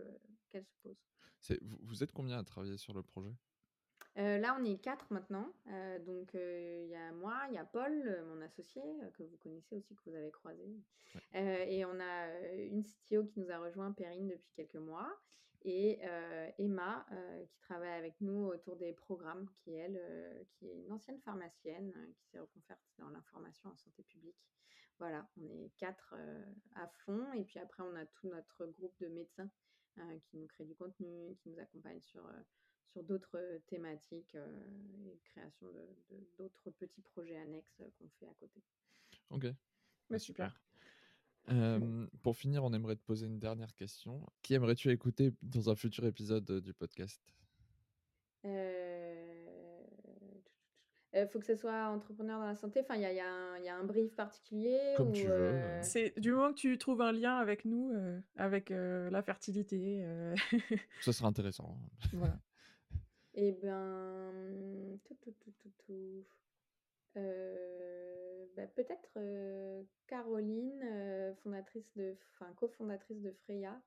qu'elles 0.51 0.65
se 0.65 0.75
posent. 0.83 1.59
Vous, 1.63 1.79
vous 1.83 2.03
êtes 2.05 2.13
combien 2.13 2.39
à 2.39 2.45
travailler 2.45 2.77
sur 2.77 2.95
le 2.95 3.03
projet? 3.03 3.35
Euh, 4.19 4.39
là, 4.39 4.57
on 4.61 4.65
est 4.65 4.79
quatre 4.79 5.07
maintenant. 5.13 5.53
Euh, 5.69 5.99
donc, 6.01 6.35
euh, 6.35 6.83
il 6.85 6.91
y 6.91 6.97
a 6.97 7.13
moi, 7.13 7.37
il 7.49 7.55
y 7.55 7.59
a 7.59 7.65
Paul, 7.65 8.25
mon 8.27 8.41
associé, 8.43 8.83
que 9.17 9.23
vous 9.23 9.37
connaissez 9.37 9.77
aussi, 9.77 9.95
que 9.95 10.11
vous 10.11 10.17
avez 10.17 10.31
croisé. 10.33 10.65
et 11.35 11.85
on 11.85 12.01
a 12.01 12.41
une 12.55 12.83
CTO 12.83 13.25
qui 13.25 13.41
nous 13.41 13.51
a 13.51 13.59
rejoint, 13.59 13.93
Perrine, 13.93 14.29
depuis 14.29 14.51
quelques 14.55 14.75
mois. 14.75 15.09
Et 15.63 16.01
Emma, 16.59 17.07
qui 17.49 17.59
travaille 17.61 17.97
avec 17.97 18.21
nous 18.21 18.47
autour 18.47 18.77
des 18.77 18.93
programmes, 18.93 19.49
qui, 19.51 19.75
elle, 19.75 20.01
qui 20.53 20.69
est 20.69 20.79
une 20.79 20.93
ancienne 20.93 21.21
pharmacienne, 21.21 21.93
qui 22.17 22.27
s'est 22.27 22.39
reconvertie 22.39 22.95
dans 22.99 23.11
l'information 23.11 23.71
en 23.71 23.77
santé 23.77 24.03
publique. 24.05 24.39
Voilà, 24.99 25.29
on 25.37 25.49
est 25.49 25.71
quatre 25.77 26.15
à 26.75 26.89
fond. 27.05 27.33
Et 27.35 27.45
puis 27.45 27.59
après, 27.59 27.83
on 27.83 27.95
a 27.95 28.07
tout 28.07 28.29
notre 28.29 28.67
groupe 28.67 28.99
de 29.01 29.09
médecins 29.09 29.51
qui 30.25 30.39
nous 30.39 30.47
créent 30.47 30.65
du 30.65 30.77
contenu, 30.77 31.37
qui 31.37 31.51
nous 31.51 31.59
accompagnent 31.59 32.03
sur 32.03 32.23
sur 32.93 33.03
d'autres 33.03 33.39
thématiques 33.67 34.37
et 35.05 35.19
création 35.25 35.67
d'autres 36.39 36.71
petits 36.71 37.03
projets 37.03 37.37
annexes 37.37 37.83
qu'on 37.99 38.09
fait 38.19 38.29
à 38.29 38.35
côté. 38.35 38.63
Ok. 39.31 39.45
Mais 39.45 39.55
bah, 40.11 40.19
super. 40.19 40.61
pour 42.23 42.37
finir, 42.37 42.65
on 42.65 42.73
aimerait 42.73 42.97
te 42.97 43.03
poser 43.03 43.27
une 43.27 43.39
dernière 43.39 43.75
question. 43.75 44.25
Qui 44.43 44.55
aimerais-tu 44.55 44.91
écouter 44.91 45.33
dans 45.43 45.71
un 45.71 45.75
futur 45.75 46.05
épisode 46.07 46.61
du 46.61 46.75
podcast? 46.75 47.23
Il 51.15 51.27
faut 51.27 51.39
que 51.41 51.47
ce 51.47 51.57
soit 51.57 51.89
entrepreneur 51.89 52.39
dans 52.39 52.47
la 52.47 52.55
santé. 52.55 52.81
Enfin, 52.81 52.95
il 52.95 53.03
y 53.03 53.07
a, 53.07 53.13
y, 53.13 53.21
a 53.21 53.59
y 53.61 53.69
a, 53.69 53.77
un 53.77 53.85
brief 53.85 54.15
particulier. 54.15 54.95
Comme 54.97 55.13
tu 55.13 55.27
veux. 55.27 55.59
C'est 55.83 56.19
du 56.19 56.33
moment 56.33 56.51
que 56.51 56.59
tu 56.59 56.79
trouves 56.79 57.01
un 57.01 57.13
lien 57.13 57.37
avec 57.37 57.65
nous, 57.65 57.93
avec 58.37 58.71
la 58.71 59.23
fertilité. 59.23 60.05
Ça 61.01 61.13
sera 61.13 61.29
intéressant. 61.29 61.77
Voilà. 62.13 62.39
Eh 63.41 63.53
ben, 63.53 64.99
tout, 65.05 65.15
tout, 65.23 65.31
tout, 65.31 65.53
tout, 65.63 65.71
tout. 65.87 66.27
Euh, 67.17 68.47
bah, 68.57 68.67
peut-être 68.67 69.11
euh, 69.17 69.85
Caroline, 70.09 70.83
euh, 70.83 71.33
fondatrice 71.37 71.89
de, 71.95 72.17
enfin 72.35 72.53
cofondatrice 72.55 73.23
de 73.23 73.31
Freya 73.45 73.81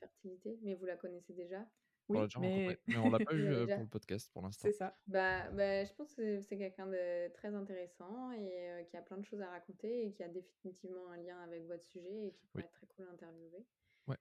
Fertilité, 0.00 0.58
mais 0.62 0.74
vous 0.74 0.86
la 0.86 0.96
connaissez 0.96 1.34
déjà. 1.34 1.66
Oui, 2.08 2.26
mais... 2.40 2.78
mais... 2.86 2.96
on 2.96 3.10
l'a 3.10 3.18
pas 3.18 3.34
eu 3.34 3.66
pour 3.66 3.80
le 3.80 3.86
podcast 3.86 4.30
pour 4.32 4.40
l'instant. 4.40 4.66
C'est 4.66 4.72
ça. 4.72 4.96
Bah, 5.06 5.50
bah, 5.50 5.84
je 5.84 5.92
pense 5.92 6.14
que 6.14 6.40
c'est 6.40 6.56
quelqu'un 6.56 6.86
de 6.86 7.30
très 7.34 7.54
intéressant 7.54 8.32
et 8.32 8.86
qui 8.88 8.96
a 8.96 9.02
plein 9.02 9.18
de 9.18 9.26
choses 9.26 9.42
à 9.42 9.50
raconter 9.50 10.06
et 10.06 10.12
qui 10.12 10.22
a 10.22 10.28
définitivement 10.28 11.10
un 11.10 11.18
lien 11.18 11.38
avec 11.42 11.66
votre 11.66 11.84
sujet 11.84 12.28
et 12.28 12.32
qui 12.32 12.46
pourrait 12.46 12.64
être 12.64 12.72
très 12.72 12.86
cool 12.86 13.04
à 13.08 13.12
interviewer. 13.12 13.66
Ouais. 14.06 14.16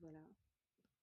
voilà. 0.00 0.20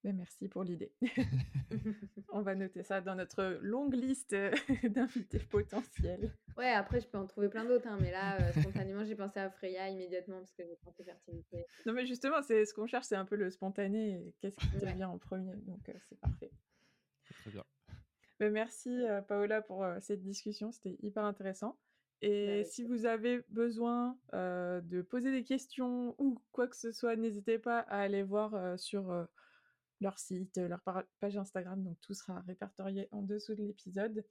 Merci 0.03 0.47
pour 0.47 0.63
l'idée. 0.63 0.93
On 2.29 2.41
va 2.41 2.55
noter 2.55 2.83
ça 2.83 3.01
dans 3.01 3.15
notre 3.15 3.59
longue 3.61 3.93
liste 3.93 4.33
d'invités 4.83 5.39
potentiels. 5.39 6.33
Ouais, 6.57 6.71
après, 6.71 7.01
je 7.01 7.07
peux 7.07 7.17
en 7.17 7.25
trouver 7.25 7.49
plein 7.49 7.65
d'autres, 7.65 7.87
hein, 7.87 7.97
mais 8.01 8.11
là, 8.11 8.39
euh, 8.39 8.61
spontanément, 8.61 9.03
j'ai 9.03 9.15
pensé 9.15 9.39
à 9.39 9.49
Freya 9.49 9.89
immédiatement 9.89 10.39
parce 10.39 10.53
que 10.53 10.63
j'ai 10.65 10.77
pensé 10.77 11.03
fertilité. 11.03 11.65
Non, 11.85 11.93
mais 11.93 12.05
justement, 12.05 12.41
c'est 12.41 12.65
ce 12.65 12.73
qu'on 12.73 12.87
cherche, 12.87 13.05
c'est 13.05 13.15
un 13.15 13.25
peu 13.25 13.35
le 13.35 13.49
spontané. 13.49 14.33
Qu'est-ce 14.39 14.57
qui 14.57 14.67
te 14.69 14.85
vient 14.85 15.09
en 15.09 15.17
premier 15.17 15.55
Donc, 15.65 15.89
euh, 15.89 15.93
c'est 16.07 16.19
parfait. 16.19 16.51
Très 17.41 17.51
bien. 17.51 17.65
Merci, 18.39 19.05
euh, 19.05 19.21
Paola, 19.21 19.61
pour 19.61 19.85
cette 19.99 20.21
discussion. 20.21 20.71
C'était 20.71 20.97
hyper 21.01 21.25
intéressant. 21.25 21.77
Et 22.21 22.65
si 22.65 22.83
vous 22.83 23.05
avez 23.05 23.41
besoin 23.49 24.17
de 24.33 25.01
poser 25.01 25.31
des 25.31 25.43
questions 25.45 26.15
ou 26.17 26.41
quoi 26.51 26.67
que 26.67 26.75
ce 26.75 26.91
soit, 26.91 27.15
n'hésitez 27.15 27.59
pas 27.59 27.79
à 27.79 27.99
aller 27.99 28.23
voir 28.23 28.77
sur 28.77 29.25
leur 30.01 30.17
site, 30.17 30.57
leur 30.57 30.81
page 31.19 31.37
Instagram, 31.37 31.83
donc 31.83 31.99
tout 32.01 32.13
sera 32.13 32.41
répertorié 32.41 33.07
en 33.11 33.21
dessous 33.21 33.55
de 33.55 33.63
l'épisode. 33.63 34.23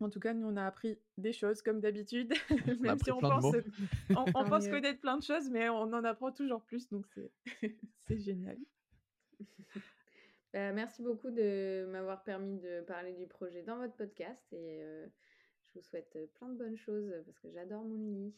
En 0.00 0.08
tout 0.08 0.20
cas, 0.20 0.32
nous, 0.32 0.46
on 0.46 0.56
a 0.56 0.64
appris 0.64 0.98
des 1.18 1.32
choses 1.32 1.60
comme 1.60 1.80
d'habitude, 1.80 2.32
même 2.80 2.98
si 2.98 3.12
on 3.12 3.20
pense, 3.20 3.44
on, 4.10 4.24
pense 4.48 4.68
connaître 4.68 5.00
plein 5.00 5.18
de 5.18 5.22
choses, 5.22 5.50
mais 5.50 5.68
on 5.68 5.92
en 5.92 6.04
apprend 6.04 6.32
toujours 6.32 6.62
plus, 6.62 6.88
donc 6.88 7.06
c'est 8.06 8.18
génial. 8.18 8.58
Bah, 10.52 10.72
merci 10.72 11.02
beaucoup 11.02 11.30
de 11.30 11.86
m'avoir 11.90 12.24
permis 12.24 12.58
de 12.58 12.80
parler 12.82 13.12
du 13.12 13.26
projet 13.26 13.62
dans 13.62 13.76
votre 13.76 13.94
podcast 13.94 14.52
et 14.52 14.80
je 14.80 15.78
vous 15.78 15.82
souhaite 15.82 16.18
plein 16.34 16.48
de 16.48 16.58
bonnes 16.58 16.76
choses 16.76 17.12
parce 17.24 17.38
que 17.38 17.50
j'adore 17.52 17.84
mon 17.84 17.96
lit. 17.96 18.34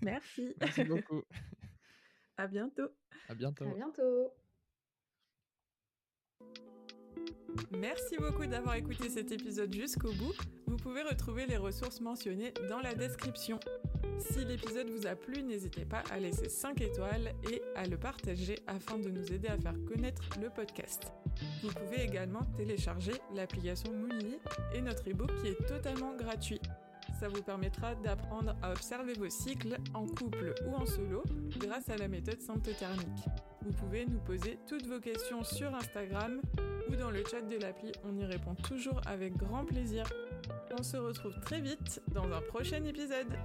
merci. 0.00 0.54
Merci 0.60 0.84
beaucoup. 0.84 1.22
À 2.38 2.46
bientôt. 2.46 2.88
À 3.28 3.34
bientôt. 3.34 3.64
À 3.66 3.74
bientôt. 3.74 4.32
Merci 7.78 8.16
beaucoup 8.18 8.46
d'avoir 8.46 8.74
écouté 8.74 9.08
cet 9.08 9.32
épisode 9.32 9.72
jusqu'au 9.72 10.12
bout. 10.12 10.34
Vous 10.66 10.76
pouvez 10.76 11.02
retrouver 11.02 11.46
les 11.46 11.56
ressources 11.56 12.00
mentionnées 12.00 12.52
dans 12.68 12.80
la 12.80 12.94
description. 12.94 13.58
Si 14.18 14.44
l'épisode 14.44 14.90
vous 14.90 15.06
a 15.06 15.14
plu, 15.14 15.42
n'hésitez 15.42 15.84
pas 15.84 16.02
à 16.10 16.18
laisser 16.18 16.48
5 16.48 16.80
étoiles 16.80 17.32
et 17.50 17.62
à 17.76 17.86
le 17.86 17.96
partager 17.96 18.56
afin 18.66 18.98
de 18.98 19.08
nous 19.08 19.32
aider 19.32 19.48
à 19.48 19.56
faire 19.56 19.74
connaître 19.86 20.22
le 20.40 20.50
podcast. 20.50 21.12
Vous 21.62 21.70
pouvez 21.70 22.02
également 22.02 22.42
télécharger 22.56 23.12
l'application 23.34 23.92
Moonly 23.92 24.38
et 24.74 24.80
notre 24.80 25.06
ebook 25.08 25.30
qui 25.42 25.48
est 25.48 25.66
totalement 25.66 26.14
gratuit. 26.16 26.60
Ça 27.18 27.28
vous 27.28 27.42
permettra 27.42 27.94
d'apprendre 27.94 28.56
à 28.62 28.72
observer 28.72 29.14
vos 29.14 29.30
cycles 29.30 29.76
en 29.94 30.06
couple 30.06 30.54
ou 30.66 30.74
en 30.74 30.86
solo 30.86 31.22
grâce 31.58 31.88
à 31.88 31.96
la 31.96 32.08
méthode 32.08 32.40
symptothermique. 32.40 33.26
Vous 33.62 33.72
pouvez 33.72 34.06
nous 34.06 34.18
poser 34.20 34.58
toutes 34.66 34.86
vos 34.86 35.00
questions 35.00 35.44
sur 35.44 35.74
Instagram 35.74 36.40
ou 36.88 36.96
dans 36.96 37.10
le 37.10 37.22
chat 37.24 37.42
de 37.42 37.56
l'appli, 37.56 37.92
on 38.04 38.16
y 38.16 38.24
répond 38.24 38.54
toujours 38.54 39.00
avec 39.06 39.36
grand 39.36 39.64
plaisir. 39.64 40.04
On 40.78 40.82
se 40.82 40.96
retrouve 40.96 41.38
très 41.40 41.60
vite 41.60 42.02
dans 42.08 42.24
un 42.32 42.40
prochain 42.40 42.82
épisode. 42.84 43.36